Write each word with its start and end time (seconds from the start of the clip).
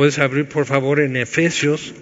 Puedes 0.00 0.18
abrir 0.18 0.46
por 0.46 0.64
favor 0.64 0.98
en 0.98 1.14
Efesios, 1.14 1.92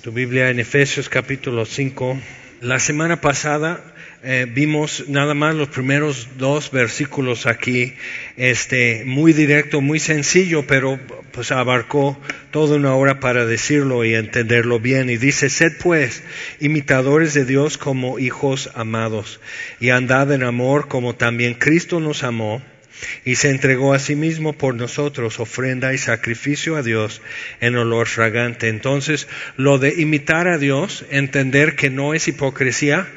tu 0.00 0.12
Biblia 0.12 0.48
en 0.48 0.58
Efesios 0.58 1.10
capítulo 1.10 1.66
5. 1.66 2.18
La 2.62 2.78
semana 2.78 3.20
pasada 3.20 3.84
eh, 4.22 4.46
vimos 4.48 5.04
nada 5.08 5.34
más 5.34 5.54
los 5.54 5.68
primeros 5.68 6.26
dos 6.38 6.70
versículos 6.70 7.44
aquí, 7.44 7.92
este, 8.38 9.04
muy 9.04 9.34
directo, 9.34 9.82
muy 9.82 9.98
sencillo, 9.98 10.66
pero 10.66 10.98
pues 11.32 11.52
abarcó 11.52 12.18
toda 12.50 12.76
una 12.76 12.94
hora 12.94 13.20
para 13.20 13.44
decirlo 13.44 14.06
y 14.06 14.14
entenderlo 14.14 14.80
bien. 14.80 15.10
Y 15.10 15.18
dice, 15.18 15.50
sed 15.50 15.74
pues 15.82 16.22
imitadores 16.60 17.34
de 17.34 17.44
Dios 17.44 17.76
como 17.76 18.18
hijos 18.20 18.70
amados, 18.74 19.38
y 19.80 19.90
andad 19.90 20.32
en 20.32 20.44
amor 20.44 20.88
como 20.88 21.14
también 21.14 21.52
Cristo 21.52 22.00
nos 22.00 22.24
amó 22.24 22.62
y 23.24 23.36
se 23.36 23.50
entregó 23.50 23.94
a 23.94 23.98
sí 23.98 24.16
mismo 24.16 24.52
por 24.52 24.74
nosotros, 24.74 25.40
ofrenda 25.40 25.94
y 25.94 25.98
sacrificio 25.98 26.76
a 26.76 26.82
Dios 26.82 27.22
en 27.60 27.76
olor 27.76 28.06
fragante. 28.06 28.68
Entonces, 28.68 29.28
lo 29.56 29.78
de 29.78 29.94
imitar 30.00 30.48
a 30.48 30.58
Dios, 30.58 31.04
entender 31.10 31.76
que 31.76 31.90
no 31.90 32.14
es 32.14 32.28
hipocresía, 32.28 33.08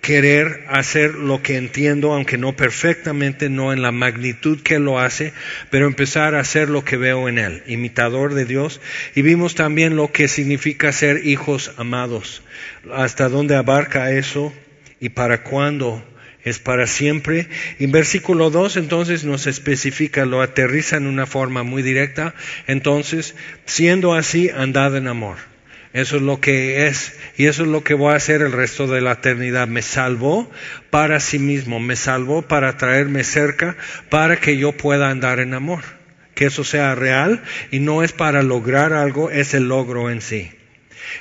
querer 0.00 0.64
hacer 0.68 1.14
lo 1.14 1.42
que 1.42 1.56
entiendo, 1.56 2.12
aunque 2.12 2.38
no 2.38 2.56
perfectamente, 2.56 3.50
no 3.50 3.72
en 3.72 3.82
la 3.82 3.92
magnitud 3.92 4.60
que 4.62 4.78
lo 4.78 4.98
hace, 4.98 5.32
pero 5.70 5.86
empezar 5.86 6.34
a 6.34 6.40
hacer 6.40 6.70
lo 6.70 6.84
que 6.84 6.96
veo 6.96 7.28
en 7.28 7.38
él, 7.38 7.62
imitador 7.66 8.34
de 8.34 8.44
Dios. 8.44 8.80
Y 9.14 9.22
vimos 9.22 9.54
también 9.54 9.96
lo 9.96 10.10
que 10.12 10.28
significa 10.28 10.92
ser 10.92 11.26
hijos 11.26 11.72
amados, 11.76 12.42
hasta 12.92 13.28
dónde 13.28 13.56
abarca 13.56 14.12
eso 14.12 14.52
y 15.00 15.10
para 15.10 15.42
cuándo 15.42 16.02
es 16.48 16.58
para 16.58 16.86
siempre. 16.86 17.48
En 17.78 17.92
versículo 17.92 18.50
2 18.50 18.76
entonces 18.76 19.24
nos 19.24 19.46
especifica, 19.46 20.24
lo 20.24 20.42
aterriza 20.42 20.96
en 20.96 21.06
una 21.06 21.26
forma 21.26 21.62
muy 21.62 21.82
directa. 21.82 22.34
Entonces, 22.66 23.34
siendo 23.66 24.14
así, 24.14 24.50
andad 24.50 24.96
en 24.96 25.08
amor. 25.08 25.36
Eso 25.92 26.16
es 26.16 26.22
lo 26.22 26.40
que 26.40 26.86
es. 26.86 27.16
Y 27.36 27.46
eso 27.46 27.62
es 27.62 27.68
lo 27.68 27.82
que 27.82 27.94
voy 27.94 28.12
a 28.12 28.16
hacer 28.16 28.42
el 28.42 28.52
resto 28.52 28.86
de 28.86 29.00
la 29.00 29.12
eternidad. 29.12 29.68
Me 29.68 29.82
salvó 29.82 30.50
para 30.90 31.20
sí 31.20 31.38
mismo. 31.38 31.80
Me 31.80 31.96
salvó 31.96 32.42
para 32.42 32.76
traerme 32.76 33.24
cerca, 33.24 33.76
para 34.10 34.36
que 34.36 34.56
yo 34.56 34.72
pueda 34.72 35.10
andar 35.10 35.40
en 35.40 35.54
amor. 35.54 35.82
Que 36.34 36.46
eso 36.46 36.64
sea 36.64 36.94
real 36.94 37.42
y 37.70 37.80
no 37.80 38.02
es 38.02 38.12
para 38.12 38.42
lograr 38.42 38.92
algo, 38.92 39.30
es 39.30 39.54
el 39.54 39.68
logro 39.68 40.10
en 40.10 40.20
sí. 40.20 40.52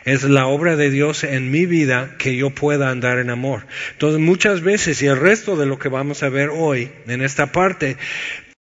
Es 0.05 0.23
la 0.23 0.47
obra 0.47 0.75
de 0.75 0.89
Dios 0.89 1.23
en 1.23 1.51
mi 1.51 1.65
vida 1.65 2.15
que 2.17 2.35
yo 2.35 2.49
pueda 2.49 2.89
andar 2.89 3.19
en 3.19 3.29
amor. 3.29 3.65
Entonces 3.93 4.19
muchas 4.19 4.61
veces, 4.61 5.01
y 5.01 5.07
el 5.07 5.17
resto 5.17 5.55
de 5.55 5.65
lo 5.65 5.79
que 5.79 5.89
vamos 5.89 6.23
a 6.23 6.29
ver 6.29 6.49
hoy 6.49 6.91
en 7.07 7.21
esta 7.21 7.51
parte, 7.51 7.97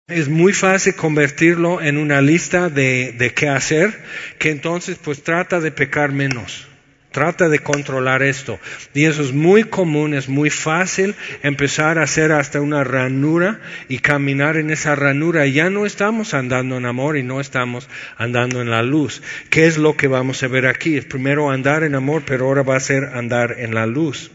es 0.08 0.28
muy 0.28 0.52
fácil 0.52 0.94
convertirlo 0.94 1.80
en 1.80 1.96
una 1.96 2.20
lista 2.20 2.68
de, 2.68 3.12
de 3.12 3.32
qué 3.32 3.48
hacer, 3.48 3.98
que 4.38 4.50
entonces 4.50 4.98
pues 5.02 5.22
trata 5.22 5.60
de 5.60 5.70
pecar 5.70 6.12
menos. 6.12 6.68
Trata 7.12 7.48
de 7.48 7.58
controlar 7.58 8.22
esto. 8.22 8.58
Y 8.94 9.04
eso 9.04 9.22
es 9.22 9.32
muy 9.32 9.64
común, 9.64 10.14
es 10.14 10.28
muy 10.28 10.50
fácil 10.50 11.14
empezar 11.42 11.98
a 11.98 12.04
hacer 12.04 12.32
hasta 12.32 12.60
una 12.60 12.84
ranura 12.84 13.60
y 13.88 13.98
caminar 13.98 14.56
en 14.56 14.70
esa 14.70 14.94
ranura. 14.94 15.46
Ya 15.46 15.70
no 15.70 15.86
estamos 15.86 16.34
andando 16.34 16.78
en 16.78 16.86
amor 16.86 17.16
y 17.16 17.22
no 17.22 17.40
estamos 17.40 17.88
andando 18.16 18.62
en 18.62 18.70
la 18.70 18.82
luz. 18.82 19.22
¿Qué 19.50 19.66
es 19.66 19.76
lo 19.76 19.96
que 19.96 20.08
vamos 20.08 20.42
a 20.42 20.48
ver 20.48 20.66
aquí? 20.66 21.00
Primero 21.02 21.50
andar 21.50 21.84
en 21.84 21.94
amor, 21.94 22.22
pero 22.26 22.46
ahora 22.46 22.62
va 22.62 22.76
a 22.76 22.80
ser 22.80 23.04
andar 23.14 23.56
en 23.58 23.74
la 23.74 23.86
luz. 23.86 24.30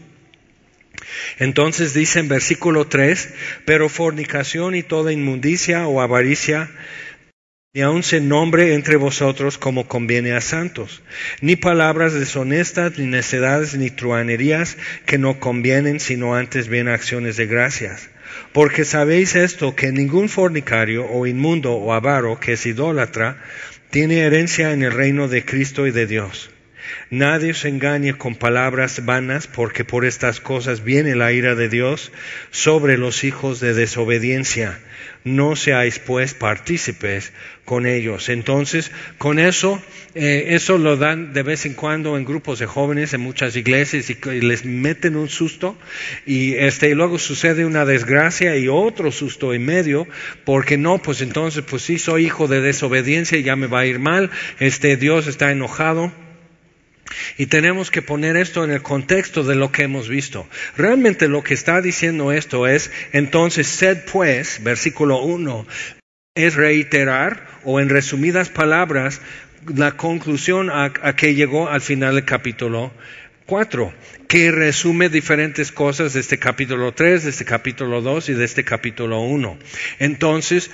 Entonces 1.38 1.94
dice 1.94 2.20
en 2.20 2.28
versículo 2.28 2.86
3, 2.86 3.34
pero 3.64 3.88
fornicación 3.88 4.74
y 4.74 4.82
toda 4.82 5.12
inmundicia 5.12 5.86
o 5.86 6.00
avaricia 6.00 6.70
ni 7.78 7.84
aun 7.84 8.02
se 8.02 8.20
nombre 8.20 8.74
entre 8.74 8.96
vosotros 8.96 9.56
como 9.56 9.86
conviene 9.86 10.32
a 10.32 10.40
santos, 10.40 11.00
ni 11.40 11.54
palabras 11.54 12.12
deshonestas, 12.12 12.98
ni 12.98 13.06
necedades, 13.06 13.76
ni 13.76 13.88
truanerías 13.88 14.76
que 15.06 15.16
no 15.16 15.38
convienen, 15.38 16.00
sino 16.00 16.34
antes 16.34 16.66
bien 16.66 16.88
acciones 16.88 17.36
de 17.36 17.46
gracias. 17.46 18.10
Porque 18.52 18.84
sabéis 18.84 19.36
esto, 19.36 19.76
que 19.76 19.92
ningún 19.92 20.28
fornicario 20.28 21.06
o 21.08 21.24
inmundo 21.28 21.74
o 21.74 21.92
avaro 21.92 22.40
que 22.40 22.54
es 22.54 22.66
idólatra 22.66 23.36
tiene 23.90 24.22
herencia 24.22 24.72
en 24.72 24.82
el 24.82 24.90
reino 24.90 25.28
de 25.28 25.44
Cristo 25.44 25.86
y 25.86 25.92
de 25.92 26.08
Dios. 26.08 26.50
Nadie 27.10 27.52
os 27.52 27.64
engañe 27.64 28.14
con 28.14 28.34
palabras 28.34 29.04
vanas, 29.04 29.46
porque 29.46 29.84
por 29.84 30.04
estas 30.04 30.40
cosas 30.40 30.84
viene 30.84 31.14
la 31.14 31.32
ira 31.32 31.54
de 31.54 31.68
Dios 31.68 32.12
sobre 32.50 32.98
los 32.98 33.24
hijos 33.24 33.60
de 33.60 33.74
desobediencia. 33.74 34.78
No 35.24 35.56
seáis 35.56 35.98
pues 35.98 36.34
partícipes 36.34 37.32
con 37.64 37.86
ellos. 37.86 38.28
Entonces, 38.28 38.90
con 39.18 39.38
eso, 39.38 39.82
eh, 40.14 40.46
eso 40.50 40.78
lo 40.78 40.96
dan 40.96 41.32
de 41.34 41.42
vez 41.42 41.66
en 41.66 41.74
cuando 41.74 42.16
en 42.16 42.24
grupos 42.24 42.58
de 42.58 42.66
jóvenes 42.66 43.12
en 43.12 43.20
muchas 43.20 43.54
iglesias 43.56 44.08
y, 44.08 44.16
les 44.40 44.64
meten 44.64 45.16
un 45.16 45.28
susto 45.28 45.76
y 46.24 46.54
este 46.54 46.88
y 46.88 46.94
luego 46.94 47.18
sucede 47.18 47.66
una 47.66 47.84
desgracia 47.84 48.56
y 48.56 48.68
otro 48.68 49.12
susto 49.12 49.52
en 49.52 49.66
medio 49.66 50.06
porque 50.44 50.78
no, 50.78 50.98
pues 50.98 51.20
entonces, 51.20 51.62
pues 51.68 51.82
sí 51.82 51.98
soy 51.98 52.26
hijo 52.26 52.48
de 52.48 52.60
desobediencia 52.60 53.36
y 53.36 53.42
ya 53.42 53.56
me 53.56 53.66
va 53.66 53.80
a 53.80 53.86
ir 53.86 53.98
mal. 53.98 54.30
Este 54.60 54.96
Dios 54.96 55.26
está 55.26 55.50
enojado. 55.50 56.12
Y 57.36 57.46
tenemos 57.46 57.90
que 57.90 58.02
poner 58.02 58.36
esto 58.36 58.64
en 58.64 58.70
el 58.70 58.82
contexto 58.82 59.42
de 59.44 59.54
lo 59.54 59.72
que 59.72 59.82
hemos 59.82 60.08
visto. 60.08 60.48
Realmente 60.76 61.28
lo 61.28 61.42
que 61.42 61.54
está 61.54 61.80
diciendo 61.80 62.32
esto 62.32 62.66
es, 62.66 62.90
entonces, 63.12 63.66
sed 63.66 64.04
pues, 64.10 64.62
versículo 64.62 65.22
1, 65.22 65.66
es 66.34 66.54
reiterar 66.54 67.46
o 67.64 67.80
en 67.80 67.88
resumidas 67.88 68.48
palabras 68.48 69.20
la 69.74 69.92
conclusión 69.92 70.70
a, 70.70 70.92
que 71.16 71.34
llegó 71.34 71.68
al 71.68 71.80
final 71.80 72.14
del 72.14 72.24
capítulo 72.24 72.92
4, 73.46 73.92
que 74.28 74.50
resume 74.50 75.08
diferentes 75.08 75.72
cosas 75.72 76.12
de 76.12 76.20
este 76.20 76.38
capítulo 76.38 76.92
3, 76.92 77.24
de 77.24 77.30
este 77.30 77.44
capítulo 77.44 78.02
2 78.02 78.28
y 78.28 78.34
de 78.34 78.44
este 78.44 78.62
capítulo 78.62 79.20
1. 79.20 79.58
Entonces, 79.98 80.70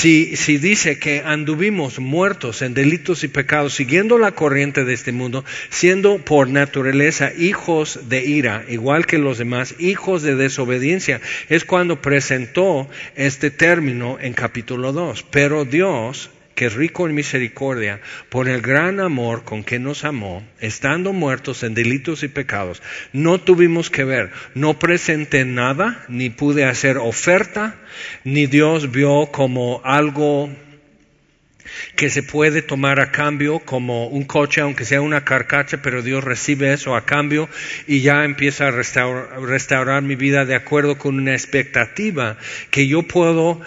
si, 0.00 0.36
si, 0.36 0.56
dice 0.56 0.98
que 0.98 1.20
anduvimos 1.26 1.98
muertos 1.98 2.62
en 2.62 2.72
delitos 2.72 3.22
y 3.22 3.28
pecados, 3.28 3.74
siguiendo 3.74 4.18
la 4.18 4.32
corriente 4.32 4.84
de 4.84 4.94
este 4.94 5.12
mundo, 5.12 5.44
siendo 5.68 6.18
por 6.18 6.48
naturaleza 6.48 7.32
hijos 7.36 8.08
de 8.08 8.24
ira, 8.24 8.64
igual 8.68 9.04
que 9.04 9.18
los 9.18 9.36
demás, 9.36 9.74
hijos 9.78 10.22
de 10.22 10.36
desobediencia, 10.36 11.20
es 11.50 11.64
cuando 11.66 12.00
presentó 12.00 12.88
este 13.14 13.50
término 13.50 14.16
en 14.20 14.32
capítulo 14.32 14.92
2. 14.92 15.24
Pero 15.30 15.66
Dios 15.66 16.30
que 16.54 16.68
rico 16.68 17.06
en 17.06 17.14
misericordia, 17.14 18.00
por 18.28 18.48
el 18.48 18.60
gran 18.60 19.00
amor 19.00 19.44
con 19.44 19.64
que 19.64 19.78
nos 19.78 20.04
amó, 20.04 20.46
estando 20.60 21.12
muertos 21.12 21.62
en 21.62 21.74
delitos 21.74 22.22
y 22.22 22.28
pecados, 22.28 22.82
no 23.12 23.40
tuvimos 23.40 23.90
que 23.90 24.04
ver, 24.04 24.30
no 24.54 24.78
presenté 24.78 25.44
nada, 25.44 26.04
ni 26.08 26.30
pude 26.30 26.64
hacer 26.64 26.98
oferta, 26.98 27.76
ni 28.24 28.46
Dios 28.46 28.90
vio 28.90 29.30
como 29.32 29.80
algo 29.84 30.50
que 31.96 32.10
se 32.10 32.22
puede 32.22 32.62
tomar 32.62 33.00
a 33.00 33.10
cambio 33.10 33.60
como 33.60 34.06
un 34.08 34.24
coche, 34.24 34.60
aunque 34.60 34.84
sea 34.84 35.00
una 35.00 35.24
carcacha, 35.24 35.82
pero 35.82 36.02
Dios 36.02 36.24
recibe 36.24 36.72
eso 36.72 36.94
a 36.96 37.04
cambio 37.04 37.48
y 37.86 38.00
ya 38.00 38.24
empieza 38.24 38.68
a 38.68 38.70
restaurar, 38.70 39.42
restaurar 39.42 40.02
mi 40.02 40.16
vida 40.16 40.44
de 40.44 40.54
acuerdo 40.54 40.98
con 40.98 41.16
una 41.16 41.32
expectativa 41.32 42.36
que 42.70 42.86
yo 42.86 43.02
puedo 43.02 43.60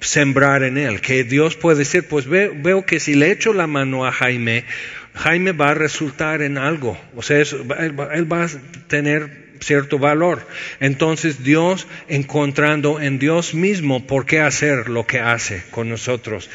sembrar 0.00 0.62
en 0.62 0.78
él, 0.78 1.00
que 1.00 1.24
Dios 1.24 1.56
puede 1.56 1.78
decir, 1.78 2.06
pues 2.08 2.26
veo, 2.26 2.86
que 2.86 3.00
si 3.00 3.14
le 3.14 3.30
echo 3.30 3.52
la 3.52 3.66
mano 3.66 4.06
a 4.06 4.12
Jaime, 4.12 4.64
Jaime 5.14 5.52
va 5.52 5.70
a 5.70 5.74
resultar 5.74 6.42
en 6.42 6.58
algo, 6.58 6.98
o 7.16 7.22
sea, 7.22 7.38
él 7.38 8.32
va 8.32 8.44
a 8.44 8.48
tener 8.86 9.48
cierto 9.60 9.98
valor. 9.98 10.46
Entonces 10.80 11.42
Dios 11.42 11.86
encontrando 12.08 13.00
en 13.00 13.18
Dios 13.18 13.54
mismo 13.54 14.06
por 14.06 14.26
qué 14.26 14.40
hacer 14.40 14.88
lo 14.88 15.06
que 15.06 15.20
hace 15.20 15.64
con 15.70 15.88
nosotros. 15.88 16.48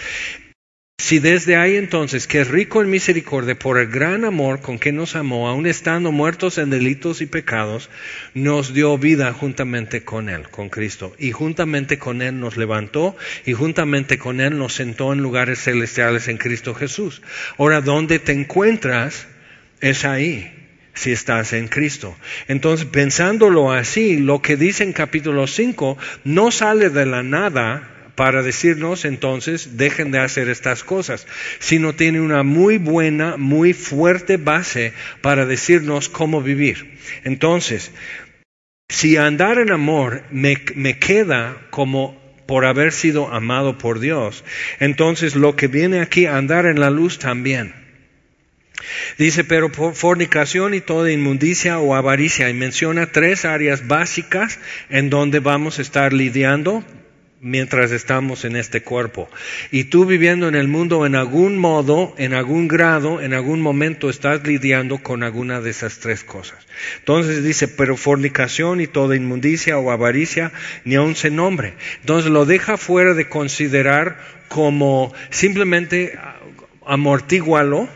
Si 1.04 1.20
desde 1.20 1.58
ahí 1.58 1.76
entonces, 1.76 2.28
que 2.28 2.40
es 2.40 2.48
rico 2.48 2.82
en 2.82 2.90
misericordia 2.90 3.60
por 3.60 3.78
el 3.78 3.88
gran 3.88 4.24
amor 4.24 4.62
con 4.62 4.80
que 4.80 4.94
nos 4.94 5.18
amó, 5.18 5.50
aun 5.50 5.66
estando 5.66 6.14
muertos 6.14 6.58
en 6.58 6.70
delitos 6.70 7.20
y 7.20 7.26
pecados, 7.26 7.90
nos 8.34 8.74
dio 8.74 8.98
vida 8.98 9.34
juntamente 9.34 10.06
con 10.06 10.30
Él, 10.30 10.48
con 10.48 10.70
Cristo. 10.70 11.14
Y 11.20 11.34
juntamente 11.34 12.00
con 12.00 12.22
Él 12.22 12.40
nos 12.40 12.56
levantó 12.56 13.18
y 13.46 13.52
juntamente 13.52 14.18
con 14.18 14.40
Él 14.40 14.58
nos 14.58 14.76
sentó 14.76 15.12
en 15.12 15.20
lugares 15.20 15.60
celestiales 15.60 16.30
en 16.30 16.38
Cristo 16.38 16.74
Jesús. 16.74 17.22
Ahora, 17.58 17.82
¿dónde 17.82 18.20
te 18.20 18.32
encuentras? 18.32 19.28
Es 19.82 20.06
ahí 20.06 20.54
si 20.94 21.12
estás 21.12 21.52
en 21.52 21.68
Cristo. 21.68 22.16
Entonces, 22.48 22.86
pensándolo 22.86 23.74
así, 23.74 24.20
lo 24.20 24.42
que 24.42 24.56
dice 24.56 24.86
en 24.86 24.94
capítulo 24.94 25.48
5 25.48 25.98
no 26.24 26.50
sale 26.50 26.90
de 26.90 27.06
la 27.06 27.24
nada 27.24 27.93
para 28.16 28.44
decirnos 28.44 29.06
entonces 29.06 29.78
dejen 29.78 30.12
de 30.12 30.20
hacer 30.20 30.50
estas 30.50 30.84
cosas, 30.84 31.28
sino 31.60 31.94
tiene 31.94 32.22
una 32.22 32.44
muy 32.44 32.78
buena, 32.78 33.38
muy 33.38 33.74
fuerte 33.74 34.38
base 34.38 34.94
para 35.22 35.46
decirnos 35.46 36.10
cómo 36.10 36.42
vivir. 36.42 37.00
Entonces, 37.24 37.92
si 38.90 39.18
andar 39.18 39.58
en 39.58 39.72
amor 39.72 40.24
me, 40.32 40.58
me 40.76 41.00
queda 41.00 41.58
como 41.70 42.22
por 42.46 42.66
haber 42.66 42.92
sido 42.92 43.34
amado 43.34 43.78
por 43.78 44.00
Dios. 44.00 44.44
Entonces 44.80 45.36
lo 45.36 45.56
que 45.56 45.68
viene 45.68 46.02
aquí 46.02 46.26
andar 46.26 46.66
en 46.66 46.80
la 46.80 46.90
luz 46.90 47.20
también. 47.20 47.74
Dice, 49.18 49.44
pero 49.44 49.72
por 49.72 49.96
fornicación 49.96 50.74
y 50.74 50.82
toda 50.82 51.12
inmundicia 51.12 51.80
o 51.80 51.96
avaricia, 51.96 52.50
y 52.50 52.54
menciona 52.54 53.08
tres 53.08 53.46
áreas 53.46 53.88
básicas 53.88 54.60
en 54.90 55.10
donde 55.10 55.40
vamos 55.40 55.80
a 55.80 55.82
estar 55.82 56.12
lidiando 56.12 56.84
mientras 57.44 57.92
estamos 57.92 58.46
en 58.46 58.56
este 58.56 58.82
cuerpo. 58.82 59.30
Y 59.70 59.84
tú 59.84 60.06
viviendo 60.06 60.48
en 60.48 60.56
el 60.56 60.70
mundo 60.70 61.06
en 61.06 61.14
algún 61.14 61.58
modo, 61.58 62.16
en 62.18 62.34
algún 62.34 62.70
grado, 62.70 63.22
en 63.22 63.34
algún 63.34 63.62
momento 63.62 64.10
estás 64.10 64.48
lidiando 64.48 65.00
con 65.00 65.24
alguna 65.24 65.60
de 65.60 65.70
esas 65.70 66.00
tres 66.00 66.24
cosas. 66.24 66.66
Entonces 67.00 67.44
dice, 67.44 67.68
pero 67.68 67.98
fornicación 67.98 68.80
y 68.80 68.88
toda 68.88 69.18
inmundicia 69.18 69.78
o 69.78 69.92
avaricia 69.92 70.54
ni 70.86 70.96
aun 70.96 71.16
se 71.16 71.30
nombre. 71.30 71.74
Entonces 72.00 72.32
lo 72.32 72.46
deja 72.46 72.78
fuera 72.78 73.14
de 73.14 73.28
considerar 73.28 74.18
como 74.48 75.14
simplemente 75.30 76.18
amortígualo, 76.86 77.90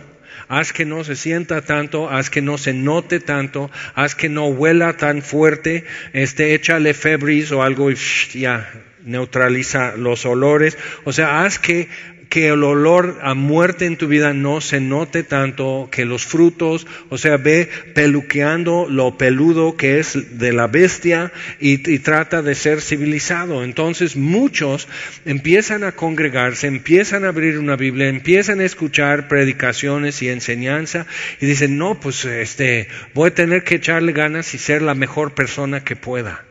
haz 0.50 0.74
que 0.74 0.86
no 0.86 1.04
se 1.06 1.16
sienta 1.16 1.62
tanto, 1.62 2.10
haz 2.10 2.30
que 2.30 2.42
no 2.42 2.58
se 2.58 2.74
note 2.74 3.22
tanto, 3.22 3.72
haz 3.96 4.16
que 4.16 4.28
no 4.28 4.48
huela 4.48 4.98
tan 4.98 5.22
fuerte, 5.22 5.86
este, 6.12 6.54
échale 6.54 6.94
febris 6.94 7.52
o 7.52 7.64
algo 7.64 7.92
y 7.92 7.96
ya, 8.34 8.70
neutraliza 9.08 9.96
los 9.98 10.26
olores. 10.26 10.78
O 11.06 11.14
sea, 11.14 11.44
haz 11.44 11.58
que, 11.58 11.88
que 12.30 12.50
el 12.50 12.64
olor 12.64 13.20
a 13.22 13.34
muerte 13.34 13.86
en 13.86 13.98
tu 13.98 14.08
vida 14.08 14.34
no 14.34 14.60
se 14.62 14.80
note 14.80 15.24
tanto, 15.24 15.88
que 15.92 16.06
los 16.06 16.26
frutos, 16.26 16.86
o 17.10 17.18
sea, 17.18 17.38
ve 17.38 17.70
peluqueando 17.96 18.88
lo 18.90 19.18
peludo 19.18 19.78
que 19.78 20.00
es 20.00 20.38
de 20.38 20.52
la 20.52 20.68
bestia 20.68 21.32
y, 21.60 21.90
y, 21.90 22.00
trata 22.00 22.42
de 22.42 22.56
ser 22.56 22.82
civilizado. 22.82 23.64
Entonces 23.64 24.16
muchos 24.16 24.88
empiezan 25.26 25.84
a 25.84 25.94
congregarse, 25.94 26.68
empiezan 26.68 27.24
a 27.24 27.30
abrir 27.30 27.60
una 27.60 27.76
Biblia, 27.76 28.10
empiezan 28.10 28.60
a 28.60 28.66
escuchar 28.66 29.28
predicaciones 29.28 30.22
y 30.22 30.30
enseñanza 30.30 31.08
y 31.40 31.46
dicen, 31.46 31.78
no, 31.78 32.00
pues 32.00 32.26
este, 32.26 32.90
voy 33.14 33.30
a 33.30 33.36
tener 33.36 33.64
que 33.64 33.76
echarle 33.76 34.12
ganas 34.12 34.54
y 34.54 34.58
ser 34.58 34.82
la 34.82 34.96
mejor 34.96 35.34
persona 35.34 35.84
que 35.84 35.96
pueda. 35.96 36.44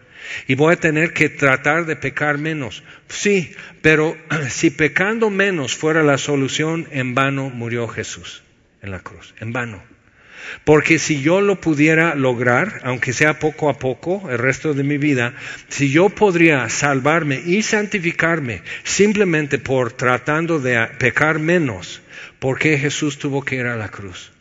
Y 0.47 0.55
voy 0.55 0.75
a 0.75 0.81
tener 0.81 1.13
que 1.13 1.29
tratar 1.29 1.87
de 1.87 1.97
pecar 1.97 2.39
menos. 2.39 2.83
Sí, 3.09 3.55
pero 3.83 4.17
si 4.51 4.71
pecando 4.71 5.31
menos 5.31 5.75
fuera 5.75 6.03
la 6.03 6.19
solución, 6.19 6.89
en 6.91 7.15
vano 7.15 7.51
murió 7.51 7.89
Jesús 7.89 8.43
en 8.83 8.91
la 8.91 9.01
cruz, 9.01 9.35
en 9.41 9.53
vano. 9.53 9.83
Porque 10.65 10.99
si 10.99 11.21
yo 11.23 11.41
lo 11.41 11.61
pudiera 11.61 12.15
lograr, 12.15 12.81
aunque 12.85 13.13
sea 13.13 13.39
poco 13.39 13.69
a 13.69 13.79
poco, 13.79 14.29
el 14.31 14.39
resto 14.39 14.75
de 14.75 14.85
mi 14.85 14.97
vida, 14.97 15.35
si 15.69 15.91
yo 15.91 16.09
podría 16.09 16.69
salvarme 16.69 17.41
y 17.45 17.63
santificarme 17.63 18.63
simplemente 18.85 19.59
por 19.59 19.93
tratando 19.93 20.61
de 20.61 20.87
pecar 20.99 21.41
menos, 21.41 22.01
¿por 22.39 22.59
qué 22.59 22.79
Jesús 22.79 23.19
tuvo 23.19 23.45
que 23.45 23.57
ir 23.57 23.67
a 23.67 23.77
la 23.77 23.89
cruz? 23.89 24.33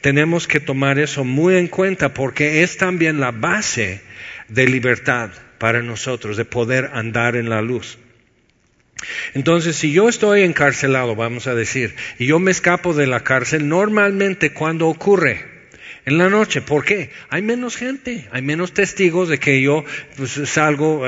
Tenemos 0.00 0.46
que 0.46 0.60
tomar 0.60 0.98
eso 0.98 1.24
muy 1.24 1.56
en 1.56 1.66
cuenta 1.66 2.14
porque 2.14 2.62
es 2.62 2.76
también 2.76 3.18
la 3.18 3.32
base 3.32 4.02
de 4.50 4.66
libertad 4.66 5.30
para 5.58 5.82
nosotros, 5.82 6.36
de 6.36 6.44
poder 6.44 6.90
andar 6.92 7.36
en 7.36 7.48
la 7.48 7.62
luz. 7.62 7.98
Entonces, 9.34 9.76
si 9.76 9.92
yo 9.92 10.08
estoy 10.08 10.42
encarcelado, 10.42 11.16
vamos 11.16 11.46
a 11.46 11.54
decir, 11.54 11.94
y 12.18 12.26
yo 12.26 12.38
me 12.38 12.50
escapo 12.50 12.92
de 12.92 13.06
la 13.06 13.20
cárcel, 13.20 13.68
normalmente 13.68 14.52
cuando 14.52 14.88
ocurre, 14.88 15.48
en 16.04 16.18
la 16.18 16.28
noche. 16.28 16.60
¿Por 16.60 16.84
qué? 16.84 17.10
Hay 17.28 17.42
menos 17.42 17.76
gente, 17.76 18.28
hay 18.32 18.42
menos 18.42 18.72
testigos 18.72 19.28
de 19.28 19.38
que 19.38 19.60
yo 19.62 19.84
pues, 20.16 20.32
salgo, 20.46 21.04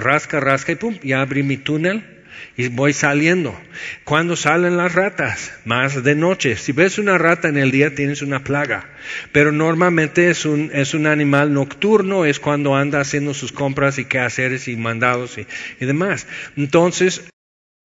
rasca, 0.00 0.40
rasca 0.40 0.72
y 0.72 0.76
pum, 0.76 0.98
ya 1.02 1.20
abrí 1.20 1.42
mi 1.42 1.56
túnel 1.56 2.15
y 2.56 2.68
voy 2.68 2.92
saliendo. 2.92 3.58
¿Cuándo 4.04 4.36
salen 4.36 4.76
las 4.76 4.94
ratas? 4.94 5.52
Más 5.64 6.02
de 6.02 6.14
noche. 6.14 6.56
Si 6.56 6.72
ves 6.72 6.98
una 6.98 7.18
rata 7.18 7.48
en 7.48 7.58
el 7.58 7.70
día 7.70 7.94
tienes 7.94 8.22
una 8.22 8.42
plaga, 8.44 8.88
pero 9.32 9.52
normalmente 9.52 10.30
es 10.30 10.44
un, 10.46 10.70
es 10.72 10.94
un 10.94 11.06
animal 11.06 11.52
nocturno, 11.52 12.24
es 12.24 12.40
cuando 12.40 12.74
anda 12.74 13.00
haciendo 13.00 13.34
sus 13.34 13.52
compras 13.52 13.98
y 13.98 14.06
quehaceres 14.06 14.68
y 14.68 14.76
mandados 14.76 15.38
y, 15.38 15.46
y 15.80 15.86
demás. 15.86 16.26
Entonces, 16.56 17.22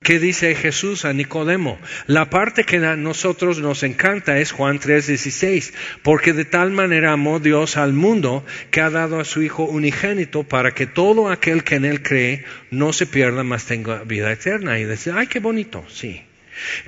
¿Qué 0.04 0.18
dice 0.18 0.56
Jesús 0.56 1.06
a 1.06 1.14
Nicodemo? 1.14 1.78
La 2.08 2.32
parte 2.32 2.64
que 2.64 2.78
a 2.78 2.96
nosotros 2.96 3.60
nos 3.60 3.84
encanta 3.84 4.40
es 4.40 4.52
Juan 4.52 4.80
3:16, 4.80 5.76
porque 6.02 6.34
de 6.34 6.44
tal 6.44 6.72
manera 6.72 7.12
amó 7.12 7.40
Dios 7.40 7.78
al 7.78 7.94
mundo 7.94 8.44
que 8.72 8.82
ha 8.82 8.90
dado 8.90 9.20
a 9.20 9.26
su 9.26 9.44
Hijo 9.44 9.66
unigénito 9.66 10.42
para 10.42 10.72
que 10.72 10.88
todo 10.88 11.30
aquel 11.30 11.64
que 11.64 11.76
en 11.76 11.86
Él 11.86 12.02
cree 12.02 12.46
no 12.72 12.94
se 12.94 13.06
pierda, 13.06 13.44
mas 13.44 13.66
tenga 13.66 14.04
vida 14.04 14.32
eterna. 14.32 14.80
Y 14.80 14.86
dice, 14.86 15.12
ay, 15.14 15.28
qué 15.28 15.40
bonito, 15.40 15.86
sí. 15.88 16.24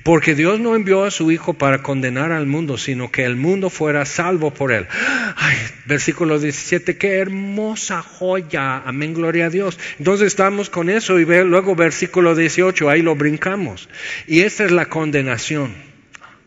Porque 0.04 0.36
Dios 0.36 0.60
no 0.60 0.76
envió 0.76 1.04
a 1.04 1.12
su 1.12 1.32
Hijo 1.32 1.54
para 1.54 1.84
condenar 1.84 2.32
al 2.32 2.46
mundo, 2.46 2.78
sino 2.78 3.12
que 3.12 3.24
el 3.24 3.36
mundo 3.36 3.70
fuera 3.70 4.06
salvo 4.06 4.54
por 4.54 4.72
él. 4.72 4.88
Ay, 5.36 5.58
versículo 5.86 6.40
17, 6.40 6.98
qué 6.98 7.18
hermosa 7.20 8.02
joya. 8.02 8.78
Amén, 8.86 9.14
gloria 9.14 9.48
a 9.48 9.50
Dios. 9.50 9.80
Entonces 10.00 10.28
estamos 10.28 10.70
con 10.70 10.90
eso 10.90 11.20
y 11.20 11.26
luego 11.26 11.76
versículo 11.76 12.36
18, 12.36 12.90
ahí 12.90 13.02
lo 13.02 13.16
brincamos. 13.16 13.90
Y 14.28 14.42
esta 14.42 14.66
es 14.66 14.72
la 14.72 14.86
condenación. 14.86 15.93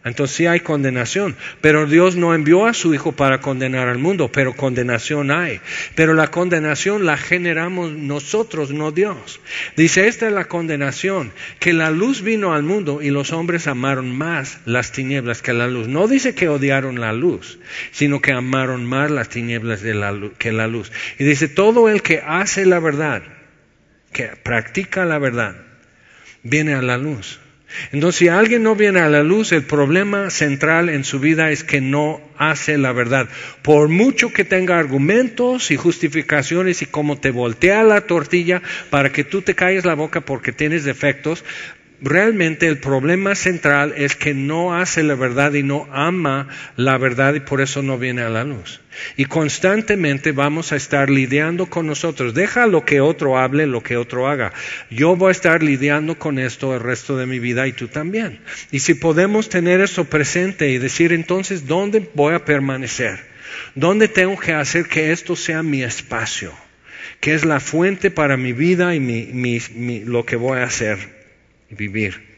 Entonces 0.07 0.37
sí 0.37 0.47
hay 0.47 0.61
condenación, 0.61 1.35
pero 1.61 1.85
Dios 1.85 2.15
no 2.15 2.33
envió 2.33 2.67
a 2.67 2.75
su 2.75 2.95
Hijo 2.95 3.11
para 3.11 3.41
condenar 3.41 3.89
al 3.89 3.99
mundo, 3.99 4.31
pero 4.31 4.55
condenación 4.55 5.33
hay. 5.33 5.61
Pero 5.97 6.15
la 6.15 6.29
condenación 6.29 7.05
la 7.05 7.17
generamos 7.17 7.91
nosotros, 7.91 8.71
no 8.71 8.93
Dios. 8.93 9.41
Dice, 9.77 10.07
esta 10.07 10.29
es 10.29 10.33
la 10.33 10.45
condenación, 10.45 11.33
que 11.59 11.73
la 11.73 11.91
luz 11.91 12.23
vino 12.23 12.55
al 12.55 12.63
mundo 12.63 13.03
y 13.03 13.11
los 13.11 13.33
hombres 13.33 13.67
amaron 13.67 14.17
más 14.17 14.61
las 14.65 14.93
tinieblas 14.93 15.43
que 15.43 15.53
la 15.53 15.67
luz. 15.67 15.89
No 15.89 16.07
dice 16.07 16.37
que 16.37 16.49
odiaron 16.49 17.01
la 17.01 17.13
luz, 17.13 17.59
sino 17.91 18.21
que 18.21 18.31
amaron 18.31 18.87
más 18.87 19.11
las 19.11 19.29
tinieblas 19.29 19.81
que 20.39 20.53
la 20.53 20.69
luz. 20.69 20.93
Y 21.19 21.25
dice, 21.25 21.49
todo 21.49 21.89
el 21.89 22.03
que 22.03 22.23
hace 22.25 22.65
la 22.65 22.79
verdad, 22.79 23.25
que 24.13 24.29
practica 24.41 25.05
la 25.05 25.19
verdad, 25.19 25.57
viene 26.45 26.75
a 26.75 26.83
la 26.83 26.97
luz. 26.97 27.41
Entonces, 27.93 28.19
si 28.19 28.29
alguien 28.29 28.63
no 28.63 28.75
viene 28.75 29.01
a 29.01 29.09
la 29.09 29.23
luz, 29.23 29.53
el 29.53 29.65
problema 29.65 30.31
central 30.31 30.89
en 30.89 31.05
su 31.05 31.19
vida 31.19 31.51
es 31.51 31.65
que 31.65 31.81
no 31.81 32.21
hace 32.39 32.79
la 32.79 32.93
verdad. 32.93 33.29
Por 33.63 33.89
mucho 33.89 34.33
que 34.33 34.45
tenga 34.45 34.79
argumentos 34.79 35.71
y 35.71 35.77
justificaciones 35.77 36.83
y 36.83 36.87
como 36.87 37.19
te 37.19 37.31
voltea 37.31 37.83
la 37.83 38.03
tortilla 38.03 38.63
para 38.91 39.11
que 39.13 39.25
tú 39.25 39.43
te 39.43 39.55
calles 39.55 39.85
la 39.85 39.95
boca 39.95 40.21
porque 40.21 40.53
tienes 40.53 40.85
defectos, 40.85 41.45
realmente 42.01 42.67
el 42.67 42.79
problema 42.79 43.35
central 43.35 43.95
es 43.97 44.17
que 44.17 44.35
no 44.35 44.77
hace 44.77 45.03
la 45.03 45.15
verdad 45.15 45.53
y 45.55 45.63
no 45.63 45.89
ama 45.93 46.49
la 46.77 46.99
verdad 46.99 47.35
y 47.35 47.41
por 47.41 47.61
eso 47.61 47.83
no 47.83 47.99
viene 47.99 48.23
a 48.23 48.29
la 48.29 48.45
luz. 48.45 48.81
Y 49.17 49.27
constantemente 49.27 50.33
vamos 50.33 50.73
a 50.73 50.77
estar 50.77 51.11
lidiando 51.11 51.67
con 51.67 51.87
nosotros. 51.87 52.35
Deja 52.35 52.67
lo 52.67 52.85
que 52.85 53.01
otro 53.01 53.39
hable, 53.39 53.67
lo 53.67 53.83
que 53.83 53.97
otro 53.97 54.29
haga. 54.29 54.53
Yo 54.91 55.17
voy 55.17 55.29
a 55.29 55.33
estar 55.33 55.63
lidiando 55.63 56.19
con 56.19 56.39
esto 56.39 56.75
el 56.75 56.81
resto 56.81 57.17
de 57.17 57.27
mi 57.27 57.39
vida 57.39 57.67
y 57.67 57.73
tú 57.73 57.89
también. 57.89 58.41
Y 58.71 58.81
si 58.81 58.95
podemos 58.95 59.49
tener 59.49 59.81
eso 59.81 60.05
presente 60.05 60.71
y 60.71 60.79
decir 60.79 61.13
entonces, 61.13 61.67
¿dónde 61.67 62.09
voy 62.15 62.35
a 62.35 62.45
permanecer? 62.45 63.21
¿Dónde 63.75 64.09
tengo 64.09 64.39
que 64.39 64.53
hacer 64.53 64.87
que 64.87 65.13
esto 65.13 65.37
sea 65.37 65.63
mi 65.63 65.83
espacio? 65.83 66.53
Que 67.21 67.35
es 67.35 67.45
la 67.45 67.61
fuente 67.61 68.11
para 68.11 68.37
mi 68.37 68.53
vida 68.53 68.95
y 68.95 69.01
mi, 69.01 70.01
lo 70.05 70.25
que 70.25 70.37
voy 70.37 70.59
a 70.59 70.65
hacer 70.65 71.16
vivir. 71.71 72.37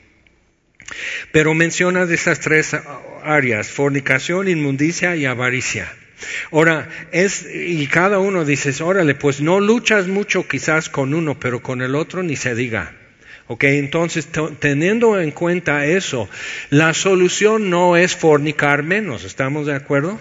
Pero 1.32 1.54
menciona 1.54 2.06
de 2.06 2.14
esas 2.14 2.40
tres 2.40 2.76
áreas, 3.23 3.68
fornicación, 3.68 4.49
inmundicia 4.49 5.16
y 5.16 5.26
avaricia. 5.26 5.92
Ahora, 6.50 6.88
es, 7.12 7.47
y 7.52 7.87
cada 7.87 8.18
uno 8.18 8.44
dices, 8.44 8.80
órale, 8.80 9.14
pues 9.14 9.40
no 9.40 9.61
luchas 9.61 10.08
mucho 10.08 10.49
quizás 10.49 10.88
con 10.88 11.14
uno, 11.14 11.38
pero 11.38 11.62
con 11.62 11.82
el 11.82 11.94
otro 11.94 12.23
ni 12.23 12.37
se 12.37 12.54
diga. 12.54 12.94
Ok, 13.47 13.64
entonces 13.64 14.28
teniendo 14.58 15.18
en 15.18 15.30
cuenta 15.30 15.87
eso, 15.87 16.28
la 16.68 16.92
solución 16.92 17.70
no 17.70 17.97
es 17.97 18.14
fornicar 18.14 18.82
menos, 18.82 19.25
¿estamos 19.25 19.66
de 19.66 19.75
acuerdo? 19.75 20.18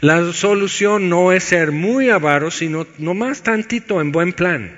La 0.00 0.32
solución 0.32 1.08
no 1.08 1.32
es 1.32 1.44
ser 1.44 1.70
muy 1.70 2.10
avaro, 2.10 2.50
sino 2.50 2.86
nomás 2.98 3.42
tantito 3.42 4.00
en 4.00 4.10
buen 4.10 4.32
plan. 4.32 4.77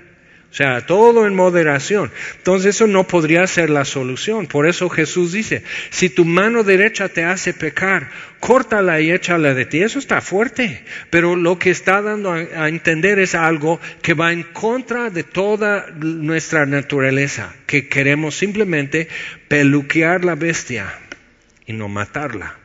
O 0.50 0.54
sea, 0.54 0.84
todo 0.84 1.28
en 1.28 1.36
moderación. 1.36 2.10
Entonces 2.38 2.74
eso 2.74 2.88
no 2.88 3.06
podría 3.06 3.46
ser 3.46 3.70
la 3.70 3.84
solución. 3.84 4.48
Por 4.48 4.66
eso 4.66 4.88
Jesús 4.88 5.30
dice, 5.30 5.62
si 5.90 6.10
tu 6.10 6.24
mano 6.24 6.64
derecha 6.64 7.08
te 7.08 7.22
hace 7.22 7.54
pecar, 7.54 8.10
córtala 8.40 9.00
y 9.00 9.12
échala 9.12 9.54
de 9.54 9.64
ti. 9.64 9.80
Eso 9.80 10.00
está 10.00 10.20
fuerte. 10.20 10.82
Pero 11.08 11.36
lo 11.36 11.58
que 11.60 11.70
está 11.70 12.02
dando 12.02 12.32
a, 12.32 12.68
entender 12.68 13.20
es 13.20 13.36
algo 13.36 13.80
que 14.02 14.14
va 14.14 14.32
en 14.32 14.42
contra 14.42 15.08
de 15.10 15.22
toda 15.22 15.86
nuestra 15.96 16.66
naturaleza, 16.66 17.54
que 17.66 17.86
queremos 17.86 18.34
simplemente 18.34 19.06
peluquear 19.46 20.24
la 20.24 20.34
bestia 20.34 20.92
y 21.64 21.74
no 21.74 21.88
matarla. 21.88 22.59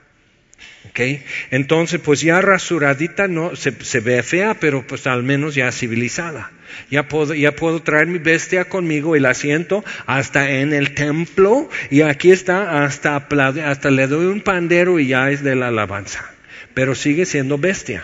Entonces, 1.51 1.99
pues 1.99 2.21
ya 2.21 2.41
rasuradita 2.41 3.27
no 3.27 3.55
se, 3.55 3.71
se, 3.83 3.99
ve 3.99 4.23
fea, 4.23 4.55
pero 4.59 4.85
pues 4.87 5.07
al 5.07 5.23
menos 5.23 5.55
ya 5.55 5.71
civilizada. 5.71 6.51
Ya 6.89 7.07
puedo, 7.07 7.33
ya 7.33 7.55
puedo 7.55 7.81
traer 7.81 8.07
mi 8.07 8.19
bestia 8.19 8.65
conmigo 8.65 9.15
y 9.15 9.19
la 9.19 9.33
siento 9.33 9.83
hasta 10.05 10.49
en 10.51 10.73
el 10.73 10.93
templo 10.93 11.69
y 11.89 12.01
aquí 12.01 12.31
está 12.31 12.83
hasta, 12.83 13.17
hasta 13.17 13.91
le 13.91 14.07
doy 14.07 14.25
un 14.25 14.41
pandero 14.41 14.99
y 14.99 15.07
ya 15.07 15.31
es 15.31 15.43
de 15.43 15.55
la 15.55 15.67
alabanza. 15.67 16.29
Pero 16.73 16.95
sigue 16.95 17.25
siendo 17.25 17.57
bestia. 17.57 18.03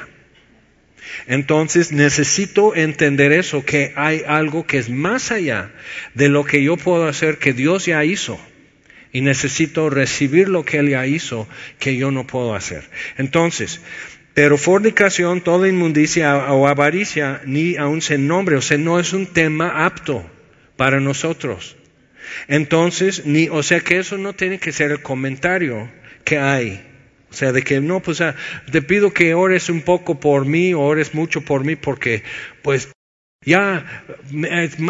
Entonces 1.28 1.92
necesito 1.92 2.76
entender 2.76 3.32
eso, 3.32 3.66
que 3.66 3.94
hay 3.96 4.24
algo 4.28 4.66
que 4.66 4.78
es 4.78 4.90
más 4.90 5.32
allá 5.32 5.72
de 6.14 6.30
lo 6.30 6.46
que 6.46 6.64
yo 6.64 6.78
puedo 6.78 7.08
hacer, 7.08 7.38
que 7.38 7.54
Dios 7.54 7.86
ya 7.86 8.04
hizo 8.06 8.40
y 9.12 9.22
necesito 9.22 9.89
recibir 9.89 10.50
lo 10.50 10.63
que 10.63 10.77
Él 10.77 10.89
ya 10.89 11.06
hizo 11.06 11.48
que 11.80 11.98
yo 11.98 12.12
no 12.12 12.25
puedo 12.25 12.56
hacer. 12.56 12.84
Entonces, 13.18 13.82
pero 14.34 14.58
fornicación, 14.58 15.41
toda 15.41 15.68
inmundicia 15.68 16.53
o 16.53 16.68
avaricia, 16.68 17.41
ni 17.46 17.75
aun 17.75 18.01
se 18.01 18.18
nombre, 18.18 18.56
o 18.56 18.62
sea, 18.62 18.77
no 18.77 19.00
es 19.00 19.13
un 19.13 19.27
tema 19.27 19.86
apto 19.86 20.25
para 20.77 21.00
nosotros. 21.00 21.75
Entonces, 22.48 23.25
ni, 23.25 23.50
o 23.50 23.62
sea 23.62 23.82
que 23.82 24.00
eso 24.00 24.18
no 24.18 24.34
tiene 24.34 24.60
que 24.60 24.72
ser 24.72 24.91
el 24.91 25.01
comentario 25.01 25.91
que 26.24 26.38
hay. 26.38 26.88
O 27.30 27.34
sea, 27.34 27.51
de 27.51 27.62
que 27.62 27.80
no, 27.80 28.01
pues 28.01 28.22
te 28.72 28.82
pido 28.82 29.13
que 29.13 29.34
ores 29.34 29.70
un 29.70 29.82
poco 29.82 30.20
por 30.20 30.46
mí, 30.46 30.74
o 30.74 30.82
ores 30.82 31.13
mucho 31.13 31.41
por 31.41 31.63
mí, 31.63 31.75
porque 31.75 32.24
pues 32.62 32.89
ya 33.44 34.04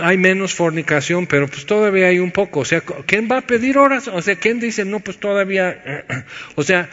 hay 0.02 0.18
menos 0.18 0.54
fornicación, 0.54 1.26
pero 1.26 1.48
pues 1.48 1.66
todavía 1.66 2.08
hay 2.08 2.20
un 2.20 2.32
poco. 2.32 2.60
O 2.60 2.66
sea, 2.66 2.82
¿quién 2.82 3.30
va 3.32 3.38
a 3.38 3.48
pedir 3.48 3.78
horas? 3.78 4.10
O 4.10 4.22
sea, 4.22 4.36
¿quién 4.36 4.60
dice, 4.60 4.84
no, 4.84 5.00
pues 5.00 5.18
todavía... 5.18 6.06
O 6.56 6.64
sea, 6.64 6.90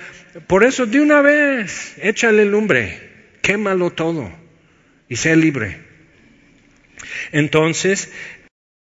por 0.46 0.62
eso 0.62 0.86
de 0.86 1.00
una 1.00 1.20
vez, 1.20 1.96
échale 2.00 2.44
lumbre, 2.44 3.00
quémalo 3.42 3.90
todo 3.90 4.30
y 5.08 5.16
sé 5.16 5.34
libre. 5.34 5.78
Entonces, 7.32 8.12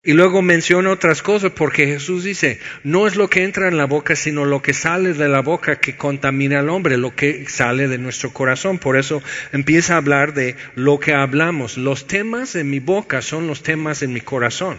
y 0.07 0.13
luego 0.13 0.43
menciona 0.43 0.91
otras 0.91 1.23
cosas 1.23 1.53
porque 1.53 1.87
Jesús 1.87 2.25
dice, 2.25 2.61
no 2.83 3.07
es 3.07 3.17
lo 3.17 3.31
que 3.31 3.43
entra 3.43 3.69
en 3.69 3.79
la 3.79 3.87
boca, 3.87 4.15
sino 4.15 4.45
lo 4.45 4.61
que 4.61 4.75
sale 4.75 5.15
de 5.15 5.29
la 5.29 5.41
boca 5.41 5.77
que 5.77 5.97
contamina 5.97 6.61
al 6.61 6.69
hombre, 6.69 6.99
lo 6.99 7.17
que 7.17 7.49
sale 7.49 7.89
de 7.89 7.97
nuestro 7.97 8.31
corazón. 8.31 8.79
Por 8.79 8.99
eso 8.99 9.23
empieza 9.53 9.95
a 9.95 9.97
hablar 9.97 10.35
de 10.35 10.57
lo 10.75 11.01
que 11.01 11.15
hablamos. 11.15 11.79
Los 11.79 12.07
temas 12.07 12.55
en 12.55 12.69
mi 12.69 12.81
boca 12.81 13.23
son 13.23 13.47
los 13.47 13.63
temas 13.63 14.03
en 14.03 14.13
mi 14.13 14.21
corazón. 14.21 14.77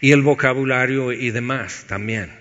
Y 0.00 0.12
el 0.12 0.22
vocabulario 0.22 1.12
y 1.12 1.30
demás 1.30 1.84
también. 1.86 2.32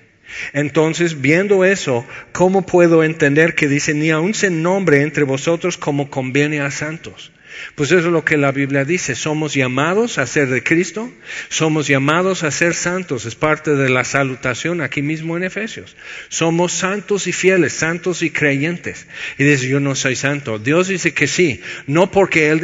Entonces, 0.53 1.19
viendo 1.19 1.65
eso, 1.65 2.05
¿cómo 2.31 2.65
puedo 2.65 3.03
entender 3.03 3.53
que 3.53 3.67
dice, 3.67 3.93
ni 3.93 4.11
aun 4.11 4.33
se 4.33 4.49
nombre 4.49 5.01
entre 5.01 5.25
vosotros 5.25 5.77
como 5.77 6.09
conviene 6.09 6.61
a 6.61 6.71
santos? 6.71 7.33
Pues 7.75 7.91
eso 7.91 8.07
es 8.07 8.13
lo 8.13 8.25
que 8.25 8.37
la 8.37 8.51
Biblia 8.51 8.85
dice. 8.85 9.15
Somos 9.15 9.53
llamados 9.53 10.17
a 10.17 10.27
ser 10.27 10.49
de 10.49 10.63
Cristo, 10.63 11.11
somos 11.49 11.87
llamados 11.87 12.43
a 12.43 12.51
ser 12.51 12.73
santos. 12.73 13.25
Es 13.25 13.35
parte 13.35 13.75
de 13.75 13.89
la 13.89 14.03
salutación 14.03 14.81
aquí 14.81 15.01
mismo 15.01 15.37
en 15.37 15.43
Efesios. 15.43 15.95
Somos 16.29 16.73
santos 16.73 17.27
y 17.27 17.33
fieles, 17.33 17.73
santos 17.73 18.21
y 18.21 18.29
creyentes. 18.29 19.07
Y 19.37 19.43
dice, 19.43 19.67
yo 19.67 19.79
no 19.79 19.95
soy 19.95 20.15
santo. 20.15 20.59
Dios 20.59 20.87
dice 20.87 21.13
que 21.13 21.27
sí, 21.27 21.61
no 21.85 22.11
porque 22.11 22.49
Él, 22.49 22.61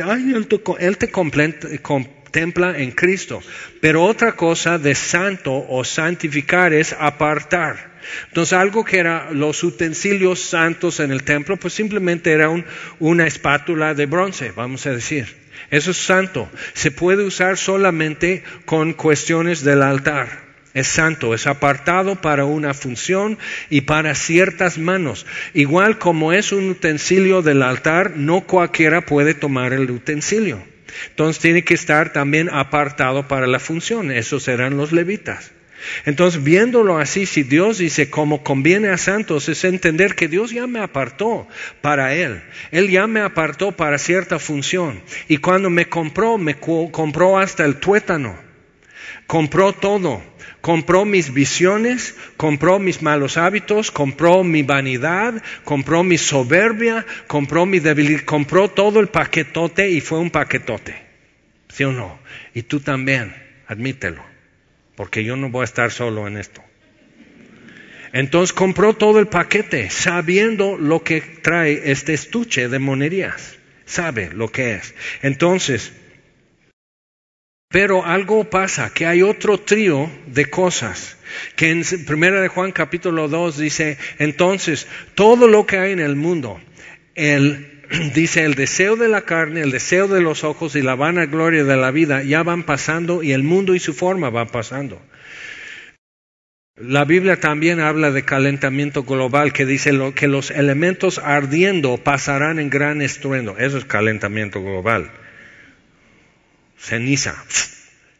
te, 0.47 0.61
él 0.79 0.97
te 0.97 1.11
contempla 2.33 2.79
en 2.79 2.89
Cristo. 2.89 3.43
Pero 3.79 4.03
otra 4.03 4.31
cosa 4.31 4.79
de 4.79 4.95
santo 4.95 5.65
o 5.69 5.83
santificar 5.83 6.73
es 6.73 6.95
apartar. 6.99 7.93
Entonces 8.29 8.53
algo 8.53 8.83
que 8.83 8.97
era 8.97 9.29
los 9.31 9.63
utensilios 9.63 10.41
santos 10.41 10.99
en 10.99 11.11
el 11.11 11.23
templo, 11.23 11.57
pues 11.57 11.75
simplemente 11.75 12.31
era 12.31 12.49
una 12.99 13.27
espátula 13.27 13.93
de 13.93 14.07
bronce, 14.07 14.51
vamos 14.51 14.87
a 14.87 14.91
decir. 14.91 15.27
Eso 15.69 15.91
es 15.91 15.97
santo. 15.97 16.49
Se 16.73 16.89
puede 16.89 17.23
usar 17.23 17.57
solamente 17.57 18.43
con 18.65 18.93
cuestiones 18.93 19.63
del 19.63 19.83
altar. 19.83 20.41
Es 20.73 20.87
santo, 20.87 21.35
es 21.35 21.45
apartado 21.45 22.19
para 22.19 22.45
una 22.45 22.73
función 22.73 23.37
y 23.69 23.81
para 23.81 24.15
ciertas 24.15 24.79
manos. 24.79 25.27
Igual 25.53 25.99
como 25.99 26.33
es 26.33 26.51
un 26.51 26.71
utensilio 26.71 27.43
del 27.43 27.61
altar, 27.61 28.13
no 28.17 28.41
cualquiera 28.41 29.01
puede 29.01 29.35
tomar 29.35 29.71
el 29.71 29.91
utensilio. 29.91 30.72
Entonces 31.09 31.41
tiene 31.41 31.63
que 31.63 31.73
estar 31.73 32.13
también 32.13 32.49
apartado 32.49 33.27
para 33.27 33.47
la 33.47 33.59
función. 33.59 34.11
Esos 34.11 34.43
serán 34.43 34.77
los 34.77 34.91
levitas. 34.91 35.51
Entonces, 36.05 36.43
viéndolo 36.43 36.97
así, 36.97 37.25
si 37.25 37.43
Dios 37.43 37.77
dice 37.77 38.09
como 38.09 38.43
conviene 38.43 38.89
a 38.89 38.97
santos, 38.97 39.49
es 39.49 39.63
entender 39.63 40.15
que 40.15 40.27
Dios 40.27 40.51
ya 40.51 40.67
me 40.67 40.79
apartó 40.79 41.47
para 41.81 42.13
Él. 42.15 42.41
Él 42.71 42.89
ya 42.89 43.07
me 43.07 43.21
apartó 43.21 43.71
para 43.71 43.97
cierta 43.97 44.39
función. 44.39 45.01
Y 45.27 45.37
cuando 45.37 45.69
me 45.69 45.89
compró, 45.89 46.37
me 46.37 46.55
compró 46.55 47.37
hasta 47.37 47.65
el 47.65 47.77
tuétano. 47.77 48.37
Compró 49.27 49.73
todo. 49.73 50.21
Compró 50.63 51.05
mis 51.05 51.33
visiones, 51.33 52.15
compró 52.37 52.79
mis 52.79 53.03
malos 53.03 53.37
hábitos, 53.37 53.91
compró 53.91 54.43
mi 54.43 54.63
vanidad, 54.63 55.43
compró 55.63 56.03
mi 56.03 56.17
soberbia, 56.17 57.05
compró 57.27 57.67
mi 57.67 57.79
debilidad, 57.79 58.23
compró 58.23 58.69
todo 58.69 58.99
el 58.99 59.09
paquetote 59.09 59.89
y 59.89 60.01
fue 60.01 60.19
un 60.19 60.31
paquetote. 60.31 60.95
¿Sí 61.67 61.83
o 61.83 61.91
no? 61.91 62.17
Y 62.53 62.63
tú 62.63 62.79
también, 62.79 63.35
admítelo 63.67 64.33
porque 64.95 65.23
yo 65.23 65.35
no 65.35 65.49
voy 65.49 65.61
a 65.61 65.65
estar 65.65 65.91
solo 65.91 66.27
en 66.27 66.37
esto. 66.37 66.63
Entonces 68.11 68.53
compró 68.53 68.93
todo 68.93 69.19
el 69.19 69.27
paquete, 69.27 69.89
sabiendo 69.89 70.77
lo 70.77 71.03
que 71.03 71.21
trae 71.21 71.91
este 71.91 72.13
estuche 72.13 72.69
de 72.69 72.79
monerías. 72.79 73.57
Sabe 73.85 74.29
lo 74.31 74.49
que 74.49 74.75
es. 74.75 74.93
Entonces, 75.23 75.91
pero 77.73 78.05
algo 78.05 78.43
pasa, 78.51 78.91
que 78.93 79.07
hay 79.07 79.23
otro 79.23 79.57
trío 79.57 80.07
de 80.27 80.45
cosas, 80.45 81.17
que 81.55 81.71
en 81.71 81.81
Primera 82.05 82.39
de 82.39 82.47
Juan 82.47 82.71
capítulo 82.71 83.27
2 83.27 83.57
dice, 83.57 83.97
entonces, 84.19 84.87
todo 85.15 85.47
lo 85.47 85.65
que 85.65 85.79
hay 85.79 85.91
en 85.91 85.99
el 85.99 86.15
mundo, 86.15 86.61
el 87.15 87.81
dice 88.13 88.43
el 88.43 88.53
deseo 88.53 88.95
de 88.95 89.07
la 89.07 89.21
carne, 89.21 89.61
el 89.61 89.71
deseo 89.71 90.07
de 90.07 90.21
los 90.21 90.43
ojos 90.43 90.75
y 90.75 90.83
la 90.83 90.93
vana 90.93 91.25
gloria 91.25 91.63
de 91.63 91.75
la 91.75 91.89
vida 91.89 92.21
ya 92.21 92.43
van 92.43 92.61
pasando 92.61 93.23
y 93.23 93.31
el 93.31 93.41
mundo 93.41 93.73
y 93.73 93.79
su 93.79 93.95
forma 93.95 94.29
van 94.29 94.49
pasando. 94.49 95.01
La 96.75 97.05
Biblia 97.05 97.39
también 97.39 97.79
habla 97.79 98.11
de 98.11 98.21
calentamiento 98.21 99.01
global 99.01 99.51
que 99.51 99.65
dice 99.65 99.91
que 100.13 100.27
los 100.27 100.51
elementos 100.51 101.17
ardiendo 101.17 101.97
pasarán 101.97 102.59
en 102.59 102.69
gran 102.69 103.01
estruendo. 103.01 103.57
Eso 103.57 103.79
es 103.79 103.85
calentamiento 103.85 104.61
global. 104.61 105.09
Ceniza. 106.83 107.41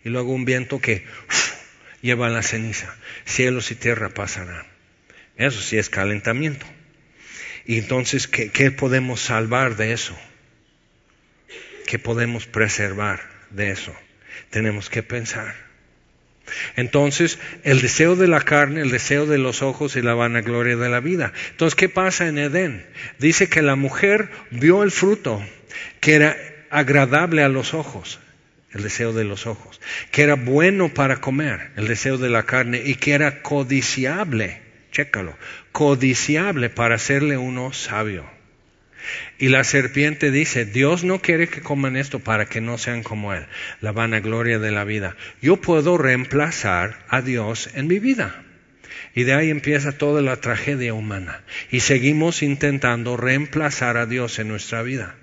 Y 0.05 0.09
luego 0.09 0.33
un 0.33 0.45
viento 0.45 0.79
que 0.79 1.05
lleva 2.01 2.29
la 2.29 2.43
ceniza. 2.43 2.95
Cielos 3.25 3.71
y 3.71 3.75
tierra 3.75 4.09
pasarán. 4.09 4.65
Eso 5.35 5.61
sí 5.61 5.77
es 5.77 5.89
calentamiento. 5.89 6.65
Y 7.65 7.77
entonces, 7.77 8.27
¿qué, 8.27 8.71
podemos 8.71 9.19
salvar 9.19 9.75
de 9.75 9.93
eso? 9.93 10.17
¿Qué 11.87 11.99
podemos 11.99 12.45
preservar 12.45 13.21
de 13.49 13.71
eso? 13.71 13.95
Tenemos 14.49 14.89
que 14.89 15.03
pensar. 15.03 15.55
Entonces, 16.75 17.39
el 17.63 17.81
deseo 17.81 18.15
de 18.15 18.27
la 18.27 18.41
carne, 18.41 18.81
el 18.81 18.91
deseo 18.91 19.25
de 19.25 19.37
los 19.37 19.61
ojos 19.61 19.95
y 19.95 20.01
la 20.01 20.13
vanagloria 20.13 20.75
de 20.75 20.89
la 20.89 20.99
vida. 20.99 21.33
Entonces, 21.51 21.75
¿qué 21.75 21.89
pasa 21.89 22.27
en 22.27 22.37
Edén? 22.37 22.85
Dice 23.19 23.47
que 23.47 23.61
la 23.61 23.75
mujer 23.75 24.29
vio 24.51 24.83
el 24.83 24.91
fruto 24.91 25.41
que 26.01 26.15
era 26.15 26.37
agradable 26.69 27.43
a 27.43 27.49
los 27.49 27.73
ojos, 27.73 28.19
el 28.73 28.83
deseo 28.83 29.13
de 29.13 29.23
los 29.23 29.47
ojos, 29.47 29.79
que 30.11 30.23
era 30.23 30.35
bueno 30.35 30.93
para 30.93 31.21
comer, 31.21 31.71
el 31.75 31.87
deseo 31.87 32.17
de 32.17 32.29
la 32.29 32.43
carne, 32.43 32.81
y 32.83 32.95
que 32.95 33.13
era 33.13 33.41
codiciable 33.41 34.63
chécalo, 34.93 35.35
codiciable 35.73 36.69
para 36.69 36.95
hacerle 36.95 37.35
uno 37.35 37.73
sabio. 37.73 38.25
Y 39.37 39.49
la 39.49 39.65
serpiente 39.65 40.31
dice, 40.31 40.63
Dios 40.63 41.03
no 41.03 41.19
quiere 41.19 41.49
que 41.49 41.59
coman 41.59 41.97
esto 41.97 42.19
para 42.19 42.45
que 42.45 42.61
no 42.61 42.77
sean 42.77 43.03
como 43.03 43.33
Él, 43.33 43.45
la 43.81 43.91
vanagloria 43.91 44.59
de 44.59 44.71
la 44.71 44.85
vida. 44.85 45.17
Yo 45.41 45.57
puedo 45.57 45.97
reemplazar 45.97 47.03
a 47.09 47.21
Dios 47.21 47.69
en 47.73 47.87
mi 47.87 47.99
vida. 47.99 48.43
Y 49.13 49.23
de 49.23 49.33
ahí 49.33 49.49
empieza 49.49 49.91
toda 49.91 50.21
la 50.21 50.37
tragedia 50.37 50.93
humana. 50.93 51.43
Y 51.69 51.81
seguimos 51.81 52.41
intentando 52.41 53.17
reemplazar 53.17 53.97
a 53.97 54.05
Dios 54.05 54.39
en 54.39 54.47
nuestra 54.47 54.83
vida. 54.83 55.15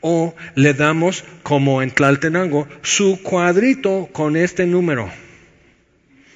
O 0.00 0.34
le 0.54 0.74
damos, 0.74 1.24
como 1.42 1.82
en 1.82 1.90
Tlaltenango, 1.90 2.68
su 2.82 3.22
cuadrito 3.22 4.08
con 4.12 4.36
este 4.36 4.66
número. 4.66 5.10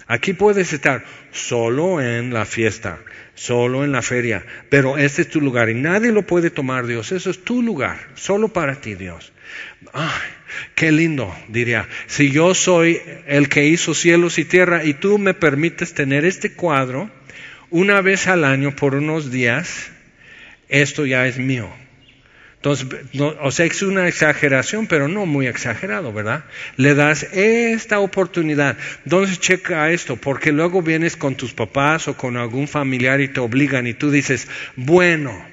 Aquí 0.07 0.35
puedes 0.35 0.73
estar 0.73 1.05
solo 1.33 2.01
en 2.01 2.33
la 2.35 2.45
fiesta, 2.45 2.99
solo 3.35 3.85
en 3.85 3.93
la 3.93 4.03
feria, 4.03 4.45
pero 4.69 4.99
este 4.99 5.23
es 5.23 5.31
tu 5.31 5.41
lugar 5.41 5.71
y 5.71 5.75
nadie 5.75 6.13
lo 6.13 6.23
puede 6.23 6.51
tomar, 6.51 6.87
Dios. 6.87 7.11
Eso 7.11 7.31
es 7.31 7.43
tu 7.43 7.63
lugar, 7.63 7.99
solo 8.15 8.49
para 8.49 8.77
ti, 8.77 8.95
Dios. 8.95 9.33
Ay, 9.93 10.31
qué 10.75 10.93
lindo, 10.93 11.35
diría. 11.49 11.89
Si 12.07 12.31
yo 12.31 12.55
soy 12.55 13.01
el 13.27 13.49
que 13.49 13.67
hizo 13.67 13.95
cielos 13.95 14.39
y 14.39 14.45
tierra 14.45 14.85
y 14.85 14.95
tú 14.95 15.19
me 15.19 15.33
permites 15.33 15.95
tener 15.95 16.27
este 16.27 16.53
cuadro 16.53 17.11
una 17.71 18.01
vez 18.03 18.27
al 18.27 18.45
año 18.45 18.77
por 18.77 18.95
unos 18.95 19.31
días, 19.31 19.91
esto 20.69 21.07
ya 21.07 21.27
es 21.27 21.39
mío. 21.39 21.69
Entonces, 22.65 22.89
o 23.43 23.51
sea, 23.51 23.67
es 23.67 23.83
una 23.83 24.09
exageración, 24.09 24.87
pero 24.87 25.07
no 25.07 25.27
muy 25.27 25.47
exagerado, 25.47 26.15
¿verdad? 26.15 26.45
Le 26.79 26.95
das 26.95 27.25
esta 27.35 28.01
oportunidad. 28.01 28.79
Entonces, 29.05 29.39
checa 29.39 29.91
esto, 29.91 30.17
porque 30.17 30.51
luego 30.51 30.81
vienes 30.81 31.15
con 31.15 31.35
tus 31.35 31.53
papás 31.53 32.09
o 32.09 32.17
con 32.17 32.39
algún 32.39 32.67
familiar 32.67 33.21
y 33.21 33.29
te 33.29 33.41
obligan 33.41 33.87
y 33.87 33.93
tú 33.93 34.11
dices, 34.11 34.49
bueno, 34.77 35.45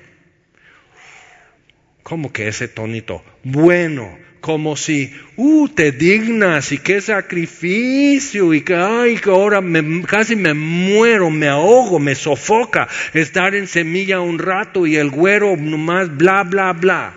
¿cómo 2.02 2.32
que 2.32 2.48
ese 2.48 2.70
tonito? 2.70 3.22
Bueno, 3.44 4.18
como 4.42 4.76
si, 4.76 5.14
uh, 5.38 5.70
te 5.70 5.92
dignas 5.92 6.72
y 6.72 6.80
qué 6.80 7.00
sacrificio 7.00 8.54
y 8.54 8.62
que, 8.62 8.76
ay, 8.76 9.18
que 9.18 9.30
ahora 9.30 9.62
casi 10.08 10.36
me 10.36 10.56
muero, 10.56 11.30
me 11.30 11.48
ahogo, 11.48 12.00
me 12.00 12.16
sofoca 12.16 12.88
estar 13.14 13.54
en 13.54 13.68
semilla 13.68 14.20
un 14.20 14.40
rato 14.40 14.88
y 14.88 14.96
el 14.96 15.12
güero 15.12 15.56
nomás 15.56 16.18
bla, 16.18 16.44
bla, 16.44 16.74
bla. 16.74 17.14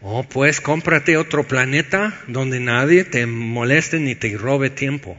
Oh, 0.00 0.22
pues 0.22 0.60
cómprate 0.60 1.16
otro 1.16 1.42
planeta 1.44 2.20
donde 2.28 2.60
nadie 2.60 3.04
te 3.04 3.26
moleste 3.26 3.98
ni 3.98 4.14
te 4.14 4.36
robe 4.36 4.70
tiempo. 4.70 5.18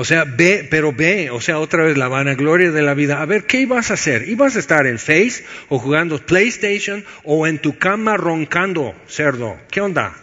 O 0.00 0.04
sea, 0.06 0.24
ve, 0.24 0.66
pero 0.70 0.94
ve, 0.94 1.28
o 1.28 1.42
sea, 1.42 1.58
otra 1.58 1.84
vez 1.84 1.98
la 1.98 2.08
vanagloria 2.08 2.70
de 2.70 2.80
la 2.80 2.94
vida. 2.94 3.20
A 3.20 3.26
ver, 3.26 3.44
¿qué 3.44 3.60
ibas 3.60 3.90
a 3.90 3.94
hacer? 3.94 4.26
¿Ibas 4.30 4.56
a 4.56 4.58
estar 4.58 4.86
en 4.86 4.98
Face 4.98 5.44
o 5.68 5.78
jugando 5.78 6.18
PlayStation 6.24 7.04
o 7.22 7.46
en 7.46 7.58
tu 7.58 7.76
cama 7.76 8.16
roncando, 8.16 8.94
cerdo? 9.06 9.58
¿Qué 9.70 9.82
onda? 9.82 10.14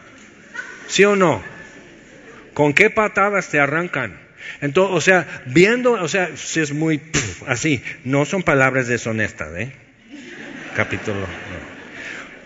¿Sí 0.87 1.05
o 1.05 1.15
no? 1.15 1.43
¿Con 2.55 2.73
qué 2.73 2.89
patadas 2.89 3.49
te 3.49 3.59
arrancan? 3.59 4.19
Entonces, 4.61 4.97
o 4.97 4.99
sea, 4.99 5.43
viendo, 5.45 5.91
o 5.91 6.07
sea, 6.07 6.31
es 6.33 6.73
muy 6.73 6.99
así, 7.45 7.83
no 8.03 8.25
son 8.25 8.41
palabras 8.41 8.87
deshonestas, 8.87 9.55
¿eh? 9.57 9.71
Capítulo. 10.75 11.27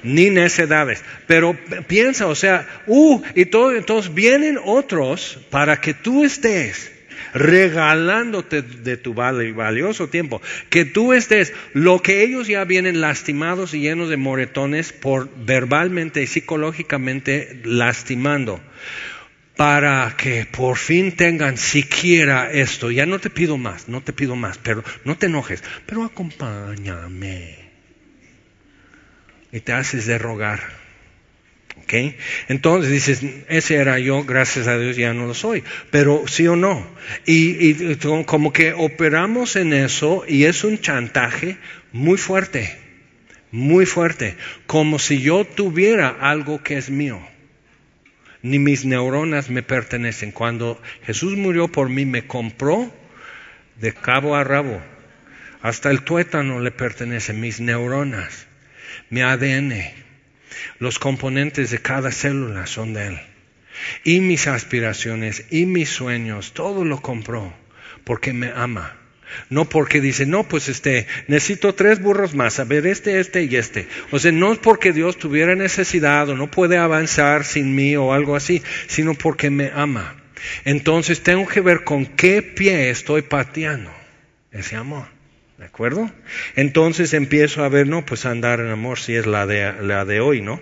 Ni 0.03 0.29
necedades. 0.31 1.01
Pero 1.27 1.57
piensa, 1.87 2.27
o 2.27 2.35
sea, 2.35 2.67
uh, 2.87 3.21
y 3.35 3.45
todo, 3.45 3.73
entonces 3.73 4.13
vienen 4.13 4.59
otros 4.61 5.39
para 5.49 5.79
que 5.79 5.93
tú 5.93 6.25
estés 6.25 6.90
regalándote 7.33 8.61
de 8.61 8.97
tu 8.97 9.13
valioso 9.13 10.07
tiempo, 10.09 10.41
que 10.69 10.85
tú 10.85 11.13
estés, 11.13 11.53
lo 11.73 12.01
que 12.01 12.23
ellos 12.23 12.47
ya 12.47 12.63
vienen 12.65 13.01
lastimados 13.01 13.73
y 13.73 13.81
llenos 13.81 14.09
de 14.09 14.17
moretones 14.17 14.93
por 14.93 15.29
verbalmente 15.45 16.21
y 16.21 16.27
psicológicamente 16.27 17.61
lastimando 17.63 18.59
para 19.55 20.15
que 20.17 20.45
por 20.45 20.75
fin 20.75 21.15
tengan 21.15 21.57
siquiera 21.57 22.51
esto. 22.51 22.89
Ya 22.89 23.05
no 23.05 23.19
te 23.19 23.29
pido 23.29 23.57
más, 23.57 23.87
no 23.87 24.01
te 24.01 24.13
pido 24.13 24.35
más, 24.35 24.57
pero 24.57 24.83
no 25.05 25.17
te 25.17 25.27
enojes, 25.27 25.63
pero 25.85 26.03
acompáñame. 26.03 27.59
Y 29.51 29.59
te 29.59 29.73
haces 29.73 30.05
de 30.05 30.17
rogar. 30.17 30.80
Entonces 32.47 32.91
dices, 32.91 33.21
ese 33.49 33.75
era 33.75 33.99
yo, 33.99 34.23
gracias 34.23 34.67
a 34.67 34.77
Dios 34.77 34.95
ya 34.95 35.13
no 35.13 35.27
lo 35.27 35.33
soy, 35.33 35.63
pero 35.89 36.23
sí 36.27 36.47
o 36.47 36.55
no. 36.55 36.85
Y, 37.25 37.95
como 38.25 38.53
que 38.53 38.73
operamos 38.73 39.55
en 39.55 39.73
eso 39.73 40.23
y 40.27 40.45
es 40.45 40.63
un 40.63 40.79
chantaje 40.79 41.57
muy 41.91 42.17
fuerte, 42.17 42.77
muy 43.51 43.85
fuerte, 43.85 44.35
como 44.67 44.99
si 44.99 45.21
yo 45.21 45.45
tuviera 45.45 46.09
algo 46.09 46.63
que 46.63 46.77
es 46.77 46.89
mío. 46.89 47.19
Ni 48.43 48.57
mis 48.57 48.85
neuronas 48.85 49.49
me 49.49 49.61
pertenecen. 49.61 50.31
Cuando 50.31 50.81
Jesús 51.03 51.37
murió 51.37 51.67
por 51.67 51.89
mí, 51.89 52.05
me 52.05 52.25
compró 52.25 52.91
de 53.79 53.93
cabo 53.93 54.35
a 54.35 54.43
rabo. 54.43 54.81
Hasta 55.61 55.91
el 55.91 56.01
tuétano 56.01 56.59
le 56.59 56.71
pertenece, 56.71 57.33
mis 57.33 57.59
neuronas, 57.59 58.47
mi 59.11 59.21
ADN, 59.21 60.00
los 60.79 60.99
componentes 60.99 61.71
de 61.71 61.79
cada 61.79 62.11
célula 62.11 62.67
son 62.67 62.93
de 62.93 63.07
Él. 63.07 63.19
Y 64.03 64.19
mis 64.19 64.47
aspiraciones 64.47 65.45
y 65.49 65.65
mis 65.65 65.89
sueños, 65.89 66.53
todo 66.53 66.85
lo 66.85 67.01
compró 67.01 67.53
porque 68.03 68.33
me 68.33 68.51
ama. 68.51 68.97
No 69.49 69.69
porque 69.69 70.01
dice, 70.01 70.25
no, 70.25 70.47
pues 70.47 70.67
este, 70.67 71.07
necesito 71.27 71.73
tres 71.73 72.01
burros 72.01 72.35
más, 72.35 72.59
a 72.59 72.65
ver, 72.65 72.85
este, 72.85 73.19
este 73.19 73.43
y 73.43 73.55
este. 73.55 73.87
O 74.11 74.19
sea, 74.19 74.31
no 74.31 74.51
es 74.51 74.59
porque 74.59 74.91
Dios 74.91 75.17
tuviera 75.17 75.55
necesidad 75.55 76.27
o 76.29 76.35
no 76.35 76.51
puede 76.51 76.77
avanzar 76.77 77.45
sin 77.45 77.73
mí 77.73 77.95
o 77.95 78.13
algo 78.13 78.35
así, 78.35 78.61
sino 78.87 79.13
porque 79.13 79.49
me 79.49 79.71
ama. 79.73 80.17
Entonces 80.65 81.21
tengo 81.21 81.47
que 81.47 81.61
ver 81.61 81.83
con 81.83 82.05
qué 82.05 82.41
pie 82.41 82.89
estoy 82.89 83.21
pateando 83.21 83.91
ese 84.51 84.75
amor. 84.75 85.05
¿De 85.61 85.67
acuerdo? 85.67 86.09
Entonces 86.55 87.13
empiezo 87.13 87.63
a 87.63 87.69
ver, 87.69 87.85
no, 87.85 88.03
pues 88.03 88.25
andar 88.25 88.61
en 88.61 88.69
amor 88.69 88.97
si 88.97 89.13
es 89.13 89.27
la 89.27 89.45
de, 89.45 89.71
la 89.83 90.05
de 90.05 90.19
hoy, 90.19 90.41
¿no? 90.41 90.59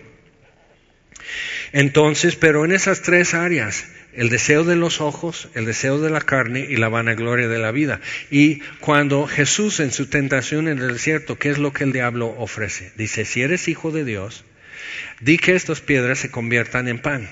Entonces, 1.71 2.35
pero 2.35 2.65
en 2.65 2.73
esas 2.73 3.01
tres 3.01 3.33
áreas, 3.33 3.88
el 4.12 4.27
deseo 4.27 4.65
de 4.65 4.75
los 4.75 4.99
ojos, 4.99 5.47
el 5.53 5.63
deseo 5.63 6.01
de 6.01 6.09
la 6.09 6.19
carne 6.19 6.67
y 6.67 6.75
la 6.75 6.89
vanagloria 6.89 7.47
de 7.47 7.59
la 7.59 7.71
vida. 7.71 8.01
Y 8.29 8.59
cuando 8.81 9.25
Jesús 9.25 9.79
en 9.79 9.93
su 9.93 10.07
tentación 10.07 10.67
en 10.67 10.79
el 10.79 10.91
desierto, 10.91 11.39
¿qué 11.39 11.49
es 11.49 11.59
lo 11.59 11.71
que 11.71 11.85
el 11.85 11.93
diablo 11.93 12.35
ofrece? 12.38 12.91
Dice, 12.97 13.23
si 13.23 13.41
eres 13.41 13.69
hijo 13.69 13.91
de 13.91 14.03
Dios, 14.03 14.43
di 15.21 15.38
que 15.38 15.55
estas 15.55 15.79
piedras 15.79 16.19
se 16.19 16.29
conviertan 16.29 16.89
en 16.89 16.99
pan. 16.99 17.29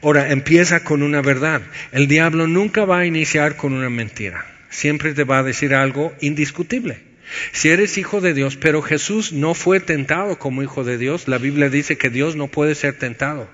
Ahora, 0.00 0.30
empieza 0.30 0.84
con 0.84 1.02
una 1.02 1.22
verdad. 1.22 1.60
El 1.90 2.06
diablo 2.06 2.46
nunca 2.46 2.84
va 2.84 3.00
a 3.00 3.06
iniciar 3.06 3.56
con 3.56 3.72
una 3.72 3.90
mentira 3.90 4.57
siempre 4.70 5.14
te 5.14 5.24
va 5.24 5.38
a 5.38 5.42
decir 5.42 5.74
algo 5.74 6.14
indiscutible. 6.20 7.08
Si 7.52 7.68
eres 7.68 7.98
hijo 7.98 8.20
de 8.20 8.34
Dios, 8.34 8.56
pero 8.56 8.82
Jesús 8.82 9.32
no 9.32 9.54
fue 9.54 9.80
tentado 9.80 10.38
como 10.38 10.62
hijo 10.62 10.84
de 10.84 10.98
Dios, 10.98 11.28
la 11.28 11.38
Biblia 11.38 11.68
dice 11.68 11.98
que 11.98 12.10
Dios 12.10 12.36
no 12.36 12.48
puede 12.48 12.74
ser 12.74 12.98
tentado. 12.98 13.48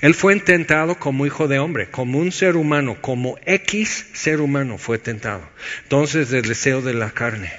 Él 0.00 0.14
fue 0.14 0.38
tentado 0.40 0.96
como 0.96 1.26
hijo 1.26 1.48
de 1.48 1.58
hombre, 1.58 1.88
como 1.90 2.18
un 2.18 2.30
ser 2.30 2.56
humano, 2.56 2.98
como 3.00 3.38
X 3.46 4.06
ser 4.12 4.40
humano 4.40 4.78
fue 4.78 4.98
tentado. 4.98 5.48
Entonces, 5.82 6.32
el 6.32 6.42
deseo 6.42 6.82
de 6.82 6.94
la 6.94 7.10
carne. 7.10 7.52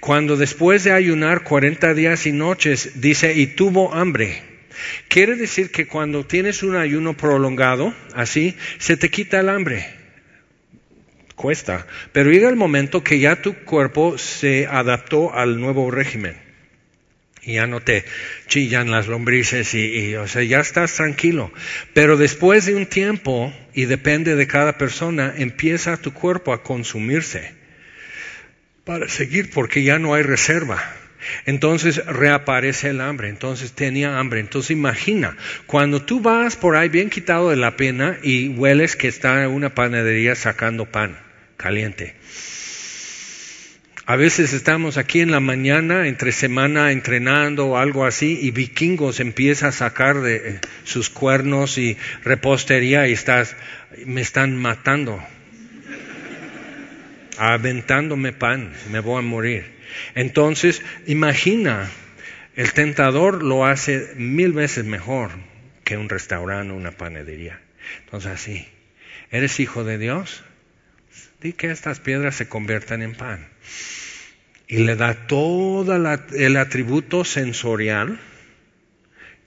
Cuando 0.00 0.36
después 0.36 0.84
de 0.84 0.92
ayunar 0.92 1.44
40 1.44 1.94
días 1.94 2.26
y 2.26 2.32
noches, 2.32 3.00
dice, 3.00 3.34
y 3.34 3.46
tuvo 3.46 3.94
hambre. 3.94 4.42
Quiere 5.08 5.36
decir 5.36 5.70
que 5.70 5.86
cuando 5.86 6.26
tienes 6.26 6.62
un 6.62 6.76
ayuno 6.76 7.16
prolongado, 7.16 7.94
así, 8.14 8.56
se 8.78 8.96
te 8.96 9.10
quita 9.10 9.38
el 9.40 9.48
hambre 9.48 10.01
cuesta. 11.42 11.88
Pero 12.12 12.30
llega 12.30 12.48
el 12.48 12.54
momento 12.54 13.02
que 13.02 13.18
ya 13.18 13.42
tu 13.42 13.54
cuerpo 13.64 14.16
se 14.16 14.68
adaptó 14.68 15.34
al 15.34 15.60
nuevo 15.60 15.90
régimen. 15.90 16.36
Y 17.42 17.54
ya 17.54 17.66
no 17.66 17.80
te 17.80 18.04
chillan 18.46 18.92
las 18.92 19.08
lombrices 19.08 19.74
y, 19.74 20.14
o 20.14 20.28
sea, 20.28 20.44
ya 20.44 20.60
estás 20.60 20.94
tranquilo. 20.94 21.52
Pero 21.92 22.16
después 22.16 22.66
de 22.66 22.76
un 22.76 22.86
tiempo, 22.86 23.52
y 23.74 23.86
depende 23.86 24.36
de 24.36 24.46
cada 24.46 24.78
persona, 24.78 25.34
empieza 25.36 25.96
tu 25.96 26.12
cuerpo 26.12 26.52
a 26.52 26.62
consumirse 26.62 27.52
para 28.84 29.08
seguir 29.08 29.50
porque 29.50 29.82
ya 29.82 29.98
no 29.98 30.14
hay 30.14 30.22
reserva. 30.22 30.80
Entonces 31.44 32.04
reaparece 32.06 32.90
el 32.90 33.00
hambre, 33.00 33.28
entonces 33.28 33.72
tenía 33.72 34.20
hambre. 34.20 34.38
Entonces 34.38 34.70
imagina, 34.70 35.36
cuando 35.66 36.02
tú 36.02 36.20
vas 36.20 36.54
por 36.54 36.76
ahí 36.76 36.88
bien 36.88 37.10
quitado 37.10 37.50
de 37.50 37.56
la 37.56 37.76
pena 37.76 38.18
y 38.22 38.48
hueles 38.50 38.94
que 38.94 39.08
está 39.08 39.42
en 39.42 39.50
una 39.50 39.74
panadería 39.74 40.36
sacando 40.36 40.86
pan 40.86 41.18
caliente. 41.62 42.14
A 44.04 44.16
veces 44.16 44.52
estamos 44.52 44.96
aquí 44.96 45.20
en 45.20 45.30
la 45.30 45.38
mañana, 45.38 46.08
entre 46.08 46.32
semana, 46.32 46.90
entrenando 46.90 47.68
o 47.68 47.76
algo 47.76 48.04
así, 48.04 48.36
y 48.42 48.50
vikingos 48.50 49.20
empieza 49.20 49.68
a 49.68 49.72
sacar 49.72 50.20
de 50.22 50.36
eh, 50.36 50.60
sus 50.82 51.08
cuernos 51.08 51.78
y 51.78 51.96
repostería 52.24 53.06
y 53.06 53.12
estás, 53.12 53.56
me 54.04 54.20
están 54.20 54.56
matando, 54.56 55.24
aventándome 57.38 58.32
pan, 58.32 58.72
me 58.90 58.98
voy 58.98 59.20
a 59.20 59.22
morir. 59.22 59.66
Entonces, 60.16 60.82
imagina, 61.06 61.88
el 62.56 62.72
tentador 62.72 63.44
lo 63.44 63.64
hace 63.66 64.14
mil 64.16 64.52
veces 64.52 64.84
mejor 64.84 65.30
que 65.84 65.96
un 65.96 66.08
restaurante 66.08 66.72
o 66.72 66.76
una 66.76 66.90
panadería. 66.90 67.60
Entonces, 68.04 68.32
así, 68.32 68.68
¿eres 69.30 69.60
hijo 69.60 69.84
de 69.84 69.98
Dios? 69.98 70.42
Di 71.42 71.52
que 71.52 71.70
estas 71.70 71.98
piedras 71.98 72.36
se 72.36 72.48
conviertan 72.48 73.02
en 73.02 73.14
pan. 73.14 73.48
Y 74.68 74.78
le 74.78 74.96
da 74.96 75.26
todo 75.26 75.96
el 75.96 76.56
atributo 76.56 77.24
sensorial 77.24 78.20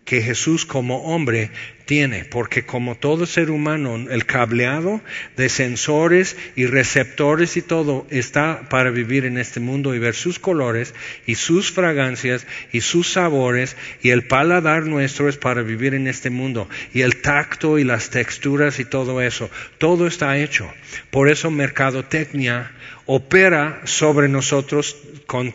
que 0.05 0.21
Jesús 0.21 0.65
como 0.65 1.03
hombre 1.03 1.49
tiene, 1.85 2.25
porque 2.25 2.63
como 2.63 2.95
todo 2.95 3.25
ser 3.25 3.49
humano, 3.49 3.95
el 3.95 4.25
cableado 4.25 5.01
de 5.35 5.49
sensores 5.49 6.37
y 6.55 6.67
receptores 6.67 7.57
y 7.57 7.63
todo 7.63 8.05
está 8.11 8.69
para 8.69 8.91
vivir 8.91 9.25
en 9.25 9.39
este 9.39 9.59
mundo 9.59 9.95
y 9.95 9.99
ver 9.99 10.13
sus 10.13 10.37
colores 10.37 10.93
y 11.25 11.35
sus 11.35 11.71
fragancias 11.71 12.45
y 12.71 12.81
sus 12.81 13.11
sabores 13.11 13.75
y 14.01 14.11
el 14.11 14.27
paladar 14.27 14.85
nuestro 14.85 15.27
es 15.27 15.37
para 15.37 15.63
vivir 15.63 15.95
en 15.95 16.07
este 16.07 16.29
mundo 16.29 16.69
y 16.93 17.01
el 17.01 17.21
tacto 17.21 17.79
y 17.79 17.83
las 17.83 18.11
texturas 18.11 18.79
y 18.79 18.85
todo 18.85 19.21
eso, 19.21 19.49
todo 19.79 20.05
está 20.05 20.37
hecho. 20.37 20.71
Por 21.09 21.29
eso 21.29 21.49
mercadotecnia 21.49 22.71
opera 23.07 23.81
sobre 23.85 24.27
nosotros 24.27 24.97
con, 25.25 25.53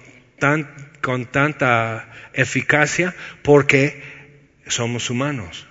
con 1.01 1.27
tanta 1.27 2.09
eficacia 2.33 3.15
porque 3.43 4.10
somos 4.71 5.11
humanos. 5.11 5.67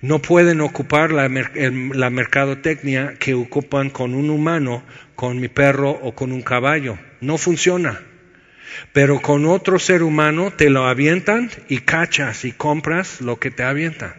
No 0.00 0.20
pueden 0.20 0.60
ocupar 0.60 1.12
la, 1.12 1.28
la, 1.28 2.10
mercadotecnia 2.10 3.14
que 3.18 3.34
ocupan 3.34 3.90
con 3.90 4.14
un 4.14 4.30
humano, 4.30 4.82
con 5.14 5.40
mi 5.40 5.48
perro 5.48 5.90
o 5.90 6.14
con 6.14 6.32
un 6.32 6.42
caballo. 6.42 6.98
No 7.20 7.38
funciona. 7.38 8.00
Pero 8.92 9.20
con 9.20 9.46
otro 9.46 9.78
ser 9.78 10.02
humano 10.02 10.52
te 10.52 10.70
lo 10.70 10.86
avientan 10.86 11.50
y 11.68 11.78
cachas 11.78 12.44
y 12.44 12.52
compras 12.52 13.20
lo 13.20 13.38
que 13.38 13.50
te 13.50 13.62
avientan. 13.62 14.14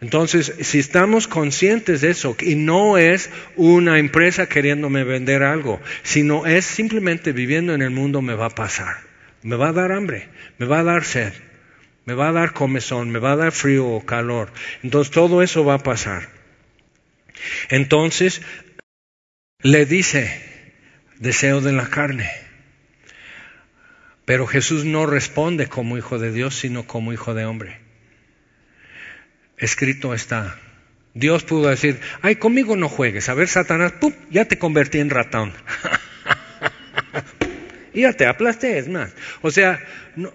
Entonces, 0.00 0.52
si 0.60 0.78
estamos 0.78 1.26
conscientes 1.26 2.02
de 2.02 2.10
eso, 2.10 2.36
y 2.40 2.54
no 2.54 2.98
es 2.98 3.30
una 3.56 3.98
empresa 3.98 4.46
queriéndome 4.46 5.04
vender 5.04 5.42
algo, 5.42 5.80
sino 6.02 6.46
es 6.46 6.66
simplemente 6.66 7.32
viviendo 7.32 7.74
en 7.74 7.82
el 7.82 7.90
mundo 7.90 8.20
me 8.20 8.34
va 8.34 8.46
a 8.46 8.50
pasar. 8.50 8.98
Me 9.42 9.56
va 9.56 9.68
a 9.68 9.72
dar 9.72 9.92
hambre, 9.92 10.28
me 10.58 10.66
va 10.66 10.80
a 10.80 10.84
dar 10.84 11.04
sed, 11.04 11.32
me 12.06 12.14
va 12.14 12.28
a 12.28 12.32
dar 12.32 12.52
comezón, 12.54 13.10
me 13.10 13.18
va 13.18 13.32
a 13.32 13.36
dar 13.36 13.52
frío 13.52 13.86
o 13.86 14.06
calor. 14.06 14.52
Entonces 14.82 15.12
todo 15.12 15.42
eso 15.42 15.64
va 15.64 15.74
a 15.74 15.82
pasar. 15.82 16.28
Entonces 17.68 18.40
le 19.60 19.84
dice, 19.84 20.40
deseo 21.18 21.60
de 21.60 21.72
la 21.72 21.88
carne. 21.88 22.30
Pero 24.24 24.46
Jesús 24.46 24.84
no 24.84 25.06
responde 25.06 25.66
como 25.66 25.98
hijo 25.98 26.18
de 26.18 26.32
Dios, 26.32 26.54
sino 26.56 26.86
como 26.86 27.12
hijo 27.12 27.34
de 27.34 27.44
hombre. 27.44 27.80
Escrito 29.58 30.14
está. 30.14 30.58
Dios 31.14 31.44
pudo 31.44 31.70
decir, 31.70 32.00
ay, 32.22 32.36
conmigo 32.36 32.76
no 32.76 32.88
juegues. 32.88 33.28
A 33.28 33.34
ver, 33.34 33.48
Satanás, 33.48 33.92
¡pum! 33.92 34.12
ya 34.30 34.44
te 34.44 34.58
convertí 34.58 34.98
en 34.98 35.10
ratón. 35.10 35.52
ya 38.00 38.12
te 38.12 38.26
aplasté, 38.26 38.78
es 38.78 38.88
más. 38.88 39.12
O 39.42 39.50
sea, 39.50 39.80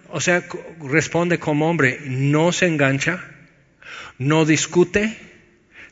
o 0.10 0.22
sea, 0.22 0.44
responde 0.84 1.40
como 1.40 1.70
hombre, 1.70 2.00
no 2.06 2.52
se 2.52 2.68
engancha, 2.68 3.24
no 4.18 4.46
discute, 4.46 5.18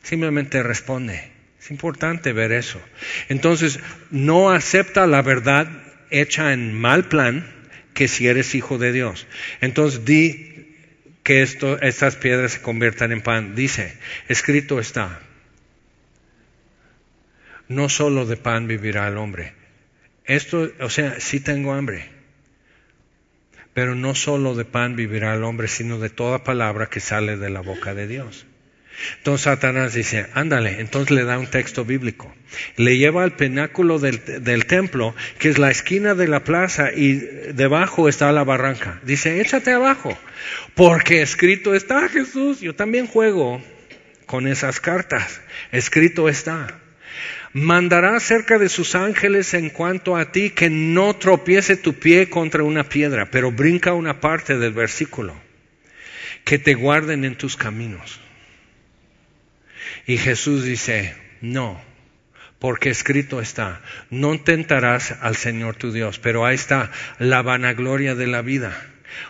simplemente 0.02 0.62
responde. 0.62 1.30
Es 1.60 1.70
importante 1.70 2.32
ver 2.32 2.52
eso. 2.52 2.80
Entonces, 3.28 3.80
no 4.10 4.50
acepta 4.50 5.06
la 5.06 5.22
verdad 5.22 5.68
hecha 6.10 6.52
en 6.52 6.74
mal 6.74 7.08
plan 7.08 7.46
que 7.94 8.08
si 8.08 8.26
eres 8.26 8.54
hijo 8.54 8.78
de 8.78 8.92
Dios. 8.92 9.26
Entonces, 9.60 10.04
di 10.04 10.50
que 11.22 11.42
esto, 11.42 11.80
estas 11.80 12.16
piedras 12.16 12.52
se 12.52 12.62
conviertan 12.62 13.12
en 13.12 13.20
pan. 13.20 13.54
Dice, 13.54 13.96
escrito 14.28 14.80
está, 14.80 15.20
no 17.68 17.88
solo 17.88 18.26
de 18.26 18.36
pan 18.36 18.66
vivirá 18.66 19.06
el 19.06 19.16
hombre, 19.16 19.52
esto, 20.30 20.70
o 20.78 20.90
sea, 20.90 21.18
sí 21.18 21.40
tengo 21.40 21.72
hambre. 21.72 22.08
Pero 23.74 23.96
no 23.96 24.14
solo 24.14 24.54
de 24.54 24.64
pan 24.64 24.94
vivirá 24.94 25.34
el 25.34 25.42
hombre, 25.42 25.66
sino 25.66 25.98
de 25.98 26.08
toda 26.08 26.44
palabra 26.44 26.86
que 26.86 27.00
sale 27.00 27.36
de 27.36 27.50
la 27.50 27.60
boca 27.60 27.94
de 27.94 28.06
Dios. 28.06 28.46
Entonces 29.18 29.44
Satanás 29.44 29.94
dice, 29.94 30.26
ándale, 30.34 30.80
entonces 30.80 31.10
le 31.10 31.24
da 31.24 31.36
un 31.36 31.48
texto 31.48 31.84
bíblico. 31.84 32.32
Le 32.76 32.96
lleva 32.96 33.24
al 33.24 33.34
pináculo 33.34 33.98
del, 33.98 34.22
del, 34.44 34.66
templo, 34.66 35.16
que 35.38 35.48
es 35.48 35.58
la 35.58 35.70
esquina 35.70 36.14
de 36.14 36.28
la 36.28 36.44
plaza, 36.44 36.92
y 36.92 37.14
debajo 37.14 38.08
está 38.08 38.30
la 38.30 38.44
barranca. 38.44 39.00
Dice, 39.02 39.40
échate 39.40 39.72
abajo, 39.72 40.16
porque 40.74 41.22
escrito 41.22 41.74
está 41.74 42.08
Jesús. 42.08 42.60
Yo 42.60 42.76
también 42.76 43.08
juego 43.08 43.60
con 44.26 44.46
esas 44.46 44.78
cartas. 44.78 45.40
Escrito 45.72 46.28
está 46.28 46.68
mandará 47.52 48.18
cerca 48.20 48.58
de 48.58 48.68
sus 48.68 48.94
ángeles 48.94 49.54
en 49.54 49.70
cuanto 49.70 50.16
a 50.16 50.32
ti 50.32 50.50
que 50.50 50.70
no 50.70 51.16
tropiece 51.16 51.76
tu 51.76 51.94
pie 51.94 52.28
contra 52.28 52.62
una 52.62 52.84
piedra, 52.84 53.30
pero 53.30 53.50
brinca 53.50 53.92
una 53.92 54.20
parte 54.20 54.58
del 54.58 54.72
versículo, 54.72 55.34
que 56.44 56.58
te 56.58 56.74
guarden 56.74 57.24
en 57.24 57.36
tus 57.36 57.56
caminos. 57.56 58.20
Y 60.06 60.16
Jesús 60.18 60.64
dice, 60.64 61.14
no, 61.40 61.80
porque 62.58 62.90
escrito 62.90 63.40
está, 63.40 63.80
no 64.10 64.38
tentarás 64.40 65.12
al 65.20 65.36
Señor 65.36 65.76
tu 65.76 65.92
Dios, 65.92 66.18
pero 66.18 66.46
ahí 66.46 66.54
está 66.54 66.90
la 67.18 67.42
vanagloria 67.42 68.14
de 68.14 68.26
la 68.26 68.42
vida. 68.42 68.76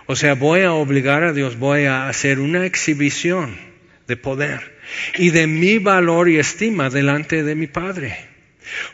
O 0.06 0.14
sea, 0.14 0.34
voy 0.34 0.62
a 0.62 0.72
obligar 0.72 1.24
a 1.24 1.32
Dios, 1.32 1.58
voy 1.58 1.84
a 1.84 2.08
hacer 2.08 2.38
una 2.38 2.66
exhibición 2.66 3.69
de 4.10 4.16
poder 4.16 4.72
y 5.16 5.30
de 5.30 5.46
mi 5.46 5.78
valor 5.78 6.28
y 6.28 6.38
estima 6.38 6.90
delante 6.90 7.44
de 7.44 7.54
mi 7.54 7.68
Padre. 7.68 8.28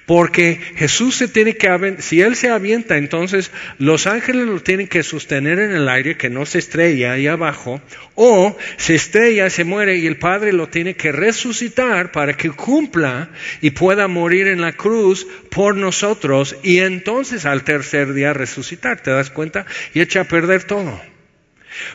Porque 0.05 0.59
Jesús 0.77 1.17
se 1.17 1.29
tiene 1.29 1.57
que, 1.57 1.97
si 1.99 2.21
Él 2.21 2.37
se 2.37 2.51
avienta, 2.51 2.97
entonces 2.97 3.51
los 3.79 4.07
ángeles 4.07 4.47
lo 4.47 4.61
tienen 4.61 4.89
que 4.89 5.03
sostener 5.03 5.59
en 5.59 5.73
el 5.73 5.89
aire, 5.89 6.17
que 6.17 6.31
no 6.31 6.47
se 6.47 6.59
estrella 6.59 7.13
ahí 7.13 7.27
abajo, 7.27 7.81
o 8.15 8.57
se 8.77 8.95
estrella, 8.95 9.51
se 9.51 9.65
muere 9.65 9.97
y 9.97 10.07
el 10.07 10.17
Padre 10.17 10.53
lo 10.53 10.69
tiene 10.69 10.95
que 10.95 11.13
resucitar 11.13 12.13
para 12.13 12.37
que 12.37 12.51
cumpla 12.51 13.31
y 13.61 13.71
pueda 13.71 14.07
morir 14.07 14.49
en 14.49 14.61
la 14.61 14.73
cruz 14.73 15.27
por 15.51 15.77
nosotros 15.77 16.57
y 16.63 16.79
entonces 16.79 17.45
al 17.47 17.65
tercer 17.65 18.13
día 18.13 18.33
resucitar, 18.33 19.01
¿te 19.01 19.11
das 19.11 19.31
cuenta? 19.31 19.67
Y 19.95 20.01
echa 20.01 20.21
a 20.21 20.25
perder 20.25 20.65
todo. 20.65 21.16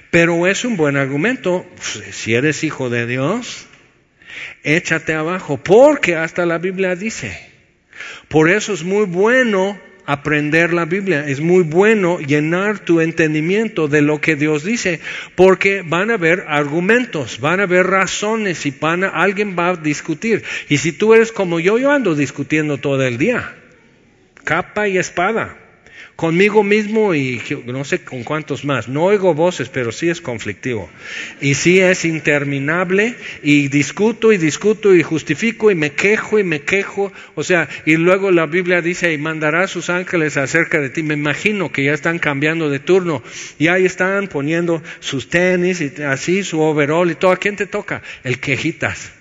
Pero 0.10 0.48
es 0.48 0.66
un 0.66 0.78
buen 0.78 0.98
argumento, 0.98 1.66
si 2.12 2.34
eres 2.34 2.64
hijo 2.64 2.90
de 2.90 3.08
Dios, 3.08 3.68
échate 4.64 5.14
abajo, 5.14 5.58
porque 5.58 6.16
hasta 6.16 6.46
la 6.46 6.58
Biblia 6.58 6.96
dice, 6.96 7.38
por 8.28 8.50
eso 8.50 8.74
es 8.74 8.84
muy 8.84 9.06
bueno 9.06 9.80
aprender 10.06 10.74
la 10.74 10.86
Biblia, 10.86 11.28
es 11.28 11.40
muy 11.40 11.64
bueno 11.64 12.20
llenar 12.20 12.80
tu 12.80 13.00
entendimiento 13.00 13.88
de 13.88 14.02
lo 14.02 14.20
que 14.20 14.36
Dios 14.36 14.64
dice, 14.64 15.00
porque 15.36 15.84
van 15.86 16.12
a 16.12 16.16
haber 16.16 16.46
argumentos, 16.48 17.40
van 17.40 17.60
a 17.60 17.64
haber 17.64 17.88
razones 17.88 18.66
y 18.66 18.74
alguien 18.82 19.56
va 19.58 19.70
a 19.70 19.76
discutir. 19.76 20.44
Y 20.68 20.78
si 20.78 20.92
tú 20.92 21.14
eres 21.14 21.32
como 21.32 21.60
yo, 21.60 21.78
yo 21.78 21.92
ando 21.92 22.16
discutiendo 22.16 22.78
todo 22.78 23.04
el 23.04 23.18
día, 23.18 23.56
capa 24.44 24.88
y 24.88 24.98
espada 24.98 25.61
conmigo 26.16 26.64
mismo 26.64 27.16
y 27.16 27.42
no 27.66 27.84
sé 27.84 28.04
con 28.04 28.24
cuántos 28.24 28.64
más. 28.64 28.88
No 28.88 29.06
oigo 29.06 29.34
voces, 29.34 29.70
pero 29.70 29.92
sí 29.92 30.10
es 30.10 30.22
conflictivo. 30.22 30.90
Y 31.40 31.56
sí 31.56 31.80
es 31.80 32.06
interminable 32.06 33.16
y 33.42 33.70
discuto 33.70 34.32
y 34.32 34.38
discuto 34.38 34.94
y 34.94 35.04
justifico 35.04 35.72
y 35.72 35.76
me 35.76 35.94
quejo 35.94 36.38
y 36.40 36.44
me 36.44 36.62
quejo. 36.62 37.12
O 37.36 37.44
sea, 37.44 37.68
y 37.86 37.96
luego 37.98 38.32
la 38.32 38.46
Biblia 38.46 38.82
dice, 38.82 39.12
y 39.12 39.18
mandará 39.18 39.68
sus 39.68 39.90
ángeles 39.90 40.38
acerca 40.38 40.80
de 40.80 40.90
ti. 40.90 41.04
Me 41.04 41.16
imagino 41.16 41.72
que 41.72 41.86
ya 41.86 41.94
están 41.94 42.20
cambiando 42.20 42.70
de 42.70 42.80
turno 42.80 43.24
y 43.58 43.68
ahí 43.68 43.86
están 43.86 44.28
poniendo 44.28 44.82
sus 45.00 45.30
tenis 45.30 45.82
y 45.82 46.02
así 46.04 46.44
su 46.44 46.62
overall 46.62 47.10
y 47.10 47.16
todo. 47.16 47.32
¿A 47.32 47.38
quién 47.38 47.56
te 47.56 47.66
toca? 47.66 48.04
El 48.24 48.40
quejitas. 48.40 49.12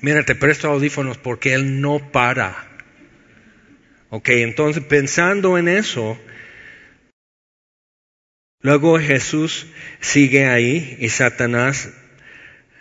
Mira, 0.00 0.24
te 0.24 0.36
presto 0.36 0.68
audífonos 0.68 1.18
porque 1.18 1.54
él 1.54 1.80
no 1.80 1.98
para. 2.12 2.67
Ok, 4.10 4.30
entonces 4.30 4.82
pensando 4.84 5.58
en 5.58 5.68
eso, 5.68 6.18
luego 8.60 8.98
Jesús 8.98 9.66
sigue 10.00 10.46
ahí 10.46 10.96
y 10.98 11.10
Satanás 11.10 11.92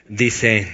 dice, 0.08 0.72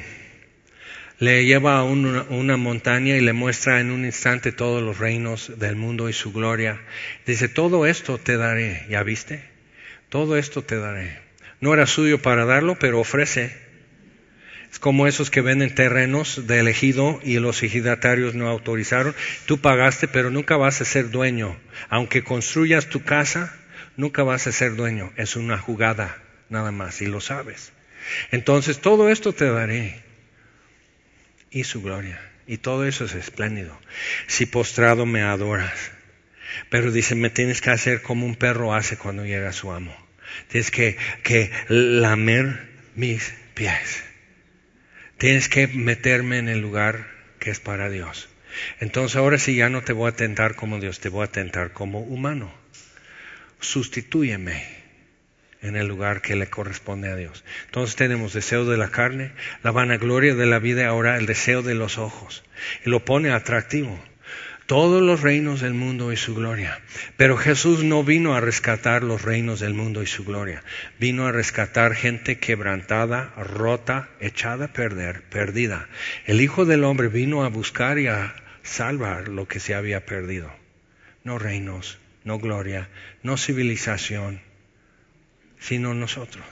le 1.18 1.46
lleva 1.46 1.78
a 1.78 1.84
una, 1.84 2.58
montaña 2.58 3.16
y 3.16 3.22
le 3.22 3.34
muestra 3.34 3.80
en 3.80 3.90
un 3.90 4.06
instante 4.06 4.52
todos 4.52 4.84
los 4.84 5.00
reinos 5.00 5.58
del 5.58 5.76
mundo 5.76 6.08
y 6.08 6.14
su 6.14 6.32
gloria. 6.32 6.82
Dice, 7.26 7.48
todo 7.48 7.88
esto 7.88 8.20
te 8.20 8.38
daré, 8.38 8.86
¿ya 8.90 9.02
viste? 9.02 9.44
Todo 10.10 10.38
esto 10.38 10.64
te 10.64 10.78
daré. 10.78 11.20
No 11.62 11.74
era 11.74 11.88
suyo 11.88 12.22
para 12.22 12.46
darlo, 12.46 12.78
pero 12.78 13.00
ofrece. 13.00 13.63
Es 14.74 14.80
como 14.80 15.06
esos 15.06 15.30
que 15.30 15.42
venden 15.42 15.76
terrenos 15.76 16.48
de 16.48 16.58
elegido 16.58 17.20
y 17.24 17.38
los 17.38 17.62
ejidatarios 17.62 18.34
no 18.34 18.48
autorizaron. 18.50 19.14
Tú 19.46 19.62
pagaste, 19.62 20.08
pero 20.08 20.32
nunca 20.32 20.58
vas 20.58 20.82
a 20.82 20.86
ser 20.86 21.12
dueño. 21.12 21.56
Aunque 21.90 22.24
construyas 22.24 22.88
tu 22.88 23.04
casa, 23.04 23.56
nunca 23.98 24.24
vas 24.24 24.48
a 24.48 24.52
ser 24.52 24.76
dueño. 24.76 25.14
Es 25.16 25.36
una 25.36 25.60
jugada, 25.60 26.18
nada 26.50 26.72
más, 26.72 27.04
y 27.04 27.06
lo 27.06 27.22
sabes. 27.22 27.72
Entonces, 28.32 28.80
todo 28.80 29.10
esto 29.10 29.32
te 29.32 29.46
daré. 29.46 30.02
Y 31.52 31.66
su 31.66 31.84
gloria. 31.84 32.20
Y 32.48 32.58
todo 32.58 32.88
eso 32.88 33.06
es 33.06 33.14
espléndido. 33.14 33.80
Si 34.26 34.48
postrado 34.48 35.06
me 35.06 35.22
adoras. 35.22 35.92
Pero 36.72 36.92
dice, 36.92 37.14
me 37.14 37.30
tienes 37.30 37.62
que 37.62 37.70
hacer 37.70 38.02
como 38.02 38.26
un 38.26 38.36
perro 38.36 38.74
hace 38.74 38.98
cuando 38.98 39.24
llega 39.24 39.54
su 39.54 39.72
amo. 39.72 39.96
Tienes 40.48 40.72
que, 40.72 40.98
que 41.22 41.52
lamer 41.68 42.70
mis 42.96 43.36
pies. 43.54 44.04
Tienes 45.24 45.48
que 45.48 45.70
meterme 45.70 46.38
en 46.38 46.50
el 46.50 46.60
lugar 46.60 47.08
que 47.40 47.50
es 47.50 47.62
para 47.62 47.90
Dios. 47.90 48.28
Entonces 48.82 49.16
ahora 49.16 49.38
sí 49.38 49.56
ya 49.56 49.70
no 49.70 49.82
te 49.82 49.94
voy 49.94 50.10
a 50.10 50.16
tentar 50.18 50.56
como 50.56 50.82
Dios, 50.82 51.00
te 51.00 51.08
voy 51.08 51.24
a 51.24 51.32
tentar 51.32 51.72
como 51.72 52.02
humano. 52.02 52.54
Sustitúyeme 53.62 54.66
en 55.62 55.78
el 55.78 55.88
lugar 55.88 56.22
que 56.22 56.36
le 56.36 56.50
corresponde 56.50 57.10
a 57.10 57.16
Dios. 57.16 57.46
Entonces 57.68 57.96
tenemos 57.96 58.34
deseo 58.34 58.66
de 58.66 58.76
la 58.76 58.90
carne, 58.90 59.32
la 59.64 59.72
vanagloria 59.72 60.36
de 60.36 60.46
la 60.46 60.60
vida, 60.60 60.88
ahora 60.88 61.16
el 61.16 61.26
deseo 61.26 61.62
de 61.62 61.76
los 61.76 61.98
ojos. 61.98 62.44
Y 62.86 62.90
lo 62.90 63.06
pone 63.06 63.32
atractivo 63.32 63.98
todos 64.74 65.04
los 65.04 65.22
reinos 65.22 65.62
del 65.62 65.76
mundo 65.76 66.12
y 66.12 66.18
su 66.18 66.34
gloria. 66.34 66.82
Pero 67.16 67.38
Jesús 67.38 67.84
no 67.84 68.04
vino 68.04 68.34
a 68.34 68.42
rescatar 68.42 69.04
los 69.04 69.22
reinos 69.22 69.60
del 69.60 69.76
mundo 69.76 70.02
y 70.02 70.08
su 70.08 70.26
gloria. 70.26 70.64
Vino 71.00 71.28
a 71.28 71.32
rescatar 71.32 71.94
gente 71.94 72.40
quebrantada, 72.40 73.36
rota, 73.38 74.10
echada 74.20 74.66
a 74.66 74.74
perder, 74.74 75.22
perdida. 75.30 75.90
El 76.26 76.42
Hijo 76.42 76.66
del 76.66 76.86
Hombre 76.86 77.08
vino 77.08 77.44
a 77.44 77.50
buscar 77.50 78.00
y 78.00 78.08
a 78.08 78.34
salvar 78.64 79.28
lo 79.28 79.48
que 79.48 79.60
se 79.60 79.76
había 79.76 80.08
perdido. 80.08 80.52
No 81.24 81.38
reinos, 81.38 82.00
no 82.24 82.40
gloria, 82.40 82.90
no 83.22 83.38
civilización, 83.38 84.42
sino 85.60 85.94
nosotros. 85.94 86.48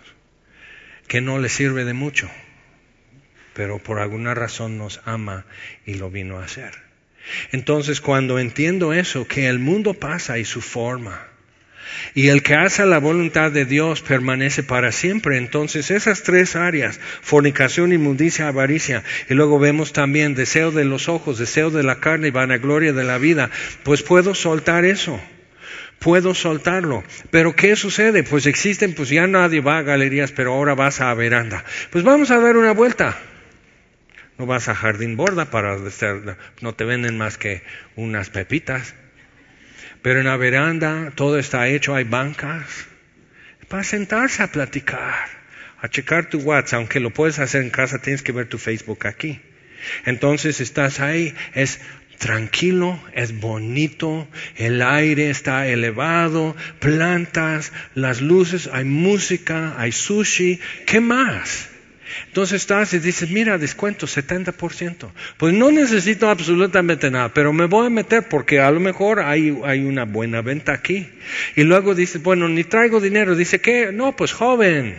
Que 1.07 1.21
no 1.21 1.39
le 1.39 1.49
sirve 1.49 1.86
de 1.86 1.93
mucho, 1.93 2.29
pero 3.55 3.79
por 3.79 3.97
alguna 3.97 4.36
razón 4.36 4.77
nos 4.77 5.01
ama 5.05 5.47
y 5.88 5.95
lo 5.95 6.12
vino 6.12 6.38
a 6.38 6.43
hacer. 6.43 6.90
Entonces 7.51 8.01
cuando 8.01 8.39
entiendo 8.39 8.93
eso, 8.93 9.27
que 9.27 9.47
el 9.47 9.60
mundo 9.60 9.93
pasa 9.93 10.39
y 10.39 10.45
su 10.45 10.62
forma, 10.62 11.31
y 12.13 12.27
el 12.27 12.43
que 12.43 12.55
hace 12.55 12.86
la 12.86 12.99
voluntad 12.99 13.51
de 13.51 13.65
Dios 13.65 14.01
permanece 14.01 14.63
para 14.63 14.91
siempre. 14.91 15.38
Entonces 15.38 15.91
esas 15.91 16.23
tres 16.23 16.55
áreas, 16.55 16.99
fornicación, 17.21 17.93
inmundicia, 17.93 18.47
avaricia, 18.47 19.03
y 19.29 19.34
luego 19.34 19.60
vemos 19.60 19.93
también 19.93 20.36
deseo 20.36 20.71
de 20.71 20.86
los 20.86 21.10
ojos, 21.10 21.38
deseo 21.38 21.69
de 21.69 21.84
la 21.84 21.99
carne 21.99 22.29
y 22.29 22.31
vanagloria 22.31 22.93
de 22.93 23.03
la 23.03 23.17
vida, 23.17 23.49
pues 23.84 24.03
puedo 24.03 24.36
soltar 24.36 24.86
eso. 24.86 25.19
Puedo 25.99 26.34
soltarlo. 26.34 27.03
Pero 27.29 27.55
¿qué 27.55 27.75
sucede? 27.75 28.23
Pues 28.23 28.47
existen, 28.47 28.95
pues 28.95 29.10
ya 29.10 29.27
nadie 29.27 29.62
va 29.62 29.77
a 29.77 29.84
galerías, 29.84 30.31
pero 30.31 30.53
ahora 30.53 30.73
vas 30.73 30.99
a 30.99 31.13
veranda. 31.13 31.63
Pues 31.91 32.03
vamos 32.03 32.31
a 32.31 32.39
dar 32.39 32.57
una 32.57 32.71
vuelta. 32.71 33.19
No 34.41 34.47
vas 34.47 34.69
a 34.69 34.73
Jardín 34.73 35.17
Borda 35.17 35.51
para 35.51 35.77
no 36.62 36.73
te 36.73 36.84
venden 36.84 37.15
más 37.15 37.38
que 37.38 37.62
unas 37.95 38.32
pepitas. 38.32 38.95
Pero 40.01 40.19
en 40.19 40.25
la 40.25 40.36
veranda 40.36 41.12
todo 41.13 41.38
está 41.38 41.67
hecho, 41.67 41.93
hay 41.93 42.06
bancas 42.06 42.88
para 43.67 43.84
sentarse 43.84 44.41
a 44.41 44.51
platicar, 44.51 45.27
a 45.80 45.88
checar 45.89 46.27
tu 46.27 46.39
WhatsApp, 46.39 46.80
aunque 46.80 46.99
lo 46.99 47.12
puedes 47.12 47.38
hacer 47.38 47.62
en 47.62 47.69
casa, 47.69 48.01
tienes 48.01 48.23
que 48.23 48.32
ver 48.32 48.47
tu 48.47 48.58
Facebook 48.58 49.06
aquí. 49.06 49.39
Entonces 50.06 50.60
estás 50.60 50.99
ahí, 50.99 51.36
es 51.54 51.80
tranquilo, 52.17 52.99
es 53.13 53.39
bonito, 53.39 54.27
el 54.56 54.82
aire 54.82 55.30
está 55.30 55.67
elevado, 55.67 56.56
plantas, 56.80 57.73
las 57.93 58.21
luces, 58.21 58.67
hay 58.73 58.86
música, 58.86 59.75
hay 59.77 59.91
sushi, 59.91 60.60
¿qué 60.88 60.99
más? 60.99 61.70
Entonces 62.28 62.62
estás 62.62 62.93
y 62.93 63.00
dices, 63.00 63.30
mira, 63.30 63.58
descuento 63.58 64.08
70%. 64.08 65.12
Pues 65.38 65.54
no 65.54 65.71
necesito 65.71 66.30
absolutamente 66.30 67.12
nada, 67.12 67.34
pero 67.34 67.54
me 67.54 67.65
voy 67.65 67.88
a 67.88 67.89
meter 67.89 68.28
porque 68.30 68.60
a 68.60 68.71
lo 68.71 68.80
mejor 68.80 69.19
hay, 69.19 69.52
una 69.52 70.06
buena 70.06 70.41
venta 70.41 70.74
aquí. 70.74 71.10
Y 71.56 71.63
luego 71.63 71.95
dices, 71.95 72.21
bueno, 72.21 72.47
ni 72.47 72.63
traigo 72.63 73.00
dinero. 73.00 73.36
Dice, 73.36 73.60
¿qué? 73.60 73.91
No, 73.91 74.15
pues 74.15 74.34
joven. 74.34 74.97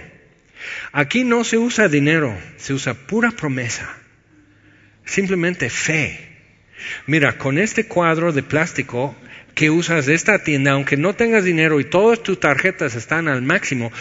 Aquí 0.92 1.24
no 1.24 1.44
se 1.44 1.58
usa 1.58 1.88
dinero, 1.88 2.36
se 2.56 2.74
usa 2.74 2.94
pura 2.94 3.30
promesa. 3.30 3.90
Simplemente 5.04 5.70
fe. 5.70 6.28
Mira, 7.06 7.38
con 7.38 7.58
este 7.58 7.86
cuadro 7.86 8.32
de 8.32 8.42
plástico 8.42 9.16
que 9.54 9.70
usas 9.70 10.06
de 10.06 10.14
esta 10.14 10.42
tienda, 10.42 10.72
aunque 10.72 10.96
no 10.96 11.14
tengas 11.14 11.44
dinero 11.44 11.80
y 11.80 11.84
todas 11.84 12.22
tus 12.22 12.40
tarjetas 12.40 12.94
están 12.94 13.28
al 13.28 13.42
máximo, 13.42 13.92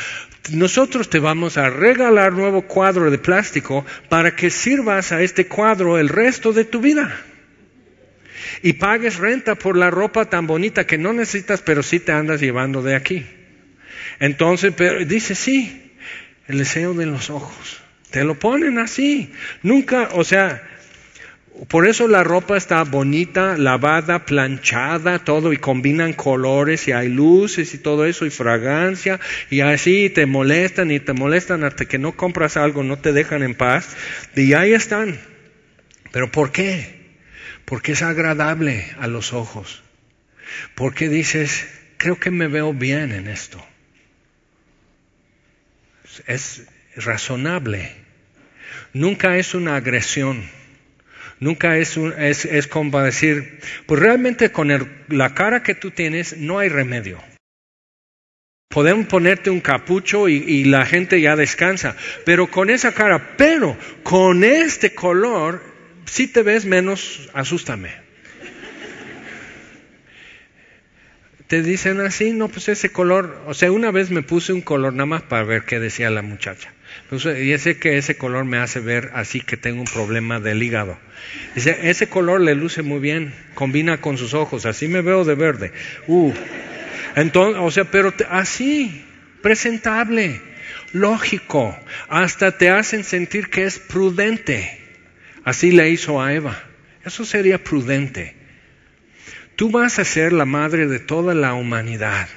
nosotros 0.50 1.10
te 1.10 1.20
vamos 1.20 1.58
a 1.58 1.70
regalar 1.70 2.34
nuevo 2.34 2.64
cuadro 2.64 3.12
de 3.12 3.20
plástico 3.20 3.86
para 4.10 4.36
que 4.36 4.50
sirvas 4.50 5.12
a 5.12 5.22
este 5.22 5.48
cuadro 5.48 6.00
el 6.00 6.10
resto 6.10 6.52
de 6.52 6.66
tu 6.66 6.82
vida. 6.82 7.16
Y 8.64 8.74
pagues 8.74 9.18
renta 9.18 9.56
por 9.56 9.78
la 9.78 9.92
ropa 9.92 10.26
tan 10.26 10.48
bonita 10.48 10.86
que 10.86 10.98
no 10.98 11.14
necesitas, 11.14 11.62
pero 11.62 11.84
sí 11.84 12.00
te 12.00 12.12
andas 12.12 12.42
llevando 12.42 12.82
de 12.82 12.96
aquí. 12.96 13.26
Entonces, 14.20 14.74
pero 14.76 15.06
dice 15.06 15.36
sí, 15.36 15.94
el 16.48 16.58
deseo 16.58 16.94
de 16.94 17.06
los 17.06 17.30
ojos. 17.30 17.82
Te 18.10 18.24
lo 18.24 18.38
ponen 18.38 18.78
así. 18.78 19.32
Nunca, 19.64 20.10
o 20.14 20.24
sea, 20.24 20.62
por 21.68 21.88
eso 21.88 22.08
la 22.08 22.24
ropa 22.24 22.58
está 22.58 22.84
bonita, 22.84 23.56
lavada, 23.58 24.26
planchada, 24.26 25.20
todo, 25.20 25.54
y 25.54 25.58
combinan 25.58 26.14
colores, 26.14 26.88
y 26.88 26.92
hay 26.92 27.10
luces 27.10 27.74
y 27.74 27.78
todo 27.78 28.06
eso, 28.06 28.26
y 28.26 28.32
fragancia, 28.32 29.20
y 29.50 29.62
así 29.62 30.10
te 30.10 30.26
molestan 30.26 30.90
y 30.92 31.00
te 31.00 31.14
molestan 31.14 31.64
hasta 31.64 31.86
que 31.86 32.00
no 32.00 32.14
compras 32.16 32.58
algo, 32.58 32.84
no 32.84 32.98
te 32.98 33.14
dejan 33.14 33.44
en 33.44 33.54
paz, 33.54 33.96
y 34.36 34.54
ahí 34.54 34.74
están. 34.74 35.20
¿Pero 36.12 36.32
por 36.32 36.52
qué? 36.52 37.02
Porque 37.66 37.92
es 37.92 38.02
agradable 38.02 38.88
a 39.00 39.08
los 39.08 39.32
ojos. 39.32 39.84
Porque 40.74 41.10
dices, 41.10 41.68
creo 41.98 42.20
que 42.20 42.32
me 42.32 42.48
veo 42.48 42.74
bien 42.74 43.12
en 43.12 43.28
esto. 43.28 43.64
Es 46.26 46.68
razonable. 46.96 47.94
Nunca 48.94 49.38
es 49.38 49.54
una 49.54 49.78
agresión 49.78 50.44
Nunca 51.42 51.76
es, 51.78 51.98
es, 51.98 52.68
como 52.68 53.02
decir, 53.02 53.60
pues 53.88 54.00
realmente 54.00 54.52
con 54.52 54.70
la 55.08 55.34
cara 55.34 55.64
que 55.64 55.74
tú 55.74 55.90
tienes 55.90 56.38
no 56.38 56.60
hay 56.60 56.70
remedio. 56.70 57.18
Podemos 58.70 59.08
ponerte 59.08 59.50
un 59.50 59.60
capucho 59.60 60.30
y, 60.30 60.36
y, 60.36 60.66
la 60.66 60.86
gente 60.86 61.20
ya 61.20 61.36
descansa, 61.36 61.98
pero 62.26 62.52
con 62.52 62.70
esa 62.70 62.94
cara, 62.94 63.36
pero 63.38 63.76
con 64.04 64.44
este 64.44 64.94
color, 64.94 65.64
si 66.06 66.28
te 66.28 66.44
ves 66.44 66.66
menos, 66.66 67.28
asústame. 67.34 67.90
Te 71.48 71.64
dicen 71.64 72.02
así, 72.02 72.34
no, 72.34 72.50
pues 72.50 72.70
ese 72.70 72.92
color, 72.92 73.42
o 73.48 73.56
sea, 73.56 73.72
una 73.72 73.90
vez 73.90 74.12
me 74.12 74.22
puse 74.22 74.54
un 74.54 74.62
color 74.62 74.94
nada 74.94 75.08
más 75.08 75.24
para 75.24 75.44
ver 75.44 75.66
qué 75.66 75.80
decía 75.80 76.12
la 76.12 76.22
muchacha. 76.22 76.72
Y 77.12 77.58
sé 77.58 77.78
que 77.78 77.98
ese 77.98 78.16
color 78.16 78.46
me 78.46 78.58
hace 78.58 78.80
ver 78.80 79.12
así 79.14 79.42
que 79.42 79.58
tengo 79.58 79.82
un 79.82 79.88
problema 79.88 80.40
del 80.40 80.64
hígado. 80.64 80.98
Dice, 81.56 81.78
ese 81.90 82.08
color 82.08 82.40
le 82.40 82.56
luce 82.56 82.84
muy 82.84 83.00
bien, 83.00 83.34
combina 83.54 84.00
con 84.00 84.18
sus 84.18 84.34
ojos, 84.34 84.66
así 84.66 84.88
me 84.88 85.02
veo 85.02 85.26
de 85.26 85.36
verde. 85.36 85.74
Uh. 86.08 86.34
Entonces, 87.16 87.62
o 87.62 87.70
sea, 87.70 87.84
pero 87.84 88.14
así, 88.30 89.04
presentable, 89.42 90.42
lógico, 90.94 91.78
hasta 92.08 92.58
te 92.58 92.70
hacen 92.70 93.04
sentir 93.04 93.50
que 93.50 93.66
es 93.66 93.80
prudente. 93.80 94.80
Así 95.44 95.72
le 95.72 95.90
hizo 95.90 96.22
a 96.22 96.34
Eva. 96.34 96.64
Eso 97.04 97.26
sería 97.26 97.62
prudente. 97.62 98.36
Tú 99.56 99.70
vas 99.70 100.00
a 100.00 100.06
ser 100.06 100.32
la 100.32 100.46
madre 100.46 100.88
de 100.88 101.00
toda 101.00 101.34
la 101.34 101.54
humanidad. 101.54 102.30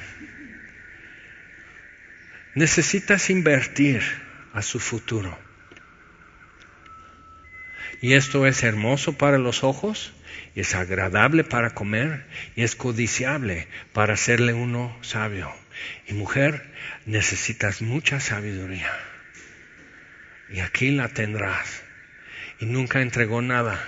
Necesitas 2.55 3.31
invertir 3.31 4.03
a 4.55 4.62
su 4.62 4.81
futuro. 4.81 5.37
Y 8.01 8.14
esto 8.14 8.47
es 8.47 8.62
hermoso 8.62 9.19
para 9.19 9.38
los 9.38 9.64
ojos, 9.64 10.12
y 10.55 10.61
es 10.61 10.75
agradable 10.75 11.45
para 11.45 11.75
comer, 11.75 12.27
y 12.57 12.62
es 12.62 12.77
codiciable 12.77 13.69
para 13.93 14.14
hacerle 14.14 14.53
uno 14.53 14.97
sabio. 15.03 15.53
Y 16.07 16.14
mujer, 16.14 16.71
necesitas 17.05 17.83
mucha 17.83 18.21
sabiduría. 18.21 18.93
Y 20.51 20.61
aquí 20.61 20.90
la 20.90 21.09
tendrás. 21.09 21.83
Y 22.61 22.67
nunca 22.67 23.03
entregó 23.03 23.43
nada 23.43 23.85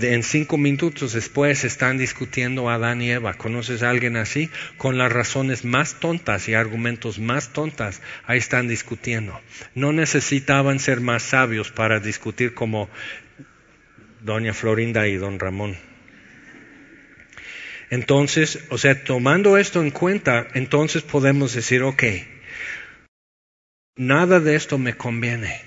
en 0.00 0.22
cinco 0.22 0.56
minutos 0.56 1.12
después 1.12 1.64
están 1.64 1.98
discutiendo 1.98 2.68
Adán 2.68 3.02
y 3.02 3.10
Eva. 3.10 3.34
¿Conoces 3.34 3.82
a 3.82 3.90
alguien 3.90 4.16
así? 4.16 4.50
Con 4.76 4.98
las 4.98 5.12
razones 5.12 5.64
más 5.64 6.00
tontas 6.00 6.48
y 6.48 6.54
argumentos 6.54 7.18
más 7.18 7.52
tontas, 7.52 8.02
ahí 8.26 8.38
están 8.38 8.68
discutiendo. 8.68 9.40
No 9.74 9.92
necesitaban 9.92 10.78
ser 10.78 11.00
más 11.00 11.22
sabios 11.22 11.70
para 11.70 12.00
discutir 12.00 12.54
como 12.54 12.88
doña 14.22 14.54
Florinda 14.54 15.06
y 15.06 15.16
don 15.16 15.38
Ramón. 15.38 15.76
Entonces, 17.90 18.64
o 18.70 18.78
sea, 18.78 19.04
tomando 19.04 19.58
esto 19.58 19.80
en 19.82 19.90
cuenta, 19.90 20.48
entonces 20.54 21.02
podemos 21.02 21.54
decir, 21.54 21.82
ok, 21.82 22.02
nada 23.96 24.40
de 24.40 24.56
esto 24.56 24.78
me 24.78 24.96
conviene 24.96 25.60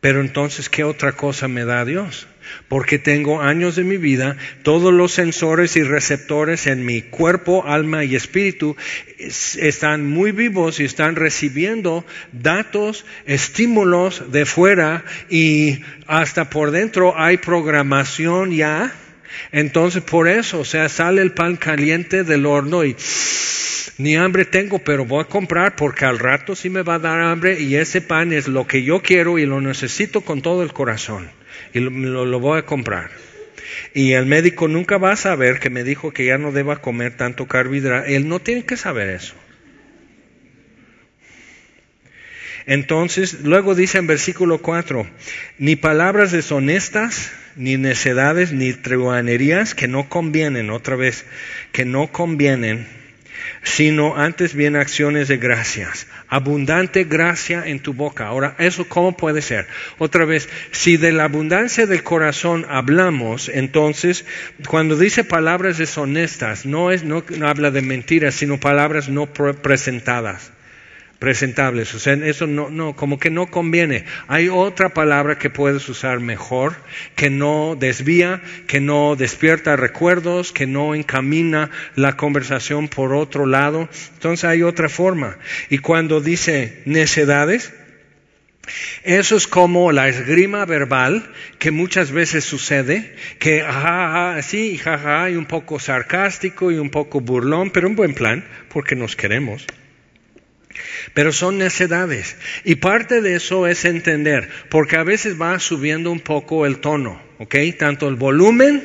Pero 0.00 0.20
entonces, 0.20 0.68
¿qué 0.68 0.82
otra 0.82 1.12
cosa 1.12 1.46
me 1.46 1.64
da 1.64 1.84
Dios? 1.84 2.26
Porque 2.68 2.98
tengo 2.98 3.40
años 3.40 3.76
de 3.76 3.84
mi 3.84 3.96
vida, 3.96 4.36
todos 4.62 4.92
los 4.92 5.12
sensores 5.12 5.76
y 5.76 5.82
receptores 5.82 6.66
en 6.66 6.84
mi 6.84 7.02
cuerpo, 7.02 7.64
alma 7.66 8.04
y 8.04 8.16
espíritu 8.16 8.76
están 9.18 10.06
muy 10.06 10.32
vivos 10.32 10.80
y 10.80 10.84
están 10.84 11.16
recibiendo 11.16 12.04
datos, 12.32 13.04
estímulos 13.26 14.32
de 14.32 14.46
fuera 14.46 15.04
y 15.30 15.80
hasta 16.06 16.50
por 16.50 16.70
dentro 16.70 17.18
hay 17.18 17.36
programación 17.36 18.52
ya. 18.52 18.92
Entonces, 19.52 20.02
por 20.02 20.28
eso, 20.28 20.60
o 20.60 20.64
sea, 20.64 20.88
sale 20.88 21.22
el 21.22 21.32
pan 21.32 21.56
caliente 21.56 22.24
del 22.24 22.46
horno 22.46 22.84
y 22.84 22.96
ni 23.98 24.16
hambre 24.16 24.44
tengo, 24.44 24.78
pero 24.80 25.04
voy 25.04 25.22
a 25.22 25.28
comprar 25.28 25.76
porque 25.76 26.04
al 26.04 26.18
rato 26.18 26.56
sí 26.56 26.70
me 26.70 26.82
va 26.82 26.94
a 26.94 26.98
dar 26.98 27.20
hambre 27.20 27.60
y 27.60 27.76
ese 27.76 28.00
pan 28.00 28.32
es 28.32 28.48
lo 28.48 28.66
que 28.66 28.82
yo 28.82 29.02
quiero 29.02 29.38
y 29.38 29.46
lo 29.46 29.60
necesito 29.60 30.22
con 30.22 30.42
todo 30.42 30.62
el 30.62 30.72
corazón 30.72 31.30
y 31.72 31.80
lo, 31.80 32.40
voy 32.40 32.58
a 32.58 32.66
comprar. 32.66 33.10
Y 33.92 34.12
el 34.12 34.26
médico 34.26 34.68
nunca 34.68 34.98
va 34.98 35.12
a 35.12 35.16
saber 35.16 35.60
que 35.60 35.70
me 35.70 35.84
dijo 35.84 36.12
que 36.12 36.26
ya 36.26 36.38
no 36.38 36.52
deba 36.52 36.82
comer 36.82 37.16
tanto 37.16 37.46
carbohidrato. 37.46 38.06
Él 38.06 38.28
no 38.28 38.40
tiene 38.40 38.64
que 38.64 38.76
saber 38.76 39.08
eso. 39.08 39.34
Entonces, 42.66 43.40
luego 43.42 43.74
dice 43.74 43.98
en 43.98 44.06
versículo 44.06 44.58
4, 44.58 45.06
ni 45.58 45.76
palabras 45.76 46.32
deshonestas, 46.32 47.30
ni 47.56 47.76
necedades, 47.76 48.52
ni 48.52 48.72
truanerías 48.72 49.74
que 49.74 49.86
no 49.86 50.08
convienen, 50.08 50.70
otra 50.70 50.96
vez, 50.96 51.26
que 51.72 51.84
no 51.84 52.10
convienen 52.10 53.03
sino 53.62 54.16
antes 54.16 54.54
bien 54.54 54.76
acciones 54.76 55.28
de 55.28 55.36
gracias. 55.36 56.06
Abundante 56.28 57.04
gracia 57.04 57.64
en 57.66 57.80
tu 57.80 57.92
boca. 57.92 58.26
Ahora, 58.26 58.54
¿eso 58.58 58.88
cómo 58.88 59.16
puede 59.16 59.42
ser? 59.42 59.66
Otra 59.98 60.24
vez, 60.24 60.48
si 60.70 60.96
de 60.96 61.12
la 61.12 61.24
abundancia 61.24 61.86
del 61.86 62.02
corazón 62.02 62.66
hablamos, 62.68 63.48
entonces, 63.48 64.24
cuando 64.68 64.96
dice 64.96 65.24
palabras 65.24 65.78
deshonestas, 65.78 66.66
no, 66.66 66.90
es, 66.90 67.04
no 67.04 67.22
habla 67.46 67.70
de 67.70 67.82
mentiras, 67.82 68.34
sino 68.34 68.58
palabras 68.58 69.08
no 69.08 69.26
presentadas 69.26 70.53
presentables. 71.24 71.94
O 71.94 71.98
sea, 71.98 72.12
eso 72.12 72.46
no, 72.46 72.68
no, 72.68 72.94
como 72.94 73.18
que 73.18 73.30
no 73.30 73.46
conviene. 73.46 74.04
Hay 74.28 74.50
otra 74.50 74.90
palabra 74.90 75.38
que 75.38 75.48
puedes 75.48 75.88
usar 75.88 76.20
mejor, 76.20 76.76
que 77.16 77.30
no 77.30 77.78
desvía, 77.80 78.42
que 78.66 78.78
no 78.78 79.16
despierta 79.16 79.74
recuerdos, 79.74 80.52
que 80.52 80.66
no 80.66 80.94
encamina 80.94 81.70
la 81.96 82.18
conversación 82.18 82.88
por 82.88 83.14
otro 83.14 83.46
lado. 83.46 83.88
Entonces 84.12 84.44
hay 84.44 84.62
otra 84.62 84.90
forma. 84.90 85.38
Y 85.70 85.78
cuando 85.78 86.20
dice 86.20 86.82
necedades, 86.84 87.72
eso 89.02 89.36
es 89.36 89.46
como 89.46 89.92
la 89.92 90.08
esgrima 90.08 90.66
verbal 90.66 91.32
que 91.58 91.70
muchas 91.70 92.12
veces 92.12 92.44
sucede, 92.44 93.14
que 93.38 93.62
jaja, 93.62 94.42
sí, 94.42 94.76
jaja, 94.76 95.30
y 95.30 95.36
un 95.36 95.46
poco 95.46 95.80
sarcástico 95.80 96.70
y 96.70 96.76
un 96.76 96.90
poco 96.90 97.22
burlón, 97.22 97.70
pero 97.70 97.88
un 97.88 97.96
buen 97.96 98.12
plan, 98.12 98.44
porque 98.68 98.94
nos 98.94 99.16
queremos. 99.16 99.66
Pero 101.12 101.32
son 101.32 101.58
necedades. 101.58 102.36
Y 102.64 102.76
parte 102.76 103.20
de 103.20 103.36
eso 103.36 103.66
es 103.66 103.84
entender, 103.84 104.48
porque 104.70 104.96
a 104.96 105.04
veces 105.04 105.40
va 105.40 105.58
subiendo 105.58 106.10
un 106.10 106.20
poco 106.20 106.66
el 106.66 106.78
tono, 106.78 107.20
¿ok? 107.38 107.56
Tanto 107.78 108.08
el 108.08 108.16
volumen 108.16 108.82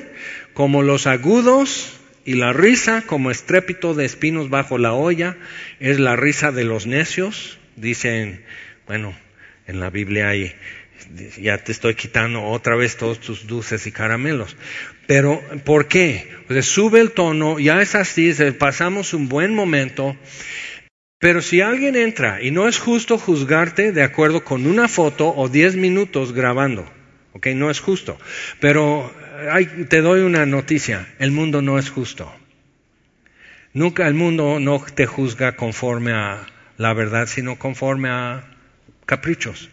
como 0.53 0.83
los 0.83 1.07
agudos 1.07 1.99
y 2.25 2.33
la 2.33 2.53
risa 2.53 3.03
como 3.07 3.31
estrépito 3.31 3.93
de 3.93 4.05
espinos 4.05 4.49
bajo 4.49 4.77
la 4.77 4.93
olla 4.93 5.37
es 5.79 5.99
la 5.99 6.15
risa 6.15 6.51
de 6.51 6.63
los 6.63 6.85
necios. 6.85 7.57
Dicen, 7.75 8.43
bueno, 8.85 9.17
en 9.67 9.79
la 9.79 9.89
Biblia 9.89 10.29
hay, 10.29 10.53
ya 11.39 11.57
te 11.59 11.71
estoy 11.71 11.95
quitando 11.95 12.43
otra 12.43 12.75
vez 12.75 12.97
todos 12.97 13.19
tus 13.19 13.47
dulces 13.47 13.87
y 13.87 13.91
caramelos. 13.91 14.57
Pero, 15.07 15.41
¿por 15.63 15.87
qué? 15.87 16.29
Pues 16.47 16.65
sube 16.65 16.99
el 16.99 17.11
tono, 17.11 17.57
ya 17.57 17.81
es 17.81 17.95
así, 17.95 18.31
pasamos 18.59 19.13
un 19.13 19.29
buen 19.29 19.55
momento 19.55 20.15
pero 21.19 21.41
si 21.41 21.59
alguien 21.59 21.97
entra 21.97 22.41
y 22.41 22.51
no 22.51 22.67
es 22.67 22.79
justo 22.79 23.17
juzgarte 23.17 23.91
de 23.91 24.03
acuerdo 24.03 24.45
con 24.45 24.65
una 24.65 24.87
foto 24.87 25.33
o 25.35 25.49
diez 25.49 25.75
minutos 25.75 26.31
grabando, 26.31 26.89
¿ok? 27.33 27.47
No 27.47 27.69
es 27.69 27.81
justo. 27.81 28.17
Pero 28.61 29.13
te 29.89 30.01
doy 30.01 30.21
una 30.21 30.45
noticia, 30.45 31.13
el 31.19 31.31
mundo 31.31 31.61
no 31.61 31.77
es 31.77 31.89
justo. 31.89 32.33
Nunca 33.73 34.07
el 34.07 34.13
mundo 34.13 34.59
no 34.59 34.79
te 34.79 35.05
juzga 35.05 35.55
conforme 35.57 36.13
a 36.13 36.47
la 36.77 36.93
verdad, 36.93 37.27
sino 37.27 37.59
conforme 37.59 38.09
a 38.09 38.45
caprichos. 39.05 39.69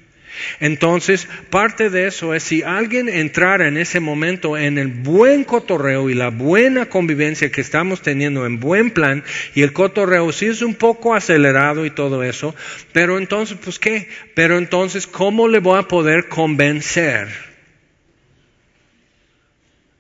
Entonces, 0.61 1.29
parte 1.51 1.91
de 1.91 2.07
eso 2.07 2.35
es 2.35 2.43
si 2.43 2.63
alguien 2.63 3.09
entrara 3.09 3.69
en 3.69 3.77
ese 3.77 4.01
momento 4.01 4.57
en 4.57 4.79
el 4.79 4.89
buen 4.89 5.45
cotorreo 5.45 6.11
y 6.11 6.15
la 6.15 6.31
buena 6.31 6.87
convivencia 6.87 7.51
que 7.51 7.61
estamos 7.61 8.03
teniendo 8.03 8.47
en 8.47 8.61
buen 8.61 8.91
plan, 8.91 9.25
y 9.55 9.63
el 9.63 9.73
cotorreo 9.73 10.33
sí 10.33 10.47
es 10.47 10.63
un 10.63 10.75
poco 10.75 11.15
acelerado 11.15 11.87
y 11.87 11.91
todo 11.91 12.23
eso, 12.23 12.55
pero 12.93 13.19
entonces, 13.19 13.59
pues 13.63 13.79
qué, 13.79 14.09
pero 14.35 14.59
entonces, 14.59 15.07
¿cómo 15.07 15.49
le 15.49 15.61
voy 15.61 15.79
a 15.79 15.89
poder 15.89 16.29
convencer 16.29 17.29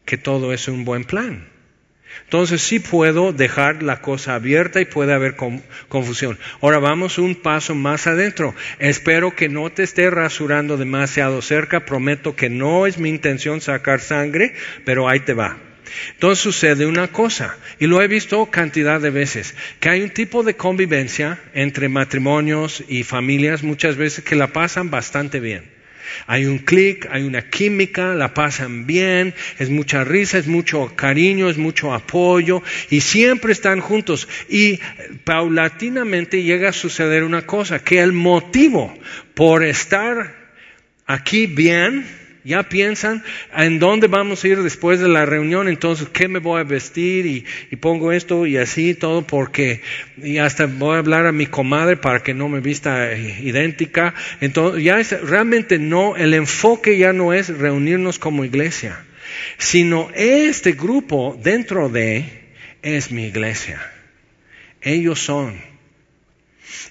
que 0.04 0.16
todo 0.16 0.52
es 0.52 0.68
un 0.68 0.84
buen 0.84 1.04
plan? 1.04 1.55
Entonces 2.24 2.62
sí 2.62 2.79
puedo 2.79 3.33
dejar 3.33 3.83
la 3.83 4.00
cosa 4.00 4.35
abierta 4.35 4.81
y 4.81 4.85
puede 4.85 5.12
haber 5.12 5.37
confusión. 5.88 6.38
Ahora 6.61 6.79
vamos 6.79 7.18
un 7.18 7.35
paso 7.37 7.74
más 7.74 8.07
adentro. 8.07 8.55
Espero 8.79 9.35
que 9.35 9.48
no 9.48 9.70
te 9.70 9.83
esté 9.83 10.11
rasurando 10.11 10.76
demasiado 10.76 11.42
cerca. 11.42 11.85
Prometo 11.85 12.35
que 12.35 12.50
no 12.50 12.87
es 12.87 12.98
mi 12.98 13.09
intención 13.09 13.61
sacar 13.61 14.00
sangre, 14.00 14.55
pero 14.85 15.09
ahí 15.09 15.20
te 15.20 15.35
va. 15.35 15.59
Entonces 16.14 16.42
sucede 16.42 16.87
una 16.87 17.09
cosa, 17.09 17.57
y 17.79 17.87
lo 17.87 18.02
he 18.02 18.09
visto 18.09 18.46
cantidad 18.46 19.00
de 19.00 19.11
veces, 19.11 19.55
que 19.81 19.88
hay 19.88 20.02
un 20.02 20.11
tipo 20.11 20.42
de 20.42 20.57
convivencia 20.57 21.38
entre 21.55 21.88
matrimonios 21.88 22.83
y 22.88 23.05
familias 23.05 23.62
muchas 23.62 23.96
veces 23.96 24.24
que 24.24 24.37
la 24.37 24.48
pasan 24.48 24.90
bastante 24.90 25.40
bien. 25.40 25.75
Hay 26.26 26.46
un 26.46 26.58
clic, 26.58 27.08
hay 27.10 27.22
una 27.22 27.48
química, 27.48 28.14
la 28.14 28.34
pasan 28.34 28.86
bien, 28.86 29.34
es 29.58 29.70
mucha 29.70 30.04
risa, 30.04 30.38
es 30.38 30.46
mucho 30.46 30.92
cariño, 30.96 31.48
es 31.48 31.58
mucho 31.58 31.92
apoyo 31.92 32.62
y 32.90 33.00
siempre 33.00 33.52
están 33.52 33.80
juntos. 33.80 34.28
Y 34.48 34.80
paulatinamente 35.24 36.42
llega 36.42 36.70
a 36.70 36.72
suceder 36.72 37.24
una 37.24 37.42
cosa, 37.42 37.82
que 37.82 38.00
el 38.00 38.12
motivo 38.12 38.96
por 39.34 39.64
estar 39.64 40.34
aquí 41.06 41.46
bien, 41.46 42.06
ya 42.46 42.62
piensan 42.62 43.24
en 43.56 43.80
dónde 43.80 44.06
vamos 44.06 44.44
a 44.44 44.48
ir 44.48 44.62
después 44.62 45.00
de 45.00 45.09
la 45.09 45.26
reunión, 45.26 45.66
entonces 45.68 46.09
qué 46.09 46.28
me 46.28 46.38
voy 46.38 46.61
a 46.61 46.64
vestir 46.64 47.26
y, 47.26 47.44
pongo 47.76 48.12
esto 48.12 48.46
y 48.46 48.56
así 48.56 48.94
todo 48.94 49.26
porque 49.26 49.82
y 50.16 50.38
hasta 50.38 50.66
voy 50.66 50.94
a 50.94 50.98
hablar 50.98 51.26
a 51.26 51.32
mi 51.32 51.46
comadre 51.46 51.96
para 51.96 52.22
que 52.22 52.35
no 52.35 52.48
me 52.48 52.61
vista 52.61 53.14
idéntica. 53.14 54.14
Entonces 54.40 54.82
ya 54.82 55.02
realmente 55.24 55.78
no, 55.78 56.16
el 56.16 56.35
enfoque 56.35 56.96
ya 56.96 57.12
no 57.12 57.32
es 57.32 57.48
reunirnos 57.48 58.18
como 58.18 58.44
iglesia, 58.44 59.04
sino 59.59 60.09
este 60.14 60.72
grupo 60.72 61.38
dentro 61.42 61.88
de 61.88 62.24
es 62.82 63.11
mi 63.11 63.26
iglesia. 63.26 63.80
Ellos 64.80 65.18
son 65.18 65.61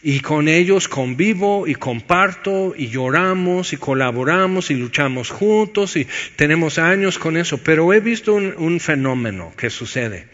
y 0.04 0.20
con 0.20 0.48
ellos 0.48 0.88
convivo 0.88 1.68
y 1.68 1.76
comparto 1.76 2.74
y 2.78 2.90
lloramos 2.90 3.74
y 3.74 3.78
colaboramos 3.78 4.70
y 4.72 4.76
luchamos 4.76 5.30
juntos 5.30 5.96
y 5.96 6.08
tenemos 6.36 6.78
años 6.78 7.18
con 7.18 7.38
eso. 7.38 7.58
Pero 7.58 7.92
he 7.94 8.00
visto 8.00 8.36
un, 8.36 8.80
fenómeno 8.80 9.54
que 9.58 9.70
sucede, 9.70 10.28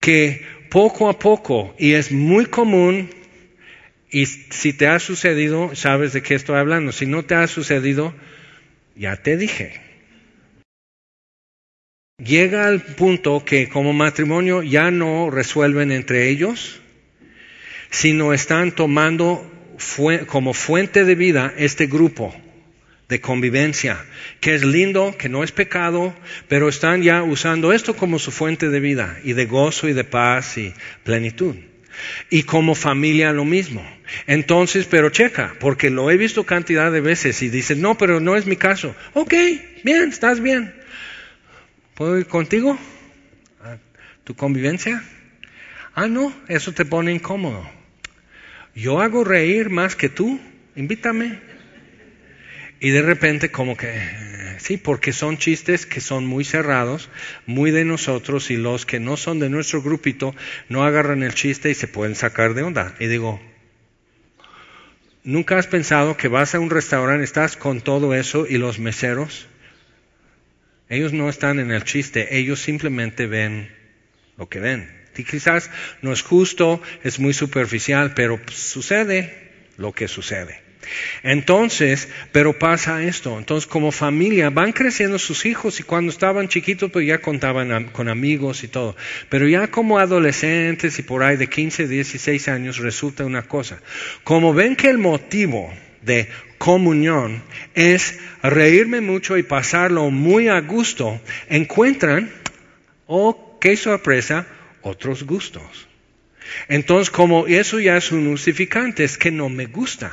que 0.00 0.46
poco 0.70 1.08
a 1.08 1.18
poco, 1.18 1.74
y 1.78 1.92
es 1.92 2.12
muy 2.12 2.46
común, 2.46 3.10
y 4.10 4.26
si 4.26 4.72
te 4.72 4.86
ha 4.86 5.00
sucedido, 5.00 5.74
sabes 5.74 6.12
de 6.12 6.22
qué 6.22 6.34
estoy 6.34 6.56
hablando. 6.56 6.92
Si 6.92 7.06
no 7.06 7.24
te 7.24 7.34
ha 7.34 7.46
sucedido, 7.48 8.14
ya 8.94 9.16
te 9.16 9.36
dije. 9.36 9.80
Llega 12.18 12.68
al 12.68 12.80
punto 12.80 13.44
que 13.44 13.68
como 13.68 13.92
matrimonio 13.92 14.62
ya 14.62 14.92
no 14.92 15.30
resuelven 15.30 15.90
entre 15.90 16.28
ellos, 16.28 16.80
sino 17.94 18.32
están 18.32 18.72
tomando 18.72 19.48
como 20.26 20.52
fuente 20.52 21.04
de 21.04 21.14
vida 21.14 21.54
este 21.56 21.86
grupo 21.86 22.34
de 23.08 23.20
convivencia, 23.20 24.04
que 24.40 24.56
es 24.56 24.64
lindo, 24.64 25.14
que 25.16 25.28
no 25.28 25.44
es 25.44 25.52
pecado, 25.52 26.12
pero 26.48 26.68
están 26.68 27.02
ya 27.02 27.22
usando 27.22 27.72
esto 27.72 27.94
como 27.94 28.18
su 28.18 28.32
fuente 28.32 28.68
de 28.68 28.80
vida 28.80 29.16
y 29.22 29.34
de 29.34 29.46
gozo 29.46 29.88
y 29.88 29.92
de 29.92 30.02
paz 30.02 30.58
y 30.58 30.74
plenitud. 31.04 31.54
Y 32.30 32.42
como 32.42 32.74
familia 32.74 33.32
lo 33.32 33.44
mismo. 33.44 33.88
Entonces, 34.26 34.86
pero 34.90 35.10
checa, 35.10 35.54
porque 35.60 35.88
lo 35.90 36.10
he 36.10 36.16
visto 36.16 36.42
cantidad 36.42 36.90
de 36.90 37.00
veces 37.00 37.42
y 37.42 37.48
dices, 37.48 37.78
no, 37.78 37.96
pero 37.96 38.18
no 38.18 38.34
es 38.34 38.44
mi 38.44 38.56
caso. 38.56 38.96
Ok, 39.12 39.34
bien, 39.84 40.08
estás 40.08 40.40
bien. 40.40 40.74
¿Puedo 41.94 42.18
ir 42.18 42.26
contigo? 42.26 42.76
¿Tu 44.24 44.34
convivencia? 44.34 45.00
Ah, 45.94 46.08
no, 46.08 46.34
eso 46.48 46.72
te 46.72 46.84
pone 46.84 47.12
incómodo. 47.12 47.83
Yo 48.74 49.00
hago 49.00 49.24
reír 49.24 49.70
más 49.70 49.94
que 49.94 50.08
tú, 50.08 50.40
invítame. 50.74 51.38
Y 52.80 52.90
de 52.90 53.02
repente 53.02 53.50
como 53.50 53.76
que, 53.76 53.94
sí, 54.58 54.76
porque 54.76 55.12
son 55.12 55.38
chistes 55.38 55.86
que 55.86 56.00
son 56.00 56.26
muy 56.26 56.44
cerrados, 56.44 57.08
muy 57.46 57.70
de 57.70 57.84
nosotros 57.84 58.50
y 58.50 58.56
los 58.56 58.84
que 58.84 59.00
no 59.00 59.16
son 59.16 59.38
de 59.38 59.48
nuestro 59.48 59.80
grupito 59.80 60.34
no 60.68 60.84
agarran 60.84 61.22
el 61.22 61.34
chiste 61.34 61.70
y 61.70 61.74
se 61.74 61.88
pueden 61.88 62.14
sacar 62.14 62.54
de 62.54 62.62
onda. 62.62 62.94
Y 62.98 63.06
digo, 63.06 63.40
¿nunca 65.22 65.56
has 65.56 65.66
pensado 65.66 66.16
que 66.16 66.28
vas 66.28 66.54
a 66.54 66.60
un 66.60 66.70
restaurante, 66.70 67.24
estás 67.24 67.56
con 67.56 67.80
todo 67.80 68.14
eso 68.14 68.46
y 68.46 68.58
los 68.58 68.78
meseros? 68.80 69.46
Ellos 70.88 71.12
no 71.12 71.28
están 71.28 71.60
en 71.60 71.70
el 71.70 71.84
chiste, 71.84 72.36
ellos 72.38 72.60
simplemente 72.60 73.26
ven 73.26 73.70
lo 74.36 74.48
que 74.48 74.60
ven. 74.60 74.93
Y 75.16 75.24
quizás 75.24 75.70
no 76.02 76.12
es 76.12 76.22
justo, 76.22 76.82
es 77.02 77.18
muy 77.18 77.34
superficial, 77.34 78.14
pero 78.14 78.40
sucede 78.50 79.50
lo 79.76 79.92
que 79.92 80.08
sucede. 80.08 80.64
Entonces, 81.22 82.08
pero 82.32 82.58
pasa 82.58 83.02
esto. 83.02 83.38
Entonces, 83.38 83.66
como 83.66 83.92
familia, 83.92 84.50
van 84.50 84.72
creciendo 84.72 85.18
sus 85.18 85.46
hijos 85.46 85.80
y 85.80 85.82
cuando 85.82 86.10
estaban 86.10 86.48
chiquitos, 86.48 86.90
pues 86.90 87.06
ya 87.06 87.18
contaban 87.18 87.86
con 87.86 88.08
amigos 88.08 88.64
y 88.64 88.68
todo. 88.68 88.96
Pero 89.28 89.48
ya 89.48 89.68
como 89.68 89.98
adolescentes 89.98 90.98
y 90.98 91.02
por 91.02 91.22
ahí 91.22 91.36
de 91.36 91.48
15, 91.48 91.88
16 91.88 92.48
años, 92.48 92.78
resulta 92.78 93.24
una 93.24 93.42
cosa. 93.42 93.80
Como 94.22 94.52
ven 94.54 94.76
que 94.76 94.90
el 94.90 94.98
motivo 94.98 95.72
de 96.02 96.28
comunión 96.58 97.42
es 97.74 98.18
reírme 98.42 99.00
mucho 99.00 99.38
y 99.38 99.42
pasarlo 99.42 100.10
muy 100.10 100.48
a 100.48 100.60
gusto, 100.60 101.20
encuentran, 101.48 102.30
oh, 103.06 103.58
qué 103.60 103.76
sorpresa, 103.76 104.46
otros 104.84 105.24
gustos. 105.24 105.88
Entonces, 106.68 107.10
como 107.10 107.46
eso 107.46 107.80
ya 107.80 107.96
es 107.96 108.12
un 108.12 108.30
justificante, 108.30 109.02
es 109.02 109.18
que 109.18 109.30
no 109.30 109.48
me 109.48 109.66
gusta. 109.66 110.12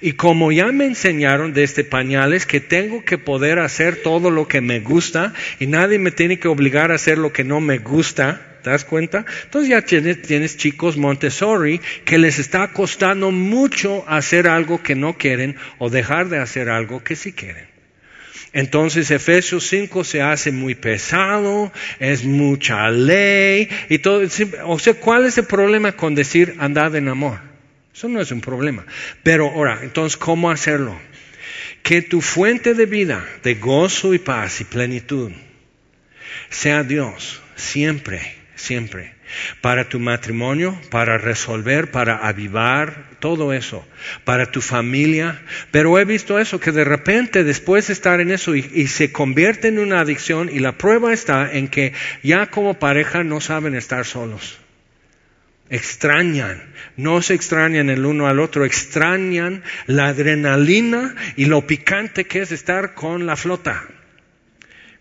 Y 0.00 0.12
como 0.12 0.52
ya 0.52 0.66
me 0.72 0.86
enseñaron 0.86 1.52
desde 1.52 1.84
pañales 1.84 2.46
que 2.46 2.60
tengo 2.60 3.04
que 3.04 3.18
poder 3.18 3.58
hacer 3.58 3.96
todo 4.02 4.30
lo 4.30 4.48
que 4.48 4.60
me 4.60 4.80
gusta 4.80 5.34
y 5.58 5.66
nadie 5.66 5.98
me 5.98 6.10
tiene 6.10 6.38
que 6.38 6.48
obligar 6.48 6.92
a 6.92 6.94
hacer 6.94 7.18
lo 7.18 7.32
que 7.32 7.44
no 7.44 7.60
me 7.60 7.78
gusta, 7.78 8.58
¿te 8.62 8.70
das 8.70 8.84
cuenta? 8.84 9.26
Entonces 9.44 9.70
ya 9.70 9.82
tienes 9.82 10.56
chicos 10.56 10.96
Montessori 10.96 11.80
que 12.04 12.18
les 12.18 12.38
está 12.38 12.72
costando 12.72 13.30
mucho 13.30 14.04
hacer 14.08 14.48
algo 14.48 14.82
que 14.82 14.94
no 14.94 15.18
quieren 15.18 15.56
o 15.78 15.90
dejar 15.90 16.28
de 16.28 16.38
hacer 16.38 16.70
algo 16.70 17.04
que 17.04 17.16
sí 17.16 17.32
quieren. 17.32 17.75
Entonces 18.56 19.10
Efesios 19.10 19.66
5 19.66 20.02
se 20.02 20.22
hace 20.22 20.50
muy 20.50 20.74
pesado, 20.74 21.70
es 21.98 22.24
mucha 22.24 22.90
ley 22.90 23.68
y 23.90 23.98
todo. 23.98 24.26
O 24.64 24.78
sea, 24.78 24.94
¿cuál 24.94 25.26
es 25.26 25.36
el 25.36 25.44
problema 25.44 25.92
con 25.92 26.14
decir 26.14 26.56
andad 26.58 26.96
en 26.96 27.08
amor? 27.08 27.38
Eso 27.94 28.08
no 28.08 28.18
es 28.18 28.30
un 28.30 28.40
problema. 28.40 28.86
Pero 29.22 29.50
ahora, 29.50 29.80
entonces, 29.82 30.16
¿cómo 30.16 30.50
hacerlo? 30.50 30.98
Que 31.82 32.00
tu 32.00 32.22
fuente 32.22 32.72
de 32.72 32.86
vida, 32.86 33.28
de 33.42 33.56
gozo 33.56 34.14
y 34.14 34.18
paz 34.18 34.62
y 34.62 34.64
plenitud, 34.64 35.32
sea 36.48 36.82
Dios, 36.82 37.42
siempre, 37.56 38.36
siempre 38.54 39.15
para 39.60 39.88
tu 39.88 39.98
matrimonio, 39.98 40.78
para 40.90 41.18
resolver, 41.18 41.90
para 41.90 42.16
avivar, 42.26 43.16
todo 43.20 43.52
eso, 43.52 43.84
para 44.24 44.50
tu 44.50 44.60
familia. 44.60 45.42
Pero 45.70 45.98
he 45.98 46.04
visto 46.04 46.38
eso, 46.38 46.60
que 46.60 46.72
de 46.72 46.84
repente 46.84 47.44
después 47.44 47.86
de 47.86 47.92
estar 47.92 48.20
en 48.20 48.30
eso 48.30 48.54
y, 48.54 48.86
se 48.86 49.12
convierte 49.12 49.68
en 49.68 49.78
una 49.78 50.00
adicción 50.00 50.48
y 50.52 50.60
la 50.60 50.78
prueba 50.78 51.12
está 51.12 51.52
en 51.52 51.68
que 51.68 51.92
ya 52.22 52.46
como 52.46 52.78
pareja 52.78 53.24
no 53.24 53.40
saben 53.40 53.74
estar 53.74 54.04
solos. 54.04 54.58
Extrañan, 55.68 56.62
no 56.96 57.20
se 57.22 57.34
extrañan 57.34 57.90
el 57.90 58.06
uno 58.06 58.28
al 58.28 58.38
otro, 58.38 58.64
extrañan 58.64 59.64
la 59.86 60.06
adrenalina 60.06 61.16
y 61.36 61.46
lo 61.46 61.66
picante 61.66 62.26
que 62.26 62.42
es 62.42 62.52
estar 62.52 62.94
con 62.94 63.26
la 63.26 63.34
flota, 63.34 63.84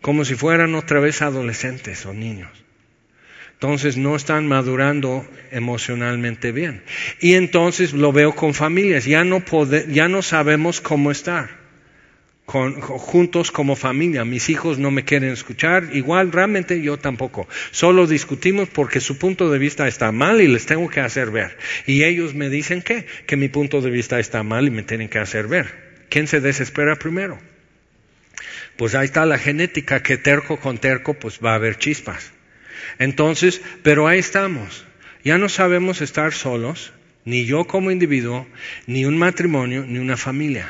como 0.02 0.26
si 0.26 0.34
fueran 0.34 0.74
otra 0.74 1.00
vez 1.00 1.22
adolescentes 1.22 2.08
o 2.08 2.14
niños. 2.14 2.65
Entonces 3.56 3.96
no 3.96 4.18
están 4.18 4.48
madurando 4.48 5.26
emocionalmente 5.50 6.52
bien. 6.52 6.84
Y 7.22 7.36
entonces 7.36 7.94
lo 7.94 8.12
veo 8.12 8.36
con 8.36 8.54
familias, 8.54 9.06
ya 9.06 9.24
no, 9.24 9.42
ya 9.88 10.10
no 10.10 10.22
sabemos 10.22 10.82
cómo 10.82 11.10
estar. 11.10 11.64
juntos 12.46 13.52
como 13.52 13.76
familia. 13.76 14.26
Mis 14.26 14.50
hijos 14.50 14.78
no 14.78 14.92
me 14.92 15.06
quieren 15.06 15.32
escuchar, 15.32 15.90
igual 15.94 16.34
realmente 16.34 16.82
yo 16.82 16.98
tampoco. 16.98 17.48
Solo 17.72 18.08
discutimos 18.08 18.68
porque 18.70 19.00
su 19.00 19.18
punto 19.18 19.50
de 19.50 19.58
vista 19.58 19.88
está 19.88 20.12
mal 20.12 20.42
y 20.42 20.48
les 20.50 20.66
tengo 20.66 20.90
que 20.90 21.00
hacer 21.00 21.32
ver. 21.32 21.58
Y 21.88 22.04
ellos 22.04 22.36
me 22.36 22.50
dicen 22.50 22.82
que, 22.82 23.06
que 23.26 23.38
mi 23.38 23.48
punto 23.48 23.80
de 23.80 23.90
vista 23.90 24.20
está 24.20 24.44
mal 24.44 24.68
y 24.68 24.70
me 24.70 24.84
tienen 24.84 25.08
que 25.08 25.20
hacer 25.20 25.48
ver. 25.48 25.86
¿Quién 26.10 26.28
se 26.28 26.42
desespera 26.42 26.98
primero? 26.98 27.40
Pues 28.76 28.94
ahí 28.96 29.06
está 29.06 29.26
la 29.26 29.38
genética 29.38 30.04
que 30.04 30.18
terco 30.18 30.60
con 30.60 30.78
terco 30.78 31.14
pues 31.14 31.40
va 31.44 31.54
a 31.54 31.56
haber 31.56 31.78
chispas. 31.78 32.35
Entonces, 33.00 33.62
pero 33.84 34.08
ahí 34.08 34.20
estamos. 34.20 34.86
Ya 35.24 35.38
no 35.38 35.50
sabemos 35.50 36.02
estar 36.02 36.34
solos, 36.34 36.94
ni 37.26 37.46
yo 37.46 37.66
como 37.66 37.92
individuo, 37.92 38.48
ni 38.88 39.06
un 39.06 39.18
matrimonio, 39.18 39.86
ni 39.88 40.00
una 40.00 40.18
familia. 40.18 40.70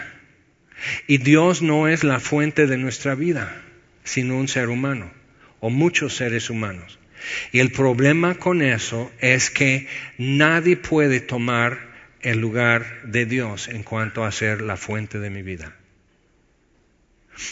Y 1.07 1.17
Dios 1.17 1.61
no 1.61 1.87
es 1.87 2.03
la 2.03 2.19
fuente 2.19 2.67
de 2.67 2.77
nuestra 2.77 3.15
vida, 3.15 3.61
sino 4.03 4.37
un 4.37 4.47
ser 4.47 4.69
humano, 4.69 5.11
o 5.59 5.69
muchos 5.69 6.15
seres 6.15 6.49
humanos. 6.49 6.99
Y 7.51 7.59
el 7.59 7.71
problema 7.71 8.35
con 8.35 8.61
eso 8.61 9.11
es 9.19 9.49
que 9.49 9.87
nadie 10.17 10.77
puede 10.77 11.19
tomar 11.19 11.93
el 12.21 12.39
lugar 12.39 13.01
de 13.03 13.25
Dios 13.25 13.67
en 13.67 13.83
cuanto 13.83 14.23
a 14.23 14.31
ser 14.31 14.61
la 14.61 14.77
fuente 14.77 15.19
de 15.19 15.29
mi 15.29 15.41
vida. 15.41 15.75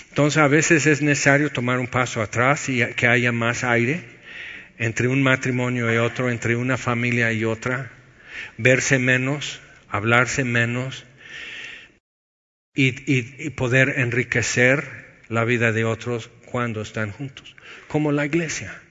Entonces 0.09 0.37
a 0.37 0.47
veces 0.47 0.85
es 0.85 1.01
necesario 1.01 1.51
tomar 1.51 1.79
un 1.79 1.87
paso 1.87 2.21
atrás 2.21 2.69
y 2.69 2.85
que 2.95 3.07
haya 3.07 3.31
más 3.31 3.63
aire 3.63 4.12
entre 4.77 5.07
un 5.07 5.23
matrimonio 5.23 5.93
y 5.93 5.97
otro, 5.97 6.29
entre 6.29 6.55
una 6.55 6.77
familia 6.77 7.31
y 7.31 7.45
otra, 7.45 7.91
verse 8.57 8.99
menos, 8.99 9.61
hablarse 9.89 10.43
menos 10.43 11.05
y, 12.75 13.49
poder 13.51 13.99
enriquecer 13.99 15.21
la 15.29 15.45
vida 15.45 15.71
de 15.71 15.85
otros 15.85 16.29
cuando 16.45 16.81
están 16.81 17.11
juntos, 17.11 17.55
como 17.87 18.11
la 18.11 18.25
iglesia. 18.25 18.81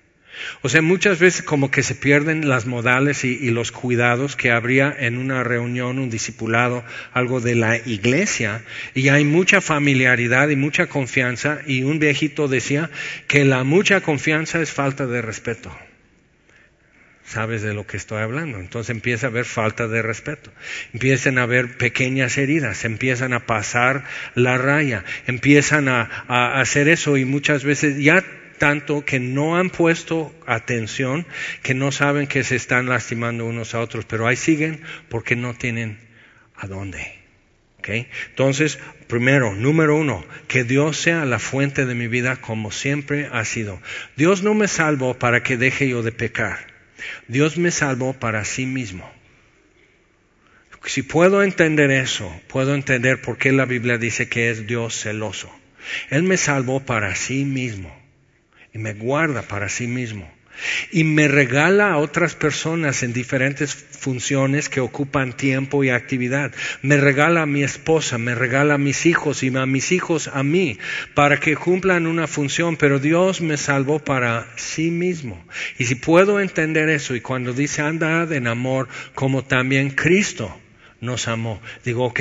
O 0.62 0.68
sea, 0.68 0.82
muchas 0.82 1.18
veces 1.18 1.42
como 1.42 1.70
que 1.70 1.82
se 1.82 1.94
pierden 1.94 2.48
las 2.48 2.66
modales 2.66 3.24
y, 3.24 3.50
los 3.50 3.72
cuidados 3.72 4.36
que 4.36 4.50
habría 4.50 4.94
en 4.98 5.18
una 5.18 5.44
reunión, 5.44 5.98
un 5.98 6.10
discipulado, 6.10 6.84
algo 7.12 7.40
de 7.40 7.54
la 7.54 7.76
iglesia, 7.76 8.62
y 8.94 9.08
hay 9.08 9.24
mucha 9.24 9.60
familiaridad 9.60 10.48
y 10.48 10.56
mucha 10.56 10.86
confianza, 10.86 11.60
y 11.66 11.82
un 11.82 11.98
viejito 11.98 12.48
decía 12.48 12.90
que 13.26 13.44
la 13.44 13.64
mucha 13.64 14.00
confianza 14.00 14.60
es 14.60 14.70
falta 14.70 15.06
de 15.06 15.22
respeto. 15.22 15.76
Sabes 17.24 17.62
de 17.62 17.72
lo 17.72 17.86
que 17.86 17.96
estoy 17.96 18.20
hablando. 18.20 18.58
Entonces 18.58 18.90
empieza 18.90 19.26
a 19.26 19.30
haber 19.30 19.44
falta 19.44 19.88
de 19.88 20.02
respeto. 20.02 20.52
Empiezan 20.92 21.38
a 21.38 21.44
haber 21.44 21.78
pequeñas 21.78 22.36
heridas, 22.36 22.84
empiezan 22.84 23.32
a 23.32 23.46
pasar 23.46 24.04
la 24.34 24.58
raya, 24.58 25.04
empiezan 25.26 25.88
a, 25.88 26.10
a 26.28 26.60
hacer 26.60 26.88
eso 26.88 27.16
y 27.16 27.24
muchas 27.24 27.64
veces 27.64 27.98
ya 27.98 28.22
tanto 28.62 29.04
que 29.04 29.18
no 29.18 29.56
han 29.56 29.70
puesto 29.70 30.32
atención, 30.46 31.26
que 31.64 31.74
no 31.74 31.90
saben 31.90 32.28
que 32.28 32.44
se 32.44 32.54
están 32.54 32.86
lastimando 32.86 33.44
unos 33.44 33.74
a 33.74 33.80
otros, 33.80 34.04
pero 34.04 34.28
ahí 34.28 34.36
siguen 34.36 34.82
porque 35.08 35.34
no 35.34 35.52
tienen 35.54 35.98
a 36.54 36.68
dónde. 36.68 37.18
Entonces, 37.84 38.78
primero, 39.08 39.52
número 39.56 39.96
uno, 39.96 40.24
que 40.46 40.62
Dios 40.62 40.96
sea 40.96 41.24
la 41.24 41.40
fuente 41.40 41.86
de 41.86 41.96
mi 41.96 42.06
vida 42.06 42.36
como 42.36 42.70
siempre 42.70 43.28
ha 43.32 43.44
sido. 43.44 43.82
Dios 44.14 44.44
no 44.44 44.54
me 44.54 44.68
salvó 44.68 45.18
para 45.18 45.42
que 45.42 45.56
deje 45.56 45.88
yo 45.88 46.04
de 46.04 46.12
pecar. 46.12 46.68
Dios 47.26 47.58
me 47.58 47.72
salvó 47.72 48.12
para 48.12 48.44
sí 48.44 48.64
mismo. 48.64 49.10
Si 50.84 51.02
puedo 51.02 51.42
entender 51.42 51.90
eso, 51.90 52.32
puedo 52.46 52.76
entender 52.76 53.20
por 53.22 53.38
qué 53.38 53.50
la 53.50 53.64
Biblia 53.64 53.98
dice 53.98 54.28
que 54.28 54.50
es 54.50 54.68
Dios 54.68 54.94
celoso. 54.94 55.52
Él 56.10 56.22
me 56.22 56.36
salvó 56.36 56.78
para 56.78 57.16
sí 57.16 57.44
mismo 57.44 58.01
y 58.72 58.78
me 58.78 58.94
guarda 58.94 59.42
para 59.42 59.68
sí 59.68 59.86
mismo. 59.86 60.30
Y 60.90 61.04
me 61.04 61.28
regala 61.28 61.92
a 61.92 61.96
otras 61.96 62.34
personas 62.34 63.02
en 63.02 63.12
diferentes 63.12 63.74
funciones 63.74 64.68
que 64.68 64.80
ocupan 64.80 65.32
tiempo 65.32 65.82
y 65.82 65.88
actividad. 65.88 66.52
Me 66.82 66.98
regala 66.98 67.42
a 67.42 67.46
mi 67.46 67.62
esposa, 67.62 68.18
me 68.18 68.34
regala 68.34 68.74
a 68.74 68.78
mis 68.78 69.06
hijos 69.06 69.42
y 69.42 69.56
a 69.56 69.66
mis 69.66 69.92
hijos 69.92 70.28
a 70.28 70.42
mí 70.42 70.78
para 71.14 71.40
que 71.40 71.56
cumplan 71.56 72.06
una 72.06 72.26
función, 72.26 72.76
pero 72.76 72.98
Dios 72.98 73.40
me 73.40 73.56
salvó 73.56 73.98
para 73.98 74.46
sí 74.56 74.90
mismo. 74.90 75.42
Y 75.78 75.86
si 75.86 75.94
puedo 75.94 76.38
entender 76.38 76.90
eso 76.90 77.14
y 77.16 77.22
cuando 77.22 77.54
dice 77.54 77.82
andad 77.82 78.30
en 78.32 78.46
amor 78.46 78.88
como 79.14 79.44
también 79.44 79.90
Cristo 79.90 80.54
nos 81.00 81.28
amó, 81.28 81.60
digo, 81.84 82.04
ok, 82.04 82.20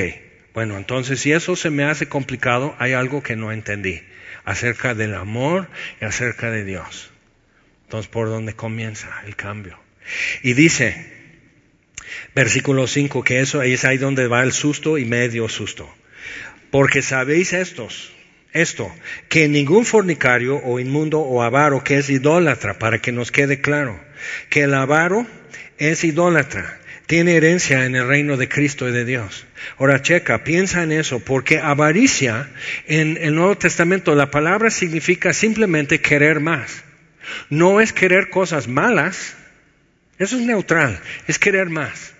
bueno, 0.53 0.77
entonces 0.77 1.19
si 1.19 1.33
eso 1.33 1.55
se 1.55 1.69
me 1.69 1.83
hace 1.83 2.07
complicado, 2.07 2.75
hay 2.79 2.93
algo 2.93 3.21
que 3.21 3.35
no 3.35 3.51
entendí 3.51 4.01
acerca 4.45 4.93
del 4.95 5.15
amor 5.15 5.69
y 5.99 6.05
acerca 6.05 6.51
de 6.51 6.63
Dios. 6.63 7.11
Entonces, 7.83 8.09
¿por 8.09 8.27
dónde 8.27 8.53
comienza 8.53 9.09
el 9.25 9.35
cambio? 9.35 9.77
Y 10.41 10.53
dice, 10.53 11.11
versículo 12.35 12.87
5, 12.87 13.23
que 13.23 13.41
eso 13.41 13.61
es 13.61 13.85
ahí 13.85 13.97
donde 13.97 14.27
va 14.27 14.43
el 14.43 14.51
susto 14.51 14.97
y 14.97 15.05
medio 15.05 15.49
susto. 15.49 15.93
Porque 16.69 17.01
sabéis 17.01 17.53
estos, 17.53 18.13
esto, 18.53 18.93
que 19.29 19.47
ningún 19.47 19.85
fornicario 19.85 20.57
o 20.57 20.79
inmundo 20.79 21.19
o 21.19 21.41
avaro 21.41 21.83
que 21.83 21.97
es 21.97 22.09
idólatra, 22.09 22.79
para 22.79 22.99
que 22.99 23.11
nos 23.11 23.31
quede 23.31 23.61
claro, 23.61 23.99
que 24.49 24.63
el 24.63 24.73
avaro 24.73 25.27
es 25.77 26.03
idólatra, 26.03 26.79
tiene 27.11 27.35
herencia 27.35 27.83
en 27.83 27.93
el 27.97 28.07
reino 28.07 28.37
de 28.37 28.47
Cristo 28.47 28.87
y 28.87 28.93
de 28.93 29.03
Dios. 29.03 29.45
Ahora 29.77 30.01
checa, 30.01 30.45
piensa 30.45 30.81
en 30.81 30.93
eso, 30.93 31.19
porque 31.19 31.59
avaricia 31.59 32.49
en 32.87 33.17
el 33.17 33.35
Nuevo 33.35 33.57
Testamento 33.57 34.15
la 34.15 34.31
palabra 34.31 34.69
significa 34.69 35.33
simplemente 35.33 35.99
querer 35.99 36.39
más. 36.39 36.85
No 37.49 37.81
es 37.81 37.91
querer 37.91 38.29
cosas 38.29 38.69
malas, 38.69 39.35
eso 40.19 40.37
es 40.37 40.43
neutral, 40.43 41.01
es 41.27 41.37
querer 41.37 41.69
más. 41.69 42.13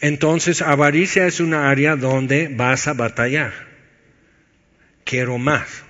Entonces, 0.00 0.60
avaricia 0.60 1.28
es 1.28 1.38
una 1.38 1.70
área 1.70 1.94
donde 1.94 2.48
vas 2.48 2.88
a 2.88 2.94
batallar. 2.94 3.52
Quiero 5.04 5.38
más. 5.38 5.84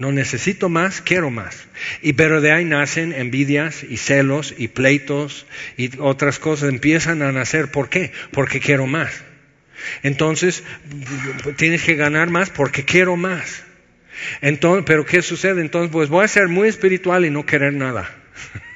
No 0.00 0.12
necesito 0.12 0.70
más, 0.70 1.02
quiero 1.02 1.30
más. 1.30 1.68
Y 2.00 2.14
pero 2.14 2.40
de 2.40 2.52
ahí 2.52 2.64
nacen 2.64 3.12
envidias 3.12 3.84
y 3.84 3.98
celos 3.98 4.54
y 4.56 4.68
pleitos 4.68 5.46
y 5.76 5.90
otras 5.98 6.38
cosas 6.38 6.70
empiezan 6.70 7.20
a 7.20 7.32
nacer. 7.32 7.70
¿Por 7.70 7.90
qué? 7.90 8.10
Porque 8.32 8.60
quiero 8.60 8.86
más. 8.86 9.22
Entonces, 10.02 10.64
tienes 11.58 11.82
que 11.82 11.96
ganar 11.96 12.30
más 12.30 12.48
porque 12.48 12.86
quiero 12.86 13.16
más. 13.16 13.62
Entonces, 14.40 14.84
pero 14.86 15.04
¿qué 15.04 15.20
sucede? 15.20 15.60
Entonces, 15.60 15.92
pues 15.92 16.08
voy 16.08 16.24
a 16.24 16.28
ser 16.28 16.48
muy 16.48 16.68
espiritual 16.68 17.26
y 17.26 17.30
no 17.30 17.44
querer 17.44 17.74
nada. 17.74 18.08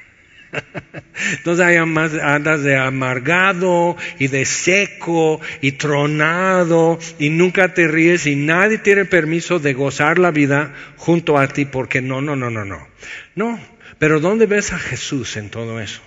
Entonces 1.32 1.64
hay 1.64 1.76
andas 1.76 2.62
de 2.62 2.76
amargado 2.76 3.96
y 4.18 4.28
de 4.28 4.44
seco 4.44 5.40
y 5.60 5.72
tronado 5.72 6.98
y 7.18 7.30
nunca 7.30 7.74
te 7.74 7.88
ríes 7.88 8.26
y 8.26 8.36
nadie 8.36 8.78
tiene 8.78 9.04
permiso 9.04 9.58
de 9.58 9.74
gozar 9.74 10.18
la 10.18 10.30
vida 10.30 10.74
junto 10.96 11.38
a 11.38 11.48
ti 11.48 11.64
porque 11.64 12.00
no, 12.00 12.20
no, 12.20 12.36
no, 12.36 12.50
no, 12.50 12.64
no. 12.64 12.86
No, 13.34 13.60
pero 13.98 14.20
¿dónde 14.20 14.46
ves 14.46 14.72
a 14.72 14.78
Jesús 14.78 15.36
en 15.36 15.50
todo 15.50 15.80
eso? 15.80 16.02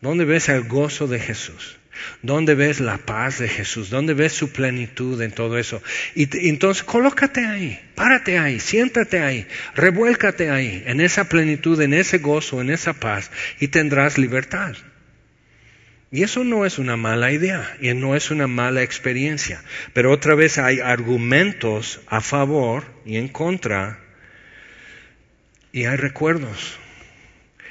¿Dónde 0.00 0.24
ves 0.24 0.48
el 0.48 0.64
gozo 0.64 1.06
de 1.06 1.18
Jesús? 1.18 1.77
¿Dónde 2.22 2.54
ves 2.54 2.80
la 2.80 2.98
paz 2.98 3.38
de 3.38 3.48
Jesús? 3.48 3.90
¿Dónde 3.90 4.14
ves 4.14 4.32
su 4.32 4.50
plenitud 4.52 5.20
en 5.22 5.32
todo 5.32 5.58
eso? 5.58 5.82
Y, 6.14 6.48
entonces 6.48 6.82
colócate 6.82 7.46
ahí, 7.46 7.80
párate 7.94 8.38
ahí, 8.38 8.60
siéntate 8.60 9.20
ahí, 9.20 9.46
revuélcate 9.74 10.50
ahí, 10.50 10.82
en 10.86 11.00
esa 11.00 11.28
plenitud, 11.28 11.80
en 11.80 11.94
ese 11.94 12.18
gozo, 12.18 12.60
en 12.60 12.70
esa 12.70 12.94
paz, 12.94 13.30
y 13.60 13.68
tendrás 13.68 14.18
libertad. 14.18 14.74
Y 16.10 16.22
eso 16.22 16.42
no 16.42 16.64
es 16.64 16.78
una 16.78 16.96
mala 16.96 17.32
idea 17.32 17.76
y 17.80 17.92
no 17.92 18.16
es 18.16 18.30
una 18.30 18.46
mala 18.46 18.82
experiencia. 18.82 19.62
Pero 19.92 20.10
otra 20.10 20.34
vez 20.34 20.56
hay 20.58 20.80
argumentos 20.80 22.00
a 22.06 22.20
favor 22.22 22.84
y 23.04 23.18
en 23.18 23.28
contra 23.28 24.00
y 25.70 25.84
hay 25.84 25.96
recuerdos. 25.96 26.78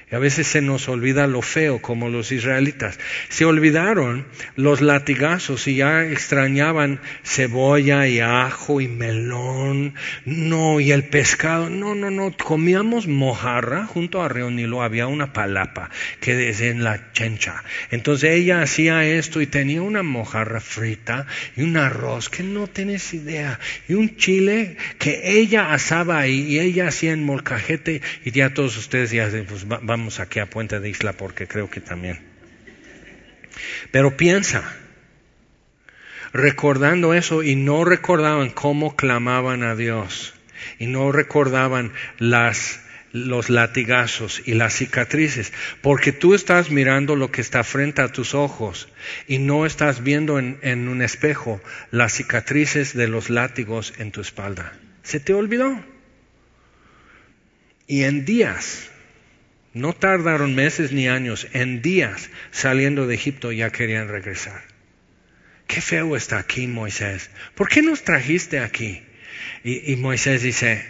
Y 0.10 0.16
a 0.16 0.20
veces 0.20 0.47
se 0.47 0.62
nos 0.62 0.88
olvida 0.88 1.28
lo 1.28 1.41
feo, 1.41 1.82
como 1.82 2.08
los 2.08 2.32
israelitas. 2.32 2.97
Se 3.28 3.43
olvidaron 3.43 4.26
los 4.55 4.80
latigazos 4.80 5.68
y 5.68 5.76
ya 5.76 6.05
extrañaban 6.05 7.01
cebolla 7.24 8.08
y 8.08 8.22
ajo 8.22 8.80
y 8.80 8.88
melón. 8.88 9.95
No, 10.24 10.80
y 10.80 10.93
el 10.93 11.03
pescado. 11.03 11.70
No, 11.70 11.93
no, 11.93 12.10
no. 12.10 12.32
Comíamos 12.32 13.08
mojarra 13.08 13.86
junto 13.86 14.22
a 14.22 14.30
Reonilo. 14.30 14.82
Había 14.82 15.08
una 15.08 15.34
palapa 15.34 15.89
que 16.22 16.49
es 16.49 16.62
en 16.62 16.86
la 16.86 17.12
chencha. 17.12 17.66
Entonces 17.91 18.32
ella 18.32 18.62
hacía 18.62 19.03
esto 19.03 19.41
y 19.41 19.47
tenía 19.47 19.82
una 19.82 20.03
mojarra 20.03 20.62
frita 20.62 21.28
y 21.58 21.64
un 21.64 21.76
arroz 21.76 22.30
que 22.30 22.43
no 22.43 22.68
tienes 22.68 23.14
idea. 23.14 23.60
Y 23.89 23.95
un 23.95 24.16
chile 24.16 24.78
que 24.99 25.38
ella 25.38 25.74
asaba 25.74 26.20
ahí 26.20 26.53
y 26.53 26.60
ella 26.60 26.88
hacía 26.88 27.12
en 27.12 27.26
molcajete. 27.26 28.01
Y 28.24 28.32
ya 28.32 28.53
todos 28.53 28.78
ustedes 28.78 29.12
ya 29.12 29.30
pues, 29.45 29.66
vamos 29.97 30.19
aquí 30.19 30.39
a 30.39 30.49
Puente 30.49 30.79
de 30.79 30.89
Isla 30.89 31.13
porque 31.13 31.47
creo 31.47 31.69
que 31.69 31.81
también. 31.81 32.19
Pero 33.91 34.15
piensa, 34.15 34.63
recordando 36.33 37.15
eso 37.15 37.41
y 37.41 37.55
no 37.55 37.83
recordaban 37.83 38.51
cómo 38.51 38.95
clamaban 38.95 39.63
a 39.63 39.75
Dios 39.75 40.35
y 40.77 40.85
no 40.85 41.11
recordaban 41.11 41.93
las 42.19 42.81
los 43.13 43.49
latigazos 43.49 44.43
y 44.45 44.53
las 44.53 44.75
cicatrices, 44.75 45.51
porque 45.81 46.11
tú 46.11 46.35
estás 46.35 46.69
mirando 46.69 47.15
lo 47.15 47.31
que 47.31 47.41
está 47.41 47.63
frente 47.63 48.01
a 48.01 48.09
tus 48.09 48.35
ojos 48.35 48.89
y 49.27 49.39
no 49.39 49.65
estás 49.65 50.03
viendo 50.03 50.37
en, 50.37 50.59
en 50.61 50.87
un 50.87 51.01
espejo 51.01 51.59
las 51.89 52.13
cicatrices 52.13 52.93
de 52.93 53.07
los 53.07 53.31
látigos 53.31 53.93
en 53.97 54.11
tu 54.11 54.21
espalda. 54.21 54.73
Se 55.01 55.19
te 55.19 55.33
olvidó. 55.33 55.83
Y 57.87 58.03
en 58.03 58.25
días 58.25 58.91
no 59.74 59.93
tardaron 59.93 60.55
meses 60.55 60.91
ni 60.91 61.07
años, 61.07 61.47
en 61.53 61.82
días 61.82 62.30
saliendo 62.51 63.07
de 63.07 63.15
Egipto 63.15 63.51
ya 63.51 63.70
querían 63.70 64.07
regresar. 64.07 64.61
Qué 65.68 65.82
feo 65.82 66.15
está 66.15 66.39
aquí 66.39 66.65
Moisés. 66.68 67.30
¿Por 67.53 67.68
qué 67.68 67.82
nos 67.82 68.03
trajiste 68.03 68.59
aquí? 68.59 69.03
Y, 69.63 69.95
Moisés 69.97 70.41
dice, 70.41 70.86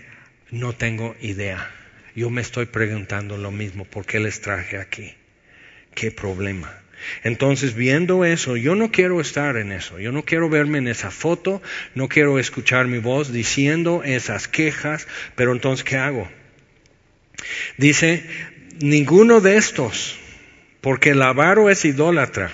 no 0.52 0.74
tengo 0.74 1.16
idea. 1.20 1.72
Yo 2.16 2.30
me 2.30 2.42
estoy 2.42 2.68
preguntando 2.68 3.38
lo 3.38 3.52
mismo, 3.52 3.86
¿por 3.86 4.06
qué 4.06 4.20
les 4.20 4.42
traje 4.42 4.78
aquí? 4.78 5.14
¿Qué 5.96 6.12
problema? 6.12 6.74
Entonces, 7.24 7.76
viendo 7.76 8.26
eso, 8.26 8.58
yo 8.58 8.76
no 8.76 8.92
quiero 8.92 9.22
estar 9.22 9.58
en 9.58 9.72
eso, 9.72 10.00
yo 10.00 10.12
no 10.12 10.24
quiero 10.24 10.50
verme 10.50 10.80
en 10.80 10.88
esa 10.88 11.12
foto, 11.12 11.62
no 11.96 12.08
quiero 12.08 12.40
escuchar 12.40 12.88
mi 12.88 12.98
voz 12.98 13.32
diciendo 13.32 14.04
esas 14.04 14.48
quejas, 14.48 15.08
pero 15.36 15.52
entonces, 15.52 15.84
¿qué 15.84 15.98
hago? 15.98 16.30
Dice, 17.78 18.26
ninguno 18.80 19.42
de 19.42 19.58
estos, 19.58 20.18
porque 20.82 21.12
el 21.12 21.22
avaro 21.22 21.70
es 21.70 21.86
idólatra. 21.86 22.52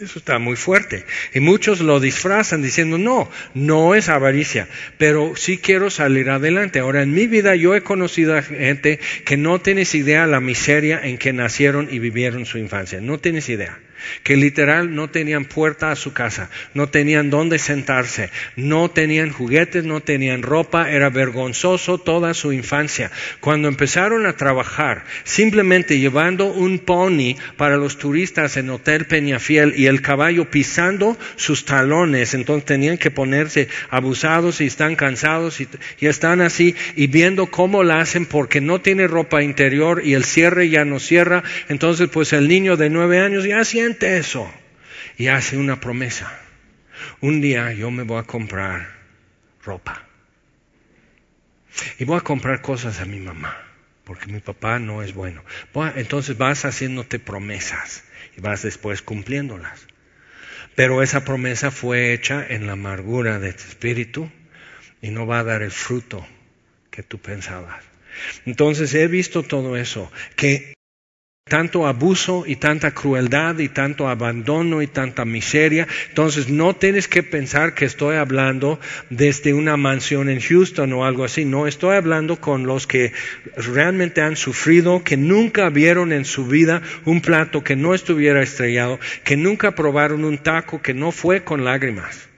Eso 0.00 0.20
está 0.20 0.38
muy 0.38 0.54
fuerte. 0.54 1.04
Y 1.34 1.40
muchos 1.40 1.80
lo 1.80 1.98
disfrazan 1.98 2.62
diciendo, 2.62 2.98
no, 2.98 3.28
no 3.54 3.96
es 3.96 4.08
avaricia, 4.08 4.68
pero 4.96 5.34
sí 5.34 5.58
quiero 5.58 5.90
salir 5.90 6.30
adelante. 6.30 6.78
Ahora, 6.78 7.02
en 7.02 7.12
mi 7.12 7.26
vida 7.26 7.56
yo 7.56 7.74
he 7.74 7.82
conocido 7.82 8.36
a 8.36 8.42
gente 8.42 9.00
que 9.24 9.36
no 9.36 9.60
tienes 9.60 9.96
idea 9.96 10.26
la 10.28 10.40
miseria 10.40 11.00
en 11.02 11.18
que 11.18 11.32
nacieron 11.32 11.88
y 11.90 11.98
vivieron 11.98 12.46
su 12.46 12.58
infancia. 12.58 13.00
No 13.00 13.18
tienes 13.18 13.48
idea 13.48 13.80
que 14.22 14.36
literal 14.36 14.94
no 14.94 15.08
tenían 15.08 15.44
puerta 15.44 15.90
a 15.90 15.96
su 15.96 16.12
casa, 16.12 16.50
no 16.74 16.88
tenían 16.88 17.30
dónde 17.30 17.58
sentarse, 17.58 18.30
no 18.56 18.90
tenían 18.90 19.30
juguetes, 19.30 19.84
no 19.84 20.00
tenían 20.00 20.42
ropa, 20.42 20.90
era 20.90 21.10
vergonzoso 21.10 21.98
toda 21.98 22.34
su 22.34 22.52
infancia. 22.52 23.10
Cuando 23.40 23.68
empezaron 23.68 24.26
a 24.26 24.36
trabajar, 24.36 25.04
simplemente 25.24 25.98
llevando 25.98 26.46
un 26.46 26.78
pony 26.78 27.36
para 27.56 27.76
los 27.76 27.98
turistas 27.98 28.56
en 28.56 28.70
Hotel 28.70 29.06
Peñafiel 29.06 29.74
y 29.76 29.86
el 29.86 30.02
caballo 30.02 30.50
pisando 30.50 31.18
sus 31.36 31.64
talones, 31.64 32.34
entonces 32.34 32.64
tenían 32.64 32.98
que 32.98 33.10
ponerse 33.10 33.68
abusados 33.90 34.60
y 34.60 34.66
están 34.66 34.96
cansados 34.96 35.60
y, 35.60 35.68
y 36.00 36.06
están 36.06 36.40
así 36.40 36.74
y 36.96 37.06
viendo 37.06 37.46
cómo 37.46 37.82
la 37.82 38.00
hacen 38.00 38.26
porque 38.26 38.60
no 38.60 38.80
tiene 38.80 39.06
ropa 39.06 39.42
interior 39.42 40.02
y 40.04 40.14
el 40.14 40.24
cierre 40.24 40.68
ya 40.68 40.84
no 40.84 40.98
cierra, 41.00 41.42
entonces 41.68 42.08
pues 42.08 42.32
el 42.32 42.48
niño 42.48 42.76
de 42.76 42.90
nueve 42.90 43.20
años 43.20 43.44
ya 43.44 43.64
siente 43.64 43.97
eso 44.02 44.50
y 45.16 45.28
hace 45.28 45.56
una 45.56 45.80
promesa. 45.80 46.32
Un 47.20 47.40
día 47.40 47.72
yo 47.72 47.90
me 47.90 48.02
voy 48.02 48.18
a 48.18 48.24
comprar 48.24 48.98
ropa. 49.62 50.04
Y 51.98 52.04
voy 52.04 52.18
a 52.18 52.22
comprar 52.22 52.60
cosas 52.60 53.00
a 53.00 53.04
mi 53.04 53.20
mamá, 53.20 53.56
porque 54.04 54.26
mi 54.26 54.40
papá 54.40 54.78
no 54.78 55.02
es 55.02 55.14
bueno. 55.14 55.42
entonces 55.96 56.36
vas 56.36 56.64
haciéndote 56.64 57.18
promesas 57.18 58.04
y 58.36 58.40
vas 58.40 58.62
después 58.62 59.02
cumpliéndolas. 59.02 59.86
Pero 60.74 61.02
esa 61.02 61.24
promesa 61.24 61.70
fue 61.70 62.12
hecha 62.12 62.44
en 62.48 62.66
la 62.66 62.72
amargura 62.72 63.38
de 63.38 63.52
tu 63.52 63.64
espíritu 63.64 64.30
y 65.02 65.10
no 65.10 65.26
va 65.26 65.40
a 65.40 65.44
dar 65.44 65.62
el 65.62 65.72
fruto 65.72 66.26
que 66.90 67.02
tú 67.02 67.18
pensabas. 67.18 67.84
Entonces 68.46 68.94
he 68.94 69.06
visto 69.06 69.42
todo 69.42 69.76
eso, 69.76 70.10
que 70.36 70.74
tanto 71.48 71.86
abuso 71.86 72.44
y 72.46 72.56
tanta 72.56 72.92
crueldad 72.92 73.58
y 73.58 73.68
tanto 73.68 74.08
abandono 74.08 74.82
y 74.82 74.86
tanta 74.86 75.24
miseria. 75.24 75.86
Entonces 76.08 76.48
no 76.48 76.76
tienes 76.76 77.08
que 77.08 77.22
pensar 77.22 77.74
que 77.74 77.84
estoy 77.84 78.16
hablando 78.16 78.78
desde 79.10 79.54
una 79.54 79.76
mansión 79.76 80.28
en 80.28 80.40
Houston 80.40 80.92
o 80.92 81.04
algo 81.04 81.24
así. 81.24 81.44
No, 81.44 81.66
estoy 81.66 81.96
hablando 81.96 82.40
con 82.40 82.66
los 82.66 82.86
que 82.86 83.12
realmente 83.56 84.20
han 84.20 84.36
sufrido, 84.36 85.02
que 85.02 85.16
nunca 85.16 85.68
vieron 85.70 86.12
en 86.12 86.24
su 86.24 86.46
vida 86.46 86.82
un 87.04 87.20
plato 87.20 87.64
que 87.64 87.76
no 87.76 87.94
estuviera 87.94 88.42
estrellado, 88.42 89.00
que 89.24 89.36
nunca 89.36 89.74
probaron 89.74 90.24
un 90.24 90.38
taco 90.38 90.80
que 90.82 90.94
no 90.94 91.12
fue 91.12 91.44
con 91.44 91.64
lágrimas. 91.64 92.28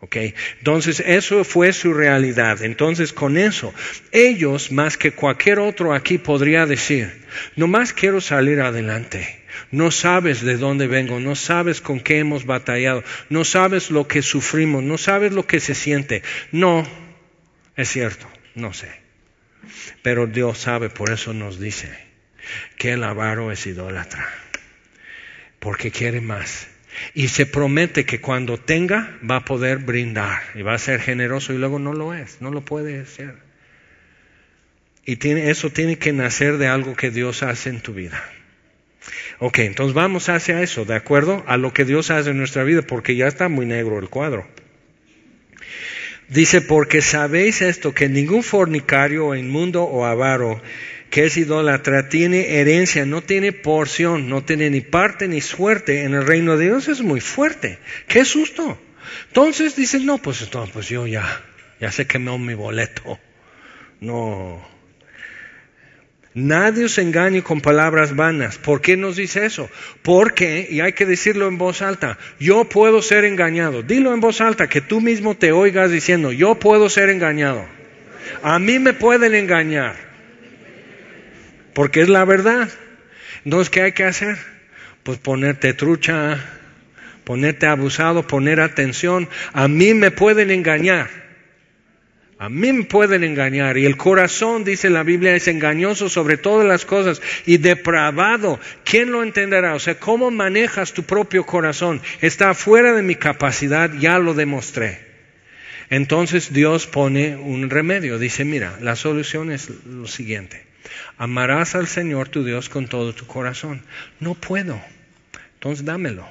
¿Ok? 0.00 0.16
Entonces, 0.58 1.00
eso 1.00 1.44
fue 1.44 1.72
su 1.72 1.92
realidad. 1.92 2.62
Entonces, 2.62 3.12
con 3.12 3.36
eso, 3.36 3.74
ellos, 4.12 4.72
más 4.72 4.96
que 4.96 5.12
cualquier 5.12 5.58
otro 5.58 5.92
aquí, 5.92 6.16
podría 6.16 6.64
decir, 6.64 7.24
no 7.56 7.66
más 7.66 7.92
quiero 7.92 8.20
salir 8.20 8.60
adelante. 8.60 9.40
No 9.70 9.90
sabes 9.90 10.42
de 10.42 10.56
dónde 10.56 10.86
vengo, 10.86 11.20
no 11.20 11.36
sabes 11.36 11.80
con 11.80 12.00
qué 12.00 12.18
hemos 12.18 12.46
batallado, 12.46 13.04
no 13.28 13.44
sabes 13.44 13.90
lo 13.90 14.08
que 14.08 14.22
sufrimos, 14.22 14.82
no 14.82 14.96
sabes 14.96 15.32
lo 15.32 15.46
que 15.46 15.60
se 15.60 15.74
siente. 15.74 16.22
No, 16.50 16.88
es 17.76 17.90
cierto, 17.90 18.26
no 18.54 18.72
sé. 18.72 18.88
Pero 20.02 20.26
Dios 20.26 20.58
sabe, 20.58 20.88
por 20.88 21.10
eso 21.10 21.34
nos 21.34 21.60
dice 21.60 21.90
que 22.78 22.92
el 22.92 23.04
avaro 23.04 23.52
es 23.52 23.66
idólatra, 23.66 24.26
porque 25.58 25.90
quiere 25.90 26.20
más. 26.20 26.68
Y 27.14 27.28
se 27.28 27.46
promete 27.46 28.04
que 28.04 28.20
cuando 28.20 28.58
tenga 28.58 29.18
va 29.28 29.36
a 29.36 29.44
poder 29.44 29.78
brindar 29.78 30.42
y 30.54 30.62
va 30.62 30.74
a 30.74 30.78
ser 30.78 31.00
generoso 31.00 31.52
y 31.52 31.58
luego 31.58 31.78
no 31.78 31.92
lo 31.92 32.14
es, 32.14 32.40
no 32.40 32.50
lo 32.50 32.62
puede 32.62 33.04
ser. 33.06 33.34
Y 35.04 35.16
tiene, 35.16 35.50
eso 35.50 35.70
tiene 35.70 35.98
que 35.98 36.12
nacer 36.12 36.58
de 36.58 36.68
algo 36.68 36.94
que 36.94 37.10
Dios 37.10 37.42
hace 37.42 37.70
en 37.70 37.80
tu 37.80 37.94
vida. 37.94 38.22
Ok, 39.38 39.60
entonces 39.60 39.94
vamos 39.94 40.28
hacia 40.28 40.62
eso, 40.62 40.84
¿de 40.84 40.94
acuerdo? 40.94 41.42
A 41.46 41.56
lo 41.56 41.72
que 41.72 41.84
Dios 41.84 42.10
hace 42.10 42.30
en 42.30 42.36
nuestra 42.36 42.62
vida, 42.62 42.82
porque 42.82 43.16
ya 43.16 43.26
está 43.26 43.48
muy 43.48 43.64
negro 43.64 43.98
el 43.98 44.08
cuadro. 44.08 44.46
Dice, 46.28 46.60
porque 46.60 47.00
sabéis 47.00 47.62
esto, 47.62 47.92
que 47.92 48.08
ningún 48.08 48.42
fornicario, 48.42 49.34
inmundo 49.34 49.82
o 49.82 50.04
avaro 50.04 50.62
que 51.10 51.24
es 51.24 51.36
idólatra 51.36 52.08
tiene 52.08 52.60
herencia, 52.60 53.04
no 53.04 53.20
tiene 53.22 53.52
porción, 53.52 54.28
no 54.28 54.42
tiene 54.42 54.70
ni 54.70 54.80
parte 54.80 55.28
ni 55.28 55.40
suerte 55.40 56.04
en 56.04 56.14
el 56.14 56.26
reino 56.26 56.56
de 56.56 56.66
Dios, 56.66 56.88
es 56.88 57.02
muy 57.02 57.20
fuerte. 57.20 57.78
Qué 58.06 58.24
susto. 58.24 58.80
Entonces 59.26 59.76
dice, 59.76 59.98
no, 60.00 60.18
pues, 60.18 60.48
pues 60.72 60.88
yo 60.88 61.06
ya, 61.06 61.42
ya 61.80 61.90
se 61.90 62.06
quemó 62.06 62.38
mi 62.38 62.54
boleto. 62.54 63.18
No, 64.00 64.64
Nadie 66.32 66.84
os 66.84 66.96
engañe 66.98 67.42
con 67.42 67.60
palabras 67.60 68.14
vanas. 68.14 68.56
¿Por 68.56 68.80
qué 68.80 68.96
nos 68.96 69.16
dice 69.16 69.44
eso? 69.46 69.68
Porque, 70.02 70.68
y 70.70 70.80
hay 70.80 70.92
que 70.92 71.04
decirlo 71.04 71.48
en 71.48 71.58
voz 71.58 71.82
alta, 71.82 72.18
yo 72.38 72.66
puedo 72.66 73.02
ser 73.02 73.24
engañado. 73.24 73.82
Dilo 73.82 74.14
en 74.14 74.20
voz 74.20 74.40
alta, 74.40 74.68
que 74.68 74.80
tú 74.80 75.00
mismo 75.00 75.36
te 75.36 75.50
oigas 75.50 75.90
diciendo, 75.90 76.30
yo 76.30 76.54
puedo 76.54 76.88
ser 76.88 77.10
engañado. 77.10 77.66
A 78.44 78.60
mí 78.60 78.78
me 78.78 78.92
pueden 78.92 79.34
engañar. 79.34 80.09
Porque 81.74 82.02
es 82.02 82.08
la 82.08 82.24
verdad. 82.24 82.68
Entonces, 83.44 83.70
¿qué 83.70 83.82
hay 83.82 83.92
que 83.92 84.04
hacer? 84.04 84.36
Pues 85.02 85.18
ponerte 85.18 85.72
trucha, 85.74 86.38
ponerte 87.24 87.66
abusado, 87.66 88.26
poner 88.26 88.60
atención. 88.60 89.28
A 89.52 89.68
mí 89.68 89.94
me 89.94 90.10
pueden 90.10 90.50
engañar. 90.50 91.08
A 92.40 92.48
mí 92.48 92.72
me 92.72 92.84
pueden 92.84 93.22
engañar 93.22 93.76
y 93.76 93.84
el 93.84 93.98
corazón, 93.98 94.64
dice 94.64 94.88
la 94.88 95.02
Biblia, 95.02 95.36
es 95.36 95.46
engañoso 95.46 96.08
sobre 96.08 96.38
todas 96.38 96.66
las 96.66 96.86
cosas 96.86 97.20
y 97.44 97.58
depravado. 97.58 98.58
¿Quién 98.82 99.12
lo 99.12 99.22
entenderá? 99.22 99.74
O 99.74 99.78
sea, 99.78 99.96
¿cómo 99.96 100.30
manejas 100.30 100.94
tu 100.94 101.02
propio 101.02 101.44
corazón? 101.44 102.00
Está 102.22 102.54
fuera 102.54 102.94
de 102.94 103.02
mi 103.02 103.14
capacidad, 103.14 103.92
ya 103.92 104.18
lo 104.18 104.32
demostré. 104.32 105.00
Entonces 105.90 106.50
Dios 106.50 106.86
pone 106.86 107.36
un 107.36 107.68
remedio. 107.68 108.18
Dice, 108.18 108.46
mira, 108.46 108.78
la 108.80 108.96
solución 108.96 109.52
es 109.52 109.68
lo 109.84 110.06
siguiente. 110.06 110.69
Amarás 111.18 111.74
al 111.74 111.86
Señor 111.86 112.28
tu 112.28 112.44
Dios 112.44 112.68
con 112.68 112.88
todo 112.88 113.14
tu 113.14 113.26
corazón. 113.26 113.82
No 114.18 114.34
puedo. 114.34 114.80
Entonces 115.54 115.84
dámelo. 115.84 116.28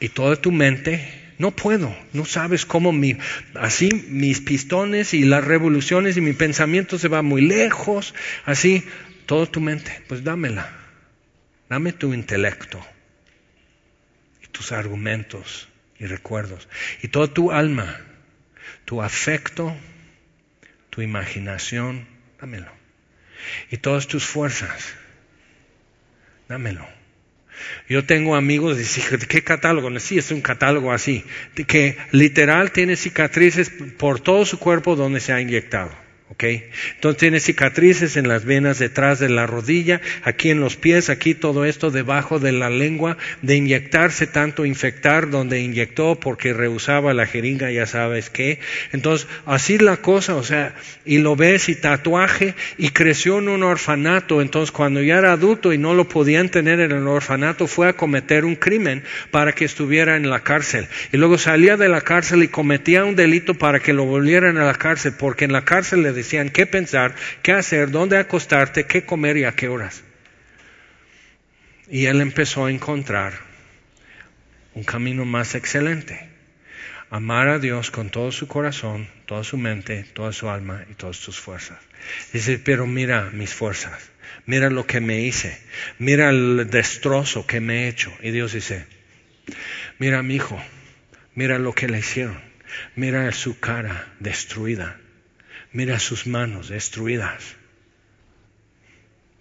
Y 0.00 0.08
toda 0.08 0.36
tu 0.36 0.52
mente 0.52 1.24
no 1.38 1.50
puedo, 1.50 1.96
no 2.12 2.24
sabes 2.24 2.64
cómo 2.64 2.92
mi, 2.92 3.16
así 3.54 3.88
mis 4.08 4.40
pistones 4.40 5.14
y 5.14 5.24
las 5.24 5.44
revoluciones 5.44 6.16
y 6.16 6.20
mi 6.20 6.32
pensamiento 6.32 6.98
se 6.98 7.08
va 7.08 7.22
muy 7.22 7.42
lejos, 7.42 8.14
así, 8.44 8.84
toda 9.26 9.46
tu 9.46 9.60
mente, 9.60 10.02
pues 10.08 10.22
dámela, 10.22 10.70
dame 11.68 11.92
tu 11.92 12.14
intelecto 12.14 12.84
y 14.42 14.46
tus 14.48 14.72
argumentos 14.72 15.68
y 15.98 16.06
recuerdos 16.06 16.68
y 17.02 17.08
toda 17.08 17.26
tu 17.28 17.50
alma, 17.50 18.00
tu 18.84 19.02
afecto, 19.02 19.76
tu 20.94 21.02
imaginación, 21.02 22.06
dámelo 22.40 22.70
y 23.70 23.78
todas 23.78 24.06
tus 24.06 24.24
fuerzas, 24.24 24.94
dámelo. 26.48 26.86
Yo 27.88 28.04
tengo 28.04 28.34
amigos, 28.34 28.78
y 28.78 29.26
¿qué 29.26 29.42
catálogo? 29.42 29.98
Sí, 30.00 30.18
es 30.18 30.30
un 30.30 30.40
catálogo 30.40 30.92
así, 30.92 31.24
que 31.66 31.96
literal 32.10 32.72
tiene 32.72 32.96
cicatrices 32.96 33.70
por 33.98 34.20
todo 34.20 34.44
su 34.44 34.58
cuerpo 34.58 34.96
donde 34.96 35.20
se 35.20 35.32
ha 35.32 35.40
inyectado. 35.40 36.03
Entonces 36.38 37.18
tiene 37.18 37.40
cicatrices 37.40 38.16
en 38.16 38.28
las 38.28 38.44
venas 38.44 38.78
detrás 38.78 39.18
de 39.18 39.28
la 39.28 39.46
rodilla, 39.46 40.00
aquí 40.22 40.50
en 40.50 40.60
los 40.60 40.76
pies, 40.76 41.08
aquí 41.10 41.34
todo 41.34 41.64
esto 41.64 41.90
debajo 41.90 42.38
de 42.38 42.52
la 42.52 42.70
lengua, 42.70 43.16
de 43.42 43.56
inyectarse 43.56 44.26
tanto, 44.26 44.64
infectar 44.64 45.30
donde 45.30 45.60
inyectó 45.60 46.18
porque 46.18 46.52
rehusaba 46.52 47.14
la 47.14 47.26
jeringa, 47.26 47.70
ya 47.70 47.86
sabes 47.86 48.30
qué. 48.30 48.58
Entonces, 48.92 49.26
así 49.46 49.78
la 49.78 49.98
cosa, 49.98 50.34
o 50.36 50.42
sea, 50.42 50.74
y 51.04 51.18
lo 51.18 51.36
ves 51.36 51.68
y 51.68 51.76
tatuaje, 51.76 52.54
y 52.78 52.90
creció 52.90 53.38
en 53.38 53.48
un 53.48 53.62
orfanato, 53.62 54.42
entonces 54.42 54.72
cuando 54.72 55.02
ya 55.02 55.18
era 55.18 55.32
adulto 55.32 55.72
y 55.72 55.78
no 55.78 55.94
lo 55.94 56.08
podían 56.08 56.48
tener 56.48 56.80
en 56.80 56.92
el 56.92 57.06
orfanato, 57.06 57.66
fue 57.66 57.88
a 57.88 57.94
cometer 57.94 58.44
un 58.44 58.56
crimen 58.56 59.04
para 59.30 59.52
que 59.52 59.64
estuviera 59.64 60.16
en 60.16 60.30
la 60.30 60.40
cárcel. 60.40 60.88
Y 61.12 61.16
luego 61.16 61.38
salía 61.38 61.76
de 61.76 61.88
la 61.88 62.00
cárcel 62.00 62.42
y 62.42 62.48
cometía 62.48 63.04
un 63.04 63.16
delito 63.16 63.54
para 63.54 63.80
que 63.80 63.92
lo 63.92 64.04
volvieran 64.04 64.58
a 64.58 64.64
la 64.64 64.74
cárcel, 64.74 65.14
porque 65.18 65.44
en 65.44 65.52
la 65.52 65.64
cárcel 65.64 66.02
le 66.02 66.12
decían 66.24 66.50
qué 66.50 66.66
pensar, 66.66 67.14
qué 67.42 67.52
hacer, 67.52 67.90
dónde 67.90 68.18
acostarte, 68.18 68.86
qué 68.86 69.04
comer 69.04 69.36
y 69.36 69.44
a 69.44 69.52
qué 69.52 69.68
horas. 69.68 70.02
Y 71.88 72.06
él 72.06 72.20
empezó 72.20 72.66
a 72.66 72.70
encontrar 72.70 73.34
un 74.74 74.84
camino 74.84 75.24
más 75.24 75.54
excelente. 75.54 76.28
Amar 77.10 77.48
a 77.48 77.58
Dios 77.58 77.90
con 77.90 78.10
todo 78.10 78.32
su 78.32 78.48
corazón, 78.48 79.08
toda 79.26 79.44
su 79.44 79.56
mente, 79.56 80.04
toda 80.14 80.32
su 80.32 80.48
alma 80.48 80.84
y 80.90 80.94
todas 80.94 81.16
sus 81.16 81.38
fuerzas. 81.38 81.78
Dice, 82.32 82.58
pero 82.58 82.86
mira 82.86 83.30
mis 83.32 83.54
fuerzas, 83.54 84.10
mira 84.46 84.70
lo 84.70 84.86
que 84.86 85.00
me 85.00 85.20
hice, 85.20 85.60
mira 85.98 86.30
el 86.30 86.68
destrozo 86.70 87.46
que 87.46 87.60
me 87.60 87.84
he 87.84 87.88
hecho. 87.88 88.12
Y 88.20 88.30
Dios 88.30 88.52
dice, 88.52 88.86
mira 89.98 90.22
mi 90.22 90.36
hijo, 90.36 90.60
mira 91.34 91.58
lo 91.58 91.72
que 91.72 91.88
le 91.88 91.98
hicieron, 91.98 92.40
mira 92.96 93.30
su 93.32 93.60
cara 93.60 94.12
destruida, 94.18 94.98
Mira 95.74 95.98
sus 95.98 96.28
manos 96.28 96.68
destruidas. 96.68 97.56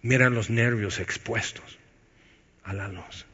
Mira 0.02 0.32
los 0.32 0.50
nervios 0.50 1.00
expuestos 1.00 1.78
a 2.64 2.74
la 2.74 2.88
luz. 2.88 3.28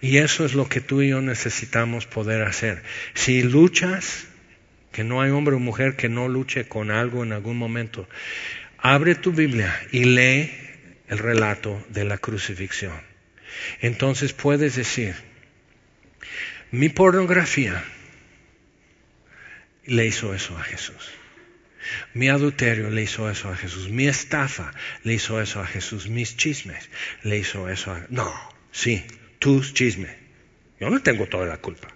Y 0.00 0.18
eso 0.18 0.44
es 0.44 0.54
lo 0.54 0.68
que 0.68 0.80
tú 0.80 1.00
y 1.00 1.10
yo 1.10 1.22
necesitamos 1.22 2.06
poder 2.06 2.42
hacer. 2.42 2.82
Si 3.14 3.44
luchas, 3.44 4.26
que 4.90 5.04
no 5.04 5.22
hay 5.22 5.30
hombre 5.30 5.54
o 5.54 5.60
mujer 5.60 5.94
que 5.94 6.08
no 6.08 6.28
luche 6.28 6.66
con 6.66 6.90
algo 6.90 7.22
en 7.22 7.32
algún 7.32 7.58
momento, 7.58 8.08
abre 8.76 9.14
tu 9.14 9.30
Biblia 9.30 9.72
y 9.92 10.02
lee 10.02 10.50
el 11.06 11.18
relato 11.18 11.86
de 11.90 12.04
la 12.04 12.18
crucifixión. 12.18 13.00
Entonces 13.80 14.32
puedes 14.32 14.74
decir, 14.74 15.14
mi 16.72 16.88
pornografía 16.88 17.84
le 19.84 20.06
hizo 20.06 20.34
eso 20.34 20.56
a 20.56 20.62
Jesús. 20.62 21.10
Mi 22.14 22.28
adulterio 22.28 22.90
le 22.90 23.02
hizo 23.02 23.28
eso 23.30 23.48
a 23.48 23.56
Jesús. 23.56 23.88
Mi 23.88 24.06
estafa 24.06 24.72
le 25.02 25.14
hizo 25.14 25.40
eso 25.40 25.60
a 25.60 25.66
Jesús. 25.66 26.08
Mis 26.08 26.36
chismes 26.36 26.88
le 27.22 27.38
hizo 27.38 27.68
eso 27.68 27.92
a... 27.92 28.06
No, 28.08 28.32
sí, 28.70 29.04
tus 29.38 29.74
chismes. 29.74 30.14
Yo 30.78 30.90
no 30.90 31.02
tengo 31.02 31.26
toda 31.26 31.46
la 31.46 31.58
culpa. 31.58 31.88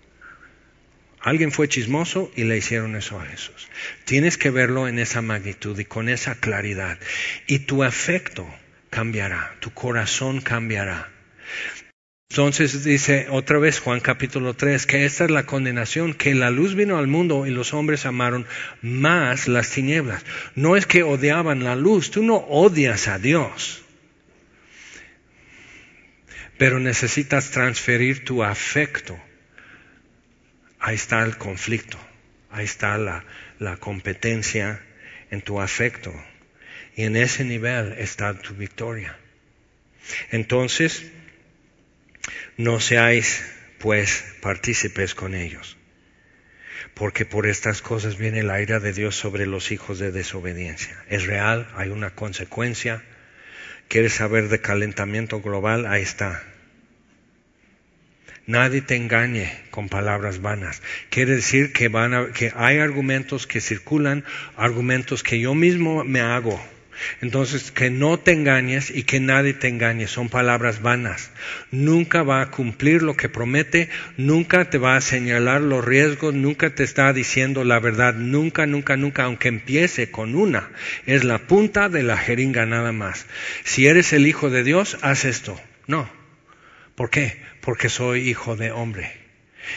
Alguien 1.21 1.51
fue 1.51 1.69
chismoso 1.69 2.31
y 2.37 2.45
le 2.45 2.57
hicieron 2.57 2.95
eso 2.95 3.21
a 3.21 3.27
Jesús. 3.27 3.69
Tienes 4.05 4.39
que 4.39 4.51
verlo 4.51 4.87
en 4.87 4.99
esa 4.99 5.23
magnitud 5.23 5.79
y 5.79 5.85
con 5.85 6.09
esa 6.09 6.37
claridad. 6.37 6.99
Y 7.49 7.61
tu 7.61 7.83
afecto 7.83 8.49
cambiará, 8.91 9.57
tu 9.61 9.73
corazón 9.73 10.41
cambiará. 10.41 11.11
Entonces 12.31 12.85
dice 12.85 13.29
otra 13.31 13.59
vez 13.59 13.81
Juan 13.81 14.01
capítulo 14.01 14.55
3 14.55 14.87
que 14.87 15.05
esta 15.05 15.25
es 15.25 15.31
la 15.31 15.47
condenación, 15.47 16.13
que 16.13 16.35
la 16.35 16.51
luz 16.51 16.75
vino 16.75 16.99
al 16.99 17.07
mundo 17.07 17.47
y 17.47 17.51
los 17.51 17.73
hombres 17.73 18.05
amaron 18.05 18.47
más 18.83 19.49
las 19.49 19.71
tinieblas. 19.71 20.25
No 20.55 20.77
es 20.77 20.87
que 20.87 21.03
odiaban 21.03 21.65
la 21.65 21.77
luz, 21.77 22.11
tú 22.11 22.23
no 22.23 22.37
odias 22.37 23.09
a 23.09 23.19
Dios, 23.19 23.83
pero 26.59 26.79
necesitas 26.79 27.51
transferir 27.53 28.25
tu 28.25 28.43
afecto. 28.43 29.19
Ahí 30.79 30.97
está 30.97 31.25
el 31.25 31.39
conflicto, 31.39 31.99
ahí 32.51 32.65
está 32.65 32.99
la, 32.99 33.25
la 33.59 33.77
competencia 33.79 34.83
en 35.31 35.41
tu 35.41 35.61
afecto 35.61 36.13
y 36.97 37.05
en 37.05 37.17
ese 37.17 37.45
nivel 37.45 37.95
está 37.95 38.35
tu 38.35 38.55
victoria. 38.55 39.17
Entonces, 40.31 41.13
no 42.57 42.81
seáis 42.81 43.45
pues 43.79 44.25
partícipes 44.41 45.15
con 45.15 45.35
ellos. 45.35 45.77
Porque 46.95 47.27
por 47.27 47.47
estas 47.47 47.83
cosas 47.83 48.17
viene 48.17 48.43
la 48.43 48.61
ira 48.63 48.81
de 48.81 48.93
Dios 48.93 49.17
sobre 49.17 49.47
los 49.47 49.71
hijos 49.71 49.99
de 49.99 50.13
desobediencia. 50.13 50.97
Es 51.09 51.27
real, 51.27 51.69
hay 51.77 51.91
una 51.91 52.11
consecuencia. 52.11 53.03
¿Quieres 53.89 54.15
saber 54.15 54.49
de 54.49 54.61
calentamiento 54.61 55.41
global? 55.41 55.87
Ahí 55.87 56.03
está. 56.03 56.43
Nadie 58.47 58.81
te 58.81 58.97
engañe 58.97 59.53
con 59.71 59.89
palabras 59.89 60.41
vanas. 60.41 60.81
Quiere 61.11 61.37
decir 61.37 61.73
que, 61.73 61.89
van 61.89 62.33
que 62.33 62.53
hay 62.55 62.79
argumentos 62.79 63.47
que 63.47 63.61
circulan, 63.61 64.25
argumentos 64.57 65.23
que 65.23 65.41
yo 65.41 65.55
mismo 65.55 66.05
me 66.05 66.21
hago 66.21 66.61
entonces, 67.21 67.71
que 67.71 67.91
no 67.91 68.19
te 68.19 68.33
engañes 68.33 68.91
y 68.91 69.03
que 69.03 69.21
nadie 69.21 69.55
te 69.55 69.69
engañe, 69.69 70.07
son 70.07 70.29
palabras 70.29 70.83
vanas. 70.83 71.31
Nunca 71.71 72.23
va 72.23 72.41
a 72.41 72.51
cumplir 72.51 73.03
lo 73.03 73.17
que 73.17 73.29
promete, 73.29 73.89
nunca 74.17 74.71
te 74.71 74.79
va 74.79 74.97
a 74.97 75.01
señalar 75.01 75.61
los 75.61 75.85
riesgos, 75.85 76.35
nunca 76.35 76.75
te 76.75 76.85
está 76.85 77.13
diciendo 77.13 77.65
la 77.65 77.81
verdad, 77.81 78.15
nunca, 78.15 78.67
nunca, 78.67 78.97
nunca, 78.97 79.25
aunque 79.25 79.49
empiece 79.49 80.11
con 80.11 80.35
una. 80.35 80.71
Es 81.07 81.25
la 81.25 81.39
punta 81.39 81.89
de 81.89 82.03
la 82.03 82.17
jeringa 82.17 82.67
nada 82.67 82.93
más. 82.93 83.27
Si 83.65 83.87
eres 83.87 84.13
el 84.13 84.27
Hijo 84.27 84.51
de 84.51 84.65
Dios, 84.65 84.99
haz 85.03 85.25
esto. 85.25 85.61
No. 85.87 86.11
¿Por 86.95 87.11
qué? 87.11 87.43
Porque 87.61 87.89
soy 87.89 88.29
hijo 88.29 88.57
de 88.57 88.73
hombre. 88.73 89.13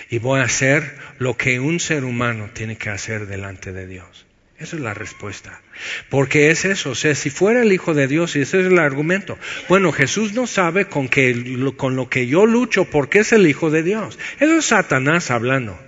Y 0.09 0.19
voy 0.19 0.39
a 0.39 0.43
hacer 0.43 0.97
lo 1.17 1.35
que 1.35 1.59
un 1.59 1.79
ser 1.79 2.05
humano 2.05 2.49
tiene 2.53 2.77
que 2.77 2.89
hacer 2.89 3.27
delante 3.27 3.73
de 3.73 3.87
Dios. 3.87 4.25
Esa 4.59 4.75
es 4.75 4.81
la 4.81 4.93
respuesta. 4.93 5.61
Porque 6.09 6.51
es 6.51 6.65
eso. 6.65 6.91
O 6.91 6.95
sea, 6.95 7.15
si 7.15 7.29
fuera 7.29 7.61
el 7.61 7.71
Hijo 7.71 7.93
de 7.93 8.07
Dios, 8.07 8.35
y 8.35 8.41
ese 8.41 8.59
es 8.59 8.67
el 8.67 8.77
argumento. 8.77 9.37
Bueno, 9.69 9.93
Jesús 9.93 10.33
no 10.33 10.47
sabe 10.47 10.85
con, 10.85 11.07
que, 11.07 11.73
con 11.77 11.95
lo 11.95 12.09
que 12.09 12.27
yo 12.27 12.45
lucho 12.45 12.85
porque 12.85 13.19
es 13.19 13.31
el 13.31 13.47
Hijo 13.47 13.69
de 13.69 13.83
Dios. 13.83 14.19
Eso 14.39 14.57
es 14.57 14.65
Satanás 14.65 15.31
hablando. 15.31 15.79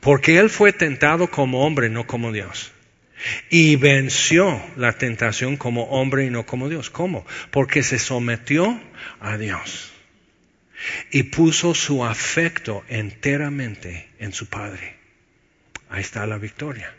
Porque 0.00 0.38
Él 0.38 0.48
fue 0.48 0.72
tentado 0.72 1.30
como 1.30 1.66
hombre, 1.66 1.90
no 1.90 2.06
como 2.06 2.32
Dios. 2.32 2.72
Y 3.50 3.76
venció 3.76 4.62
la 4.76 4.92
tentación 4.94 5.56
como 5.58 5.84
hombre 5.84 6.24
y 6.24 6.30
no 6.30 6.46
como 6.46 6.70
Dios. 6.70 6.88
¿Cómo? 6.88 7.26
Porque 7.50 7.82
se 7.82 7.98
sometió 7.98 8.80
a 9.20 9.36
Dios. 9.36 9.92
Y 11.10 11.24
puso 11.24 11.74
su 11.74 12.04
afecto 12.04 12.82
enteramente 12.88 14.08
en 14.18 14.32
su 14.32 14.46
Padre. 14.46 14.96
Ahí 15.90 16.00
está 16.00 16.26
la 16.26 16.38
victoria. 16.38 16.94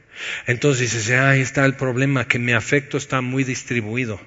Entonces 0.48 0.94
dice, 0.94 1.18
ahí 1.18 1.42
está 1.42 1.66
el 1.66 1.76
problema, 1.76 2.28
que 2.28 2.40
mi 2.40 2.54
afecto 2.54 2.98
está 2.98 3.22
muy 3.22 3.44
distribuido. 3.44 4.20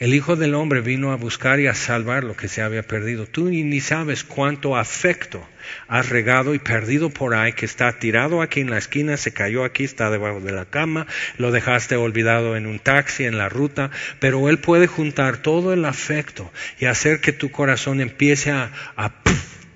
El 0.00 0.14
Hijo 0.14 0.34
del 0.34 0.54
Hombre 0.54 0.80
vino 0.80 1.12
a 1.12 1.16
buscar 1.16 1.60
y 1.60 1.66
a 1.66 1.74
salvar 1.74 2.24
lo 2.24 2.34
que 2.34 2.48
se 2.48 2.62
había 2.62 2.82
perdido. 2.82 3.26
Tú 3.26 3.50
ni 3.50 3.80
sabes 3.80 4.24
cuánto 4.24 4.78
afecto 4.78 5.46
has 5.88 6.08
regado 6.08 6.54
y 6.54 6.58
perdido 6.58 7.10
por 7.10 7.34
ahí, 7.34 7.52
que 7.52 7.66
está 7.66 7.98
tirado 7.98 8.40
aquí 8.40 8.60
en 8.60 8.70
la 8.70 8.78
esquina, 8.78 9.18
se 9.18 9.34
cayó 9.34 9.62
aquí, 9.62 9.84
está 9.84 10.08
debajo 10.08 10.40
de 10.40 10.52
la 10.52 10.64
cama, 10.64 11.06
lo 11.36 11.50
dejaste 11.52 11.96
olvidado 11.96 12.56
en 12.56 12.66
un 12.66 12.78
taxi, 12.78 13.24
en 13.24 13.36
la 13.36 13.50
ruta, 13.50 13.90
pero 14.20 14.48
Él 14.48 14.58
puede 14.58 14.86
juntar 14.86 15.36
todo 15.36 15.74
el 15.74 15.84
afecto 15.84 16.50
y 16.78 16.86
hacer 16.86 17.20
que 17.20 17.34
tu 17.34 17.50
corazón 17.50 18.00
empiece 18.00 18.52
a, 18.52 18.72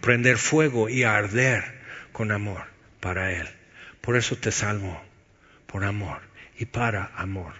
prender 0.00 0.38
fuego 0.38 0.88
y 0.88 1.02
a 1.02 1.16
arder 1.16 1.64
con 2.12 2.32
amor 2.32 2.62
para 3.00 3.32
Él. 3.32 3.46
Por 4.04 4.16
eso 4.16 4.36
te 4.36 4.52
salvo, 4.52 5.00
por 5.66 5.82
amor 5.82 6.20
y 6.58 6.66
para 6.66 7.06
amor. 7.16 7.54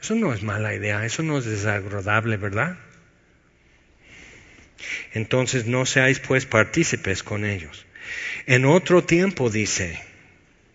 Eso 0.00 0.14
no 0.14 0.32
es 0.32 0.42
mala 0.42 0.74
idea, 0.74 1.04
eso 1.04 1.22
no 1.22 1.36
es 1.36 1.44
desagradable, 1.44 2.38
¿verdad? 2.38 2.78
Entonces 5.12 5.66
no 5.66 5.84
seáis 5.84 6.20
pues 6.20 6.46
partícipes 6.46 7.22
con 7.22 7.44
ellos. 7.44 7.84
En 8.46 8.64
otro 8.64 9.04
tiempo 9.04 9.50
dice, 9.50 10.02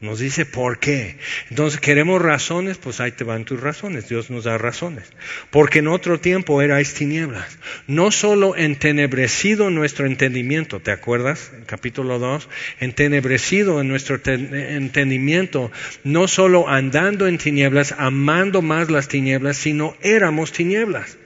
nos 0.02 0.20
dice 0.20 0.46
por 0.46 0.80
qué. 0.80 1.18
Entonces 1.50 1.80
queremos 1.80 2.22
razones, 2.22 2.78
pues 2.78 3.00
ahí 3.00 3.12
te 3.12 3.24
van 3.24 3.46
tus 3.46 3.62
razones. 3.62 4.10
Dios 4.10 4.30
nos 4.30 4.44
da 4.44 4.58
razones. 4.58 5.06
Porque 5.52 5.80
en 5.80 5.88
otro 5.88 6.20
tiempo 6.20 6.62
erais 6.62 6.94
tinieblas. 6.94 7.58
No 7.88 8.12
solo 8.12 8.56
entenebrecido 8.56 9.70
nuestro 9.70 10.06
entendimiento, 10.06 10.80
¿te 10.80 10.92
acuerdas? 10.92 11.52
Capítulo 11.66 12.20
2, 12.20 12.50
entenebrecido 12.80 13.80
en 13.82 13.88
nuestro 13.88 14.20
entendimiento, 14.26 15.72
no 16.04 16.28
solo 16.28 16.68
andando 16.68 17.28
en 17.28 17.38
tinieblas, 17.38 17.96
amando 17.98 18.62
más 18.62 18.92
las 18.92 19.08
tinieblas, 19.08 19.58
sino 19.58 19.96
éramos 20.02 20.52
tinieblas. 20.52 21.18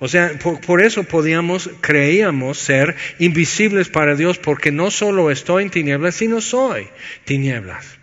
O 0.00 0.08
sea, 0.08 0.32
por, 0.38 0.82
eso 0.82 1.04
podíamos, 1.04 1.70
creíamos 1.82 2.58
ser 2.58 2.96
invisibles 3.18 3.90
para 3.90 4.16
Dios, 4.16 4.38
porque 4.38 4.72
no 4.72 4.90
solo 4.90 5.30
estoy 5.30 5.64
en 5.64 5.70
tinieblas, 5.70 6.14
sino 6.14 6.40
soy 6.40 6.88
tinieblas. 7.24 7.99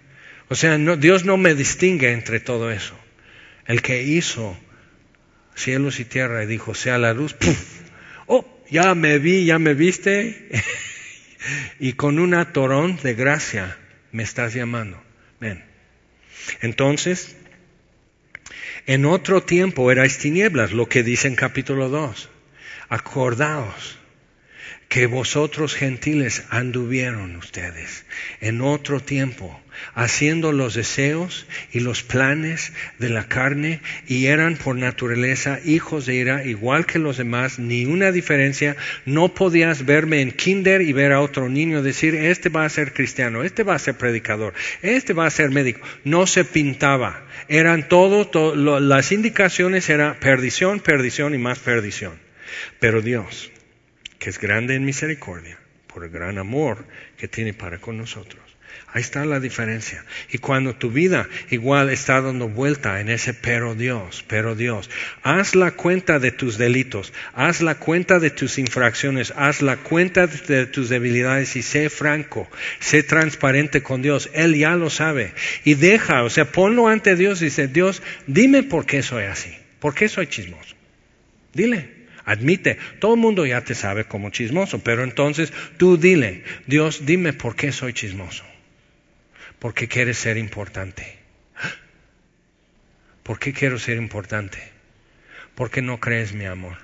O 0.49 0.55
sea, 0.55 0.77
Dios 0.77 1.25
no 1.25 1.37
me 1.37 1.55
distingue 1.55 2.11
entre 2.11 2.39
todo 2.39 2.71
eso. 2.71 2.97
El 3.65 3.81
que 3.81 4.03
hizo 4.03 4.57
cielos 5.55 5.99
y 5.99 6.05
tierra 6.05 6.43
y 6.43 6.47
dijo, 6.47 6.73
sea 6.73 6.97
la 6.97 7.13
luz, 7.13 7.35
oh, 8.27 8.45
ya 8.69 8.95
me 8.95 9.19
vi, 9.19 9.45
ya 9.45 9.59
me 9.59 9.73
viste, 9.73 10.49
y 11.79 11.93
con 11.93 12.19
una 12.19 12.53
torón 12.53 12.97
de 13.03 13.13
gracia 13.13 13.77
me 14.11 14.23
estás 14.23 14.53
llamando. 14.53 15.01
Ven. 15.39 15.65
Entonces, 16.61 17.35
en 18.85 19.05
otro 19.05 19.43
tiempo 19.43 19.91
erais 19.91 20.17
tinieblas, 20.17 20.71
lo 20.71 20.87
que 20.87 21.03
dice 21.03 21.27
en 21.27 21.35
capítulo 21.35 21.89
2. 21.89 22.29
Acordaos 22.89 23.99
que 24.87 25.07
vosotros 25.07 25.75
gentiles 25.75 26.45
anduvieron 26.49 27.35
ustedes 27.35 28.05
en 28.39 28.61
otro 28.61 29.01
tiempo, 29.01 29.61
haciendo 29.93 30.51
los 30.51 30.73
deseos 30.73 31.47
y 31.71 31.79
los 31.79 32.03
planes 32.03 32.73
de 32.99 33.09
la 33.09 33.27
carne 33.27 33.81
y 34.07 34.27
eran 34.27 34.55
por 34.55 34.75
naturaleza 34.75 35.59
hijos 35.63 36.05
de 36.05 36.15
ira 36.15 36.45
igual 36.45 36.85
que 36.85 36.99
los 36.99 37.17
demás, 37.17 37.59
ni 37.59 37.85
una 37.85 38.11
diferencia, 38.11 38.75
no 39.05 39.33
podías 39.33 39.85
verme 39.85 40.21
en 40.21 40.31
kinder 40.31 40.81
y 40.81 40.93
ver 40.93 41.11
a 41.11 41.21
otro 41.21 41.49
niño 41.49 41.81
decir, 41.81 42.15
este 42.15 42.49
va 42.49 42.65
a 42.65 42.69
ser 42.69 42.93
cristiano, 42.93 43.43
este 43.43 43.63
va 43.63 43.75
a 43.75 43.79
ser 43.79 43.95
predicador, 43.95 44.53
este 44.81 45.13
va 45.13 45.25
a 45.25 45.31
ser 45.31 45.49
médico, 45.51 45.81
no 46.03 46.27
se 46.27 46.45
pintaba, 46.45 47.25
eran 47.47 47.87
todo, 47.87 48.29
las 48.79 49.11
indicaciones 49.11 49.89
eran 49.89 50.15
perdición, 50.19 50.79
perdición 50.79 51.35
y 51.35 51.37
más 51.37 51.59
perdición, 51.59 52.13
pero 52.79 53.01
Dios 53.01 53.51
que 54.19 54.29
es 54.29 54.39
grande 54.39 54.75
en 54.75 54.85
misericordia, 54.85 55.57
por 55.87 56.03
el 56.03 56.09
gran 56.09 56.37
amor 56.37 56.85
que 57.17 57.27
tiene 57.27 57.53
para 57.53 57.79
con 57.79 57.97
nosotros. 57.97 58.46
Ahí 58.93 59.01
está 59.01 59.25
la 59.25 59.41
diferencia. 59.41 60.05
Y 60.31 60.37
cuando 60.37 60.73
tu 60.73 60.89
vida 60.89 61.27
igual 61.49 61.89
está 61.89 62.21
dando 62.21 62.47
vuelta 62.47 63.01
en 63.01 63.09
ese 63.09 63.33
pero 63.33 63.75
Dios, 63.75 64.23
pero 64.27 64.55
Dios, 64.55 64.89
haz 65.23 65.55
la 65.55 65.71
cuenta 65.71 66.19
de 66.19 66.31
tus 66.31 66.57
delitos, 66.57 67.11
haz 67.33 67.61
la 67.61 67.75
cuenta 67.75 68.19
de 68.19 68.29
tus 68.29 68.57
infracciones, 68.57 69.33
haz 69.35 69.61
la 69.61 69.75
cuenta 69.75 70.25
de 70.27 70.65
tus 70.67 70.87
debilidades 70.87 71.57
y 71.57 71.63
sé 71.63 71.89
franco, 71.89 72.49
sé 72.79 73.03
transparente 73.03 73.83
con 73.83 74.01
Dios. 74.01 74.29
Él 74.33 74.55
ya 74.55 74.75
lo 74.77 74.89
sabe. 74.89 75.33
Y 75.65 75.73
deja, 75.73 76.23
o 76.23 76.29
sea, 76.29 76.45
ponlo 76.45 76.87
ante 76.87 77.17
Dios 77.17 77.41
y 77.41 77.45
dice, 77.45 77.67
Dios, 77.67 78.01
dime 78.25 78.63
por 78.63 78.85
qué 78.85 79.03
soy 79.03 79.25
así, 79.25 79.53
por 79.79 79.95
qué 79.95 80.07
soy 80.07 80.27
chismoso. 80.27 80.75
Dile, 81.53 81.97
Admite, 82.23 82.77
todo 82.99 83.13
el 83.13 83.21
mundo 83.21 83.45
ya 83.45 83.61
te 83.61 83.73
sabe 83.73 84.03
como 84.03 84.31
chismoso, 84.31 84.79
pero 84.79 85.05
entonces 85.05 85.53
tú 85.77 85.97
dile, 85.97 86.43
Dios, 86.65 87.05
dime 87.05 87.31
por 87.31 87.55
qué 87.55 87.71
soy 87.71 87.93
chismoso. 87.93 88.43
Porque 89.59 89.87
quieres 89.87 90.17
ser 90.17 90.37
importante. 90.37 91.17
¿Por 93.23 93.39
qué 93.39 93.53
quiero 93.53 93.77
ser 93.79 93.97
importante? 93.97 94.57
Porque 95.55 95.81
no 95.81 95.99
crees 95.99 96.33
mi 96.33 96.45
amor. 96.45 96.77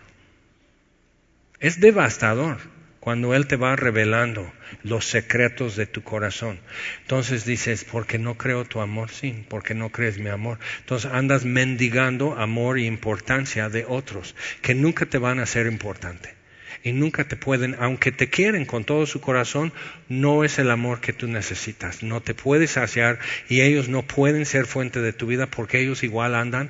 Es 1.60 1.80
devastador 1.80 2.58
cuando 3.00 3.34
Él 3.34 3.48
te 3.48 3.58
va 3.58 3.76
revelando 3.76 4.52
los 4.82 5.06
secretos 5.06 5.76
de 5.76 5.86
tu 5.86 6.04
corazón. 6.04 6.60
Entonces 7.02 7.46
dices, 7.46 7.86
porque 7.86 8.18
no 8.18 8.38
creo 8.38 8.66
tu 8.66 8.82
amor, 8.82 9.10
sí, 9.12 9.46
porque 9.50 9.74
no 9.74 9.90
crees 9.90 10.18
mi 10.20 10.30
amor. 10.30 10.58
Entonces 10.80 11.12
andas 11.12 11.46
mendigando 11.46 12.40
amor 12.40 12.78
e 12.78 12.84
importancia 12.84 13.70
de 13.70 13.86
otros 13.88 14.36
que 14.62 14.74
nunca 14.74 15.06
te 15.06 15.18
van 15.18 15.40
a 15.40 15.46
ser 15.46 15.68
importante. 15.68 16.43
Y 16.84 16.92
nunca 16.92 17.24
te 17.24 17.38
pueden, 17.38 17.76
aunque 17.80 18.12
te 18.12 18.30
quieren 18.30 18.66
con 18.66 18.84
todo 18.84 19.06
su 19.06 19.22
corazón, 19.22 19.72
no 20.10 20.44
es 20.44 20.60
el 20.60 20.70
amor 20.70 21.00
que 21.00 21.14
tú 21.14 21.28
necesitas. 21.28 22.04
No 22.04 22.22
te 22.22 22.34
puedes 22.34 22.72
saciar 22.72 23.20
y 23.48 23.62
ellos 23.62 23.88
no 23.88 24.04
pueden 24.04 24.46
ser 24.46 24.66
fuente 24.66 25.00
de 25.00 25.14
tu 25.14 25.28
vida 25.28 25.48
porque 25.48 25.80
ellos 25.80 26.04
igual 26.04 26.36
andan 26.36 26.70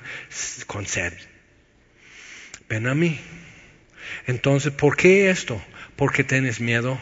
con 0.68 0.86
sed. 0.86 1.14
Ven 2.70 2.88
a 2.88 2.94
mí. 2.94 3.20
Entonces, 4.28 4.72
¿por 4.72 4.96
qué 4.96 5.30
esto? 5.30 5.62
porque 5.96 6.24
tienes 6.24 6.60
miedo. 6.60 7.00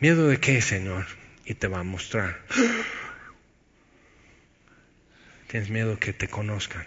¿Miedo 0.00 0.28
de 0.28 0.38
qué, 0.38 0.60
Señor? 0.62 1.06
Y 1.44 1.54
te 1.54 1.68
va 1.68 1.80
a 1.80 1.84
mostrar. 1.84 2.40
Tienes 5.48 5.70
miedo 5.70 5.98
que 5.98 6.12
te 6.12 6.28
conozcan. 6.28 6.86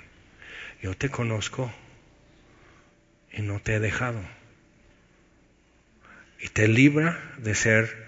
Yo 0.81 0.95
te 0.95 1.09
conozco 1.09 1.71
y 3.31 3.41
no 3.41 3.59
te 3.59 3.75
he 3.75 3.79
dejado. 3.79 4.21
Y 6.41 6.49
te 6.49 6.67
libra 6.67 7.19
de 7.37 7.53
ser 7.53 8.05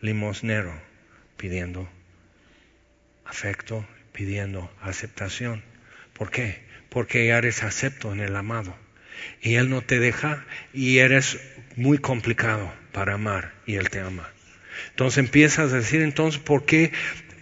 limosnero, 0.00 0.74
pidiendo 1.36 1.88
afecto, 3.24 3.86
pidiendo 4.12 4.70
aceptación. 4.82 5.62
¿Por 6.12 6.30
qué? 6.30 6.60
Porque 6.90 7.26
ya 7.26 7.38
eres 7.38 7.62
acepto 7.62 8.12
en 8.12 8.20
el 8.20 8.34
amado. 8.34 8.76
Y 9.40 9.54
Él 9.54 9.70
no 9.70 9.82
te 9.82 10.00
deja 10.00 10.44
y 10.74 10.98
eres 10.98 11.38
muy 11.76 11.98
complicado 11.98 12.72
para 12.90 13.14
amar 13.14 13.52
y 13.64 13.76
Él 13.76 13.90
te 13.90 14.00
ama. 14.00 14.28
Entonces 14.90 15.18
empiezas 15.18 15.72
a 15.72 15.76
decir, 15.76 16.02
entonces, 16.02 16.40
¿por 16.40 16.64
qué 16.64 16.92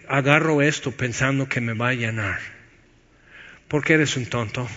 agarro 0.07 0.61
esto 0.61 0.91
pensando 0.91 1.49
que 1.49 1.61
me 1.61 1.73
va 1.73 1.89
a 1.89 1.93
llenar? 1.93 2.39
Porque 3.67 3.93
eres 3.93 4.15
un 4.17 4.27
tonto. 4.27 4.69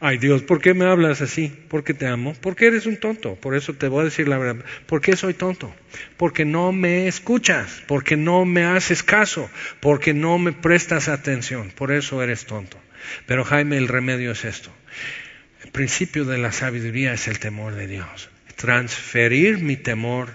Ay 0.00 0.18
Dios, 0.18 0.42
¿por 0.42 0.60
qué 0.60 0.72
me 0.72 0.84
hablas 0.84 1.20
así? 1.20 1.52
Porque 1.68 1.92
te 1.92 2.06
amo. 2.06 2.34
Porque 2.40 2.66
eres 2.66 2.86
un 2.86 2.96
tonto. 2.96 3.34
Por 3.34 3.56
eso 3.56 3.74
te 3.74 3.88
voy 3.88 4.02
a 4.02 4.04
decir 4.04 4.28
la 4.28 4.38
verdad. 4.38 4.64
¿Por 4.86 5.00
qué 5.00 5.16
soy 5.16 5.34
tonto? 5.34 5.74
Porque 6.16 6.44
no 6.44 6.72
me 6.72 7.08
escuchas. 7.08 7.82
Porque 7.86 8.16
no 8.16 8.44
me 8.44 8.64
haces 8.64 9.02
caso. 9.02 9.50
Porque 9.80 10.14
no 10.14 10.38
me 10.38 10.52
prestas 10.52 11.08
atención. 11.08 11.70
Por 11.70 11.90
eso 11.90 12.22
eres 12.22 12.46
tonto. 12.46 12.78
Pero 13.26 13.44
Jaime, 13.44 13.78
el 13.78 13.88
remedio 13.88 14.32
es 14.32 14.44
esto. 14.44 14.72
El 15.64 15.72
principio 15.72 16.24
de 16.24 16.38
la 16.38 16.52
sabiduría 16.52 17.12
es 17.12 17.26
el 17.26 17.40
temor 17.40 17.74
de 17.74 17.88
Dios. 17.88 18.30
Transferir 18.54 19.58
mi 19.58 19.76
temor 19.76 20.30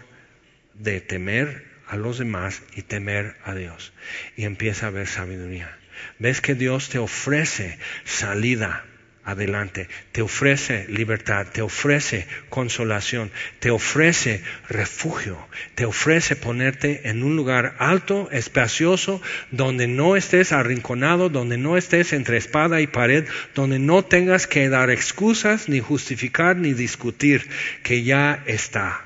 de 0.73 0.99
temer 0.99 1.65
a 1.87 1.95
los 1.95 2.17
demás 2.17 2.61
y 2.75 2.81
temer 2.81 3.37
a 3.45 3.53
Dios. 3.53 3.93
Y 4.35 4.43
empieza 4.43 4.87
a 4.87 4.89
haber 4.89 5.07
sabiduría. 5.07 5.77
Ves 6.19 6.41
que 6.41 6.55
Dios 6.55 6.89
te 6.89 6.99
ofrece 6.99 7.77
salida 8.03 8.83
adelante, 9.25 9.87
te 10.11 10.21
ofrece 10.21 10.85
libertad, 10.89 11.47
te 11.51 11.61
ofrece 11.61 12.27
consolación, 12.49 13.31
te 13.59 13.71
ofrece 13.71 14.43
refugio, 14.67 15.37
te 15.75 15.85
ofrece 15.85 16.35
ponerte 16.35 17.09
en 17.09 17.23
un 17.23 17.35
lugar 17.35 17.75
alto, 17.79 18.29
espacioso, 18.31 19.21
donde 19.51 19.87
no 19.87 20.15
estés 20.15 20.51
arrinconado, 20.51 21.29
donde 21.29 21.57
no 21.57 21.77
estés 21.77 22.11
entre 22.13 22.37
espada 22.37 22.81
y 22.81 22.87
pared, 22.87 23.25
donde 23.55 23.79
no 23.79 24.03
tengas 24.03 24.45
que 24.45 24.67
dar 24.69 24.89
excusas, 24.89 25.69
ni 25.69 25.79
justificar, 25.79 26.57
ni 26.57 26.73
discutir, 26.73 27.49
que 27.83 28.03
ya 28.03 28.43
está. 28.45 29.05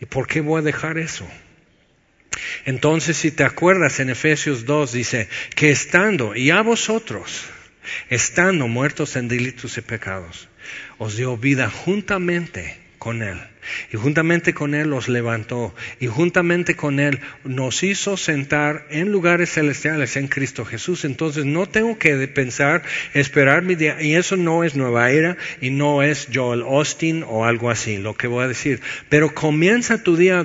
¿Y 0.00 0.06
por 0.06 0.26
qué 0.26 0.40
voy 0.40 0.60
a 0.60 0.64
dejar 0.64 0.98
eso? 0.98 1.26
Entonces, 2.66 3.16
si 3.16 3.30
te 3.30 3.44
acuerdas 3.44 4.00
en 4.00 4.10
Efesios 4.10 4.64
2, 4.64 4.92
dice 4.92 5.28
que 5.54 5.70
estando, 5.70 6.36
y 6.36 6.50
a 6.50 6.60
vosotros, 6.60 7.44
estando 8.10 8.68
muertos 8.68 9.16
en 9.16 9.28
delitos 9.28 9.78
y 9.78 9.80
pecados, 9.82 10.48
os 10.98 11.16
dio 11.16 11.36
vida 11.36 11.70
juntamente 11.70 12.76
con 12.98 13.22
Él. 13.22 13.38
Y 13.92 13.96
juntamente 13.96 14.54
con 14.54 14.74
Él 14.74 14.88
los 14.88 15.08
levantó. 15.08 15.74
Y 16.00 16.06
juntamente 16.06 16.74
con 16.74 17.00
Él 17.00 17.20
nos 17.44 17.82
hizo 17.82 18.16
sentar 18.16 18.86
en 18.90 19.10
lugares 19.10 19.52
celestiales 19.52 20.16
en 20.16 20.28
Cristo 20.28 20.64
Jesús. 20.64 21.04
Entonces 21.04 21.44
no 21.44 21.66
tengo 21.66 21.98
que 21.98 22.28
pensar, 22.28 22.82
esperar 23.14 23.62
mi 23.62 23.74
día. 23.74 24.00
Y 24.00 24.14
eso 24.14 24.36
no 24.36 24.64
es 24.64 24.74
nueva 24.74 25.10
era 25.10 25.36
y 25.60 25.70
no 25.70 26.02
es 26.02 26.28
Joel 26.32 26.62
Austin 26.62 27.24
o 27.26 27.44
algo 27.44 27.70
así, 27.70 27.98
lo 27.98 28.14
que 28.14 28.26
voy 28.26 28.44
a 28.44 28.48
decir. 28.48 28.80
Pero 29.08 29.34
comienza 29.34 30.02
tu 30.02 30.16
día 30.16 30.44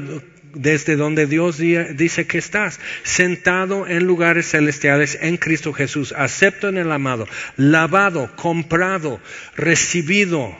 desde 0.54 0.95
donde 0.95 1.26
Dios 1.28 1.58
dice 1.58 2.28
que 2.28 2.38
estás, 2.38 2.80
sentado 3.04 3.88
en 3.88 4.06
lugares 4.06 4.49
celestiales 4.49 5.18
en 5.22 5.38
Cristo 5.38 5.74
Jesús, 5.74 6.14
acepto 6.18 6.70
en 6.70 6.78
el 6.78 6.91
amado, 6.91 7.28
lavado, 7.58 8.36
comprado, 8.36 9.20
recibido, 9.56 10.56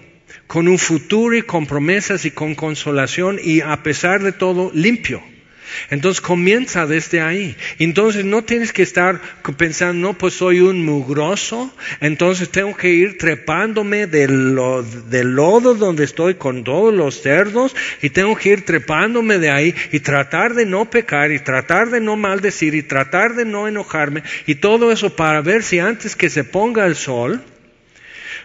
con 0.48 0.68
un 0.68 0.78
futuro 0.78 1.36
y 1.36 1.42
con 1.42 1.66
promesas 1.66 2.26
y 2.26 2.32
con 2.32 2.56
consolación 2.56 3.40
y 3.42 3.62
a 3.62 3.82
pesar 3.84 4.22
de 4.22 4.32
todo 4.32 4.72
limpio. 4.74 5.33
Entonces 5.90 6.22
comienza 6.22 6.86
desde 6.86 7.22
ahí. 7.22 7.56
Entonces 7.80 8.26
no 8.26 8.44
tienes 8.44 8.74
que 8.74 8.84
estar 8.84 9.22
pensando, 9.58 10.08
no, 10.08 10.18
pues 10.18 10.36
soy 10.36 10.60
un 10.60 10.86
mugroso, 10.86 11.74
entonces 12.00 12.50
tengo 12.50 12.76
que 12.76 12.90
ir 12.90 13.18
trepándome 13.18 14.08
del, 14.08 14.56
lodo 14.56 15.76
donde 15.76 16.04
estoy 16.04 16.36
con 16.36 16.64
todos 16.64 16.94
los 16.94 17.22
cerdos 17.22 17.76
y 18.02 18.10
tengo 18.10 18.36
que 18.36 18.50
ir 18.50 18.66
trepándome 18.66 19.40
de 19.40 19.50
ahí 19.50 19.76
y 19.92 20.00
tratar 20.00 20.54
de 20.54 20.66
no 20.66 20.90
pecar 20.90 21.32
y 21.32 21.40
tratar 21.40 21.90
de 21.90 22.00
no 22.00 22.16
maldecir 22.16 22.76
y 22.76 22.84
tratar 22.84 23.36
de 23.36 23.46
no 23.46 23.68
enojarme 23.68 24.24
y 24.46 24.56
todo 24.56 24.92
eso 24.92 25.16
para 25.16 25.42
ver 25.42 25.64
si 25.64 25.80
antes 25.80 26.16
que 26.16 26.30
se 26.30 26.44
ponga 26.44 26.86
el 26.86 26.96
sol 26.96 27.42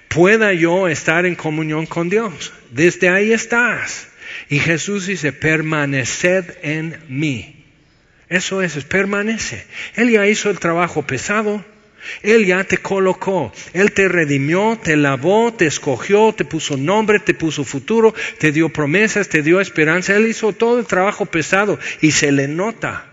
pueda 0.09 0.53
yo 0.53 0.89
estar 0.89 1.27
en 1.27 1.35
comunión 1.35 1.87
con 1.87 2.09
Dios. 2.09 2.53
Desde 2.71 3.09
ahí 3.09 3.33
estás. 3.33 4.08
Y 4.49 4.59
Jesús 4.59 5.07
dice, 5.07 5.33
permaneced 5.33 6.45
en 6.63 6.99
mí. 7.09 7.65
Eso 8.29 8.63
es, 8.63 8.85
permanece. 8.85 9.65
Él 9.95 10.11
ya 10.11 10.27
hizo 10.27 10.51
el 10.51 10.59
trabajo 10.59 11.07
pesado. 11.07 11.65
Él 12.23 12.47
ya 12.47 12.65
te 12.65 12.79
colocó, 12.79 13.53
Él 13.73 13.93
te 13.93 14.09
redimió, 14.09 14.79
te 14.83 14.97
lavó, 14.97 15.53
te 15.53 15.67
escogió, 15.67 16.33
te 16.33 16.45
puso 16.45 16.77
nombre, 16.77 17.19
te 17.19 17.35
puso 17.35 17.65
futuro, 17.65 18.15
te 18.39 18.53
dio 18.53 18.69
promesas, 18.69 19.29
te 19.29 19.43
dio 19.43 19.61
esperanza. 19.61 20.17
Él 20.17 20.29
hizo 20.29 20.53
todo 20.53 20.79
el 20.79 20.87
trabajo 20.87 21.27
pesado 21.27 21.79
y 22.01 22.13
se 22.13 22.33
le 22.33 22.49
nota. 22.49 23.07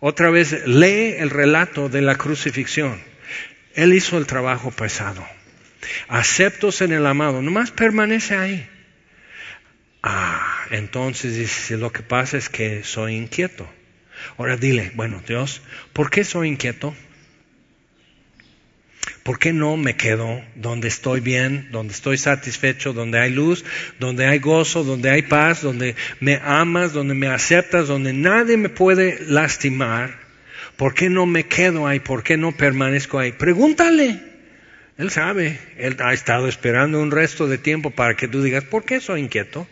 Otra 0.00 0.30
vez, 0.30 0.66
lee 0.66 1.14
el 1.18 1.30
relato 1.30 1.88
de 1.88 2.02
la 2.02 2.16
crucifixión. 2.16 3.00
Él 3.74 3.94
hizo 3.94 4.18
el 4.18 4.26
trabajo 4.26 4.70
pesado. 4.70 5.24
Aceptos 6.08 6.80
en 6.80 6.92
el 6.92 7.06
amado, 7.06 7.42
nomás 7.42 7.70
permanece 7.70 8.34
ahí. 8.34 8.68
Ah, 10.02 10.66
entonces 10.70 11.36
dice, 11.36 11.76
lo 11.76 11.92
que 11.92 12.02
pasa 12.02 12.36
es 12.36 12.48
que 12.48 12.82
soy 12.82 13.14
inquieto. 13.14 13.68
Ahora 14.36 14.56
dile, 14.56 14.92
bueno, 14.94 15.22
Dios, 15.26 15.62
¿por 15.92 16.10
qué 16.10 16.24
soy 16.24 16.48
inquieto? 16.48 16.94
¿Por 19.22 19.38
qué 19.38 19.52
no 19.52 19.76
me 19.76 19.94
quedo 19.94 20.42
donde 20.56 20.88
estoy 20.88 21.20
bien, 21.20 21.68
donde 21.70 21.94
estoy 21.94 22.18
satisfecho, 22.18 22.92
donde 22.92 23.20
hay 23.20 23.30
luz, 23.30 23.64
donde 24.00 24.26
hay 24.26 24.40
gozo, 24.40 24.82
donde 24.82 25.10
hay 25.10 25.22
paz, 25.22 25.62
donde 25.62 25.94
me 26.18 26.40
amas, 26.42 26.92
donde 26.92 27.14
me 27.14 27.28
aceptas, 27.28 27.86
donde 27.86 28.12
nadie 28.12 28.56
me 28.56 28.68
puede 28.68 29.24
lastimar? 29.26 30.18
¿Por 30.76 30.94
qué 30.94 31.08
no 31.08 31.26
me 31.26 31.46
quedo 31.46 31.86
ahí? 31.86 32.00
¿Por 32.00 32.24
qué 32.24 32.36
no 32.36 32.50
permanezco 32.50 33.20
ahí? 33.20 33.30
Pregúntale. 33.30 34.20
Él 34.98 35.10
sabe, 35.10 35.58
él 35.78 35.96
ha 36.00 36.12
estado 36.12 36.48
esperando 36.48 37.00
un 37.00 37.12
resto 37.12 37.46
de 37.46 37.58
tiempo 37.58 37.90
para 37.90 38.14
que 38.16 38.26
tú 38.26 38.42
digas, 38.42 38.64
¿por 38.64 38.84
qué 38.84 39.00
soy 39.00 39.20
inquieto? 39.20 39.68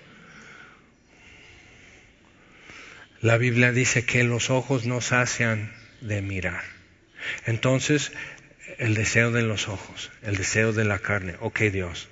La 3.22 3.36
Biblia 3.36 3.70
dice 3.70 4.04
que 4.06 4.24
los 4.24 4.48
ojos 4.48 4.86
no 4.86 5.02
sacian 5.02 5.72
de 6.00 6.22
mirar. 6.22 6.62
Entonces, 7.44 8.12
el 8.78 8.94
deseo 8.94 9.30
de 9.30 9.42
los 9.42 9.68
ojos, 9.68 10.10
el 10.22 10.36
deseo 10.36 10.72
de 10.72 10.84
la 10.84 11.00
carne. 11.00 11.34
Ok, 11.40 11.60
Dios, 11.64 12.08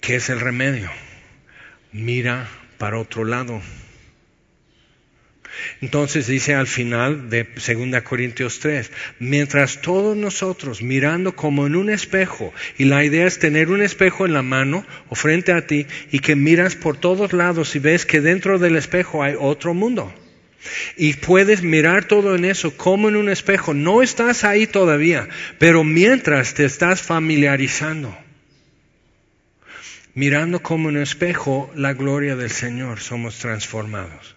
¿qué 0.00 0.16
es 0.16 0.28
el 0.28 0.40
remedio? 0.40 0.90
Mira 1.92 2.46
para 2.76 2.98
otro 2.98 3.24
lado. 3.24 3.62
Entonces 5.80 6.26
dice 6.26 6.54
al 6.54 6.66
final 6.66 7.30
de 7.30 7.44
2 7.44 8.02
Corintios 8.02 8.60
3, 8.60 8.90
mientras 9.18 9.80
todos 9.80 10.16
nosotros 10.16 10.82
mirando 10.82 11.36
como 11.36 11.66
en 11.66 11.76
un 11.76 11.90
espejo, 11.90 12.52
y 12.78 12.84
la 12.84 13.04
idea 13.04 13.26
es 13.26 13.38
tener 13.38 13.70
un 13.70 13.82
espejo 13.82 14.26
en 14.26 14.32
la 14.32 14.42
mano 14.42 14.86
o 15.08 15.14
frente 15.14 15.52
a 15.52 15.66
ti 15.66 15.86
y 16.10 16.20
que 16.20 16.36
miras 16.36 16.76
por 16.76 16.96
todos 16.96 17.32
lados 17.32 17.76
y 17.76 17.78
ves 17.78 18.06
que 18.06 18.20
dentro 18.20 18.58
del 18.58 18.76
espejo 18.76 19.22
hay 19.22 19.34
otro 19.38 19.74
mundo. 19.74 20.12
Y 20.96 21.14
puedes 21.14 21.62
mirar 21.62 22.06
todo 22.06 22.34
en 22.34 22.44
eso 22.44 22.76
como 22.76 23.08
en 23.08 23.16
un 23.16 23.28
espejo. 23.28 23.74
No 23.74 24.02
estás 24.02 24.44
ahí 24.44 24.66
todavía, 24.66 25.28
pero 25.58 25.84
mientras 25.84 26.54
te 26.54 26.64
estás 26.64 27.02
familiarizando, 27.02 28.16
mirando 30.14 30.60
como 30.60 30.88
en 30.88 30.96
un 30.96 31.02
espejo 31.02 31.70
la 31.74 31.92
gloria 31.92 32.36
del 32.36 32.50
Señor, 32.50 33.00
somos 33.00 33.38
transformados. 33.38 34.34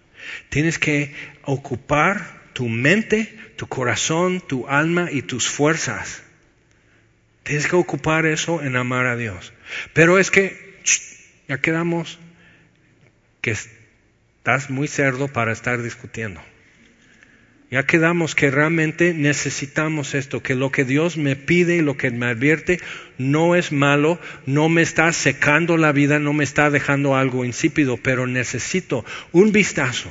Tienes 0.48 0.78
que 0.78 1.14
ocupar 1.42 2.40
tu 2.52 2.68
mente, 2.68 3.38
tu 3.56 3.66
corazón, 3.66 4.40
tu 4.40 4.68
alma 4.68 5.08
y 5.10 5.22
tus 5.22 5.48
fuerzas. 5.48 6.22
Tienes 7.42 7.66
que 7.66 7.76
ocupar 7.76 8.26
eso 8.26 8.62
en 8.62 8.76
amar 8.76 9.06
a 9.06 9.16
Dios. 9.16 9.52
Pero 9.92 10.18
es 10.18 10.30
que 10.30 10.78
ya 11.48 11.58
quedamos 11.58 12.18
que 13.40 13.52
estás 13.52 14.70
muy 14.70 14.88
cerdo 14.88 15.28
para 15.28 15.52
estar 15.52 15.82
discutiendo. 15.82 16.42
Ya 17.70 17.84
quedamos 17.84 18.34
que 18.34 18.50
realmente 18.50 19.14
necesitamos 19.14 20.14
esto, 20.14 20.42
que 20.42 20.56
lo 20.56 20.72
que 20.72 20.84
Dios 20.84 21.16
me 21.16 21.36
pide 21.36 21.76
y 21.76 21.82
lo 21.82 21.96
que 21.96 22.10
me 22.10 22.26
advierte 22.26 22.80
no 23.16 23.54
es 23.54 23.70
malo, 23.70 24.18
no 24.44 24.68
me 24.68 24.82
está 24.82 25.12
secando 25.12 25.76
la 25.76 25.92
vida, 25.92 26.18
no 26.18 26.32
me 26.32 26.42
está 26.42 26.68
dejando 26.68 27.14
algo 27.14 27.44
insípido, 27.44 27.96
pero 27.96 28.26
necesito 28.26 29.04
un 29.30 29.52
vistazo, 29.52 30.10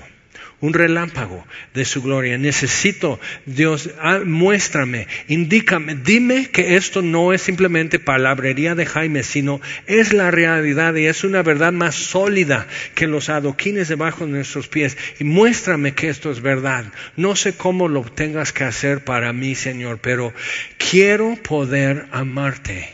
un 0.61 0.73
relámpago 0.73 1.45
de 1.73 1.85
su 1.85 2.01
gloria. 2.01 2.37
Necesito, 2.37 3.19
Dios, 3.45 3.89
ah, 4.01 4.19
muéstrame, 4.25 5.07
indícame, 5.27 5.95
dime 5.95 6.49
que 6.51 6.75
esto 6.75 7.01
no 7.01 7.33
es 7.33 7.41
simplemente 7.41 7.99
palabrería 7.99 8.75
de 8.75 8.85
Jaime, 8.85 9.23
sino 9.23 9.61
es 9.87 10.13
la 10.13 10.31
realidad 10.31 10.95
y 10.95 11.05
es 11.05 11.23
una 11.23 11.43
verdad 11.43 11.71
más 11.71 11.95
sólida 11.95 12.67
que 12.95 13.07
los 13.07 13.29
adoquines 13.29 13.87
debajo 13.87 14.25
de 14.25 14.31
nuestros 14.31 14.67
pies. 14.67 14.97
Y 15.19 15.23
muéstrame 15.23 15.93
que 15.93 16.09
esto 16.09 16.31
es 16.31 16.41
verdad. 16.41 16.85
No 17.15 17.35
sé 17.35 17.53
cómo 17.53 17.87
lo 17.87 18.03
tengas 18.03 18.51
que 18.51 18.63
hacer 18.63 19.03
para 19.03 19.33
mí, 19.33 19.55
Señor, 19.55 19.99
pero 20.01 20.33
quiero 20.77 21.35
poder 21.35 22.07
amarte 22.11 22.89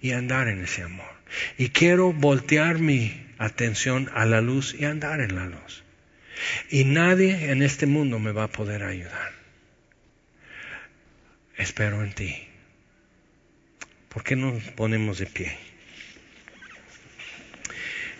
y 0.00 0.12
andar 0.12 0.48
en 0.48 0.62
ese 0.62 0.82
amor. 0.82 1.06
Y 1.58 1.70
quiero 1.70 2.12
voltear 2.12 2.78
mi 2.78 3.26
atención 3.38 4.10
a 4.14 4.24
la 4.24 4.40
luz 4.40 4.74
y 4.78 4.84
andar 4.84 5.20
en 5.20 5.34
la 5.34 5.46
luz. 5.46 5.85
Y 6.70 6.84
nadie 6.84 7.50
en 7.50 7.62
este 7.62 7.86
mundo 7.86 8.18
me 8.18 8.32
va 8.32 8.44
a 8.44 8.48
poder 8.48 8.82
ayudar. 8.82 9.32
Espero 11.56 12.02
en 12.02 12.12
ti. 12.12 12.46
¿Por 14.08 14.22
qué 14.22 14.36
no 14.36 14.52
nos 14.52 14.64
ponemos 14.64 15.18
de 15.18 15.26
pie? 15.26 15.56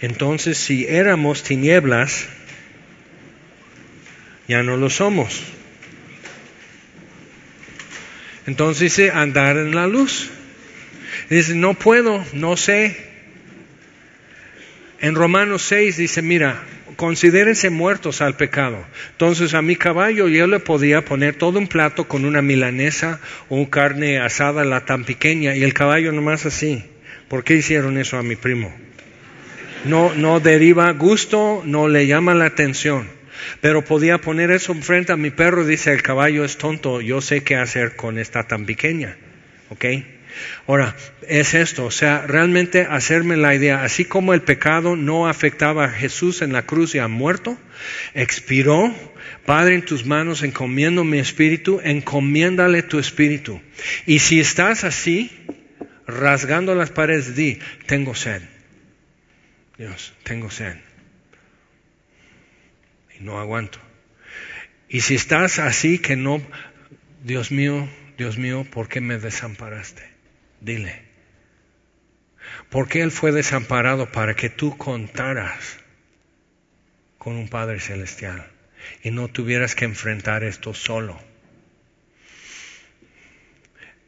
Entonces, 0.01 0.59
si 0.59 0.87
éramos 0.87 1.43
tinieblas, 1.43 2.27
ya 4.47 4.63
no 4.63 4.77
lo 4.77 4.91
somos. 4.91 5.43
Entonces 8.47 8.81
dice 8.81 9.11
andar 9.11 9.57
en 9.57 9.75
la 9.75 9.87
luz. 9.87 10.31
Dice, 11.31 11.55
no 11.55 11.75
puedo, 11.75 12.25
no 12.33 12.57
sé. 12.57 12.97
En 15.01 15.15
Romanos 15.15 15.63
6 15.63 15.97
dice, 15.97 16.23
mira, 16.23 16.63
considérense 16.97 17.71
muertos 17.71 18.21
al 18.21 18.37
pecado. 18.37 18.85
Entonces 19.13 19.55
a 19.55 19.63
mi 19.63 19.77
caballo 19.77 20.29
yo 20.29 20.47
le 20.47 20.61
podía 20.61 21.05
poner 21.05 21.35
todo 21.35 21.59
un 21.59 21.69
plato 21.69 22.09
con 22.09 22.25
una 22.25 22.43
milanesa 22.43 23.21
o 23.49 23.69
carne 23.71 24.19
asada 24.19 24.65
la 24.65 24.85
tan 24.85 25.05
pequeña 25.05 25.55
y 25.55 25.63
el 25.63 25.75
caballo 25.75 26.13
nomás 26.13 26.47
así. 26.47 26.85
¿Por 27.29 27.45
qué 27.45 27.55
hicieron 27.55 27.99
eso 27.99 28.19
a 28.19 28.23
mi 28.23 28.37
primo? 28.37 28.75
No, 29.85 30.15
no 30.15 30.41
deriva 30.41 30.91
gusto, 30.93 31.63
no 31.65 31.89
le 31.89 32.07
llama 32.07 32.35
la 32.35 32.47
atención. 32.47 33.09
Pero 33.61 33.85
podía 33.85 34.19
poner 34.19 34.51
eso 34.51 34.73
enfrente 34.73 35.13
a 35.13 35.17
mi 35.17 35.31
perro, 35.31 35.65
dice 35.65 35.93
el 35.93 36.03
caballo 36.03 36.45
es 36.45 36.57
tonto, 36.57 37.01
yo 37.01 37.21
sé 37.21 37.43
qué 37.43 37.57
hacer 37.57 37.95
con 37.95 38.19
esta 38.19 38.45
tan 38.45 38.65
pequeña. 38.65 39.17
¿Ok? 39.69 39.85
Ahora, 40.67 40.97
es 41.29 41.55
esto, 41.55 41.87
o 41.87 41.91
sea, 41.91 42.27
realmente 42.27 42.83
hacerme 42.83 43.37
la 43.37 43.55
idea, 43.55 43.83
así 43.83 44.05
como 44.05 44.35
el 44.35 44.43
pecado 44.43 44.97
no 44.97 45.29
afectaba 45.29 45.85
a 45.85 45.91
Jesús 45.91 46.43
en 46.43 46.53
la 46.53 46.63
cruz 46.67 46.95
y 46.95 46.99
ha 46.99 47.09
muerto, 47.09 47.59
expiró, 48.15 48.95
Padre, 49.45 49.75
en 49.75 49.85
tus 49.85 50.05
manos 50.05 50.43
encomiendo 50.43 51.05
mi 51.05 51.19
espíritu, 51.19 51.81
encomiéndale 51.83 52.83
tu 52.83 52.99
espíritu. 52.99 53.61
Y 54.07 54.19
si 54.19 54.41
estás 54.41 54.85
así, 54.85 55.31
rasgando 56.07 56.75
las 56.75 56.91
paredes, 56.91 57.37
di, 57.37 57.59
tengo 57.87 58.15
sed. 58.15 58.43
Dios, 59.79 60.15
tengo 60.23 60.51
sed. 60.51 60.77
Y 63.19 63.23
no 63.23 63.39
aguanto. 63.39 63.79
Y 64.89 65.01
si 65.01 65.15
estás 65.15 65.59
así 65.59 65.99
que 65.99 66.17
no, 66.17 66.41
Dios 67.23 67.51
mío, 67.51 67.89
Dios 68.17 68.39
mío, 68.39 68.65
¿por 68.71 68.89
qué 68.89 69.01
me 69.01 69.19
desamparaste? 69.19 70.16
Dile. 70.67 71.01
Porque 72.71 73.01
Él 73.01 73.13
fue 73.13 73.31
desamparado 73.31 74.11
para 74.11 74.35
que 74.35 74.51
tú 74.51 74.77
contaras 74.77 75.79
con 77.19 77.37
un 77.37 77.47
Padre 77.49 77.79
Celestial 77.79 78.45
y 79.05 79.13
no 79.13 79.29
tuvieras 79.29 79.77
que 79.77 79.85
enfrentar 79.85 80.43
esto 80.43 80.75
solo. 80.75 81.21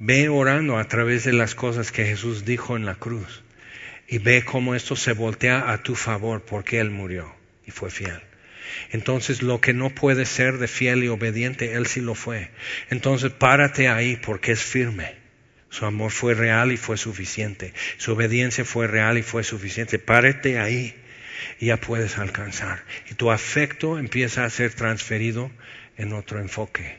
Ve 0.01 0.29
orando 0.29 0.79
a 0.79 0.89
través 0.89 1.23
de 1.23 1.33
las 1.33 1.55
cosas 1.55 1.93
que 1.93 2.05
Jesús 2.05 2.45
dijo 2.45 2.77
en 2.77 2.87
la 2.87 2.97
cruz 2.97 3.45
y 4.09 4.19
ve 4.19 4.45
cómo 4.45 4.75
esto 4.75 4.97
se 4.97 5.13
voltea 5.13 5.71
a 5.71 5.85
tu 5.85 5.95
favor 5.95 6.45
porque 6.45 6.81
Él 6.81 6.91
murió 6.91 7.33
y 7.67 7.71
fue 7.71 7.93
fiel. 7.93 8.21
Entonces 8.91 9.43
lo 9.43 9.61
que 9.61 9.75
no 9.75 9.91
puede 9.91 10.25
ser 10.25 10.59
de 10.59 10.67
fiel 10.67 11.05
y 11.05 11.09
obediente, 11.09 11.75
Él 11.75 11.87
sí 11.87 12.01
lo 12.01 12.17
fue. 12.17 12.51
Entonces 12.91 13.31
párate 13.31 13.87
ahí 13.87 14.17
porque 14.17 14.51
es 14.51 14.61
firme. 14.61 15.18
Su 15.71 15.85
amor 15.85 16.11
fue 16.11 16.35
real 16.35 16.73
y 16.73 16.77
fue 16.77 16.97
suficiente. 16.97 17.75
Su 17.99 18.13
obediencia 18.13 18.65
fue 18.65 18.87
real 18.87 19.19
y 19.19 19.23
fue 19.23 19.45
suficiente. 19.45 19.99
Párate 19.99 20.59
ahí 20.59 20.95
y 21.61 21.67
ya 21.67 21.77
puedes 21.77 22.19
alcanzar. 22.19 22.85
Y 23.11 23.15
tu 23.15 23.31
afecto 23.31 23.99
empieza 23.99 24.45
a 24.45 24.51
ser 24.51 24.73
transferido 24.73 25.51
en 25.97 26.13
otro 26.13 26.41
enfoque. 26.41 26.99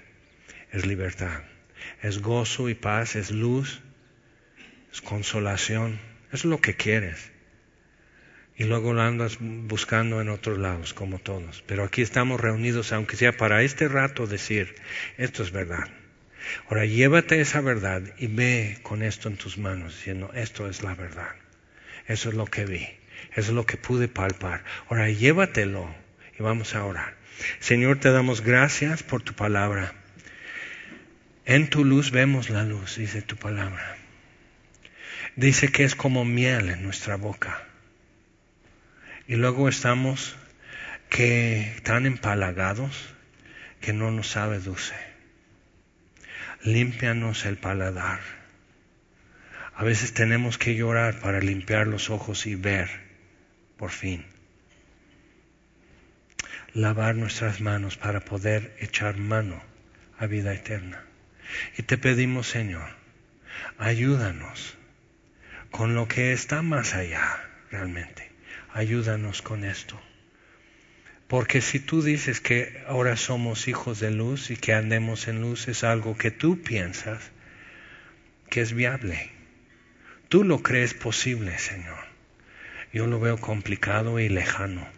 Es 0.71 0.85
libertad. 0.85 1.43
Es 2.01 2.19
gozo 2.19 2.69
y 2.69 2.75
paz. 2.75 3.15
Es 3.15 3.31
luz. 3.31 3.81
Es 4.91 5.01
consolación. 5.01 5.99
Es 6.31 6.45
lo 6.45 6.61
que 6.61 6.75
quieres. 6.75 7.31
Y 8.55 8.65
luego 8.65 8.93
lo 8.93 9.01
andas 9.01 9.37
buscando 9.39 10.21
en 10.21 10.27
otros 10.29 10.57
lados, 10.57 10.93
como 10.93 11.17
todos. 11.17 11.63
Pero 11.65 11.85
aquí 11.85 12.01
estamos 12.01 12.41
reunidos, 12.41 12.91
aunque 12.91 13.15
sea 13.15 13.31
para 13.31 13.63
este 13.63 13.87
rato, 13.87 14.27
decir, 14.27 14.75
esto 15.17 15.43
es 15.43 15.51
verdad. 15.51 15.87
Ahora 16.67 16.85
llévate 16.85 17.41
esa 17.41 17.61
verdad 17.61 18.01
y 18.17 18.27
ve 18.27 18.79
con 18.83 19.03
esto 19.03 19.27
en 19.29 19.37
tus 19.37 19.57
manos, 19.57 19.95
diciendo, 19.95 20.31
esto 20.33 20.69
es 20.69 20.83
la 20.83 20.95
verdad. 20.95 21.35
Eso 22.07 22.29
es 22.29 22.35
lo 22.35 22.45
que 22.45 22.65
vi. 22.65 22.87
Eso 23.31 23.41
es 23.41 23.49
lo 23.49 23.65
que 23.65 23.77
pude 23.77 24.07
palpar. 24.07 24.63
Ahora 24.89 25.09
llévatelo 25.09 25.93
y 26.37 26.43
vamos 26.43 26.75
a 26.75 26.83
orar. 26.83 27.15
Señor, 27.59 27.99
te 27.99 28.11
damos 28.11 28.41
gracias 28.41 29.03
por 29.03 29.21
tu 29.21 29.33
palabra. 29.33 29.93
En 31.45 31.69
tu 31.69 31.85
luz 31.85 32.11
vemos 32.11 32.49
la 32.49 32.63
luz, 32.63 32.97
dice 32.97 33.21
tu 33.21 33.35
palabra. 33.35 33.97
Dice 35.35 35.69
que 35.69 35.83
es 35.83 35.95
como 35.95 36.25
miel 36.25 36.69
en 36.69 36.83
nuestra 36.83 37.15
boca. 37.15 37.63
Y 39.27 39.35
luego 39.35 39.69
estamos 39.69 40.35
que 41.09 41.75
tan 41.83 42.05
empalagados 42.05 43.13
que 43.81 43.93
no 43.93 44.11
nos 44.11 44.27
sabe 44.27 44.59
dulce 44.59 45.08
límpianos 46.63 47.45
el 47.45 47.57
paladar. 47.57 48.19
A 49.75 49.83
veces 49.83 50.13
tenemos 50.13 50.57
que 50.57 50.75
llorar 50.75 51.19
para 51.19 51.39
limpiar 51.39 51.87
los 51.87 52.09
ojos 52.09 52.45
y 52.45 52.55
ver, 52.55 52.89
por 53.77 53.91
fin. 53.91 54.25
Lavar 56.73 57.15
nuestras 57.15 57.61
manos 57.61 57.97
para 57.97 58.19
poder 58.19 58.75
echar 58.79 59.17
mano 59.17 59.61
a 60.17 60.25
vida 60.25 60.53
eterna. 60.53 61.03
Y 61.77 61.83
te 61.83 61.97
pedimos, 61.97 62.47
Señor, 62.47 62.89
ayúdanos 63.77 64.77
con 65.71 65.95
lo 65.95 66.07
que 66.07 66.33
está 66.33 66.61
más 66.61 66.93
allá 66.93 67.49
realmente. 67.71 68.31
Ayúdanos 68.73 69.41
con 69.41 69.63
esto. 69.63 69.99
Porque 71.29 71.61
si 71.61 71.79
tú 71.79 72.01
dices 72.01 72.41
que 72.41 72.83
ahora 72.87 73.15
somos 73.15 73.67
hijos 73.67 73.99
de 73.99 74.09
luz 74.09 74.49
y 74.49 74.57
que 74.57 74.73
andemos 74.73 75.27
en 75.27 75.41
luz 75.41 75.67
es 75.67 75.83
algo 75.83 76.17
que 76.17 76.31
tú 76.31 76.63
piensas 76.63 77.29
que 78.49 78.61
es 78.61 78.73
viable. 78.73 79.29
Tú 80.27 80.43
lo 80.43 80.63
crees 80.63 80.95
posible, 80.95 81.59
Señor. 81.59 81.99
Yo 82.91 83.05
lo 83.05 83.19
veo 83.19 83.37
complicado 83.37 84.19
y 84.19 84.27
lejano. 84.27 84.89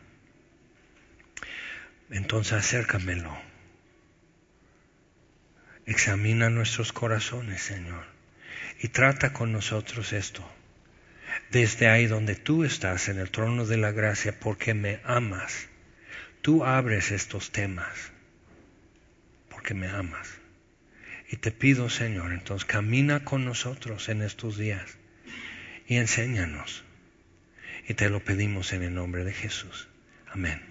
Entonces 2.10 2.54
acércamelo. 2.54 3.38
Examina 5.86 6.50
nuestros 6.50 6.94
corazones, 6.94 7.62
Señor, 7.62 8.06
y 8.80 8.88
trata 8.88 9.34
con 9.34 9.52
nosotros 9.52 10.14
esto. 10.14 10.50
Desde 11.50 11.90
ahí 11.90 12.08
donde 12.08 12.36
tú 12.36 12.64
estás 12.64 13.10
en 13.10 13.20
el 13.20 13.32
trono 13.32 13.66
de 13.66 13.76
la 13.76 13.92
gracia, 13.92 14.40
porque 14.40 14.74
me 14.74 15.02
amas 15.04 15.68
tú 16.42 16.66
abres 16.66 17.12
estos 17.12 17.52
temas 17.52 18.12
porque 19.50 19.74
me 19.74 19.88
amas. 19.88 20.28
Y 21.30 21.38
te 21.38 21.52
pido, 21.52 21.89
Señor, 21.89 22.34
entonces 22.34 22.66
camina 22.66 23.24
con 23.24 23.46
nosotros 23.46 24.10
en 24.10 24.22
estos 24.22 24.58
días 24.58 24.98
y 25.88 25.96
enséñanos. 25.96 26.84
Y 27.88 27.94
te 27.94 28.10
lo 28.10 28.24
pedimos 28.24 28.74
en 28.74 28.84
el 28.84 28.94
nombre 28.94 29.24
de 29.24 29.34
Jesús. 29.34 29.88
Amén. 30.28 30.70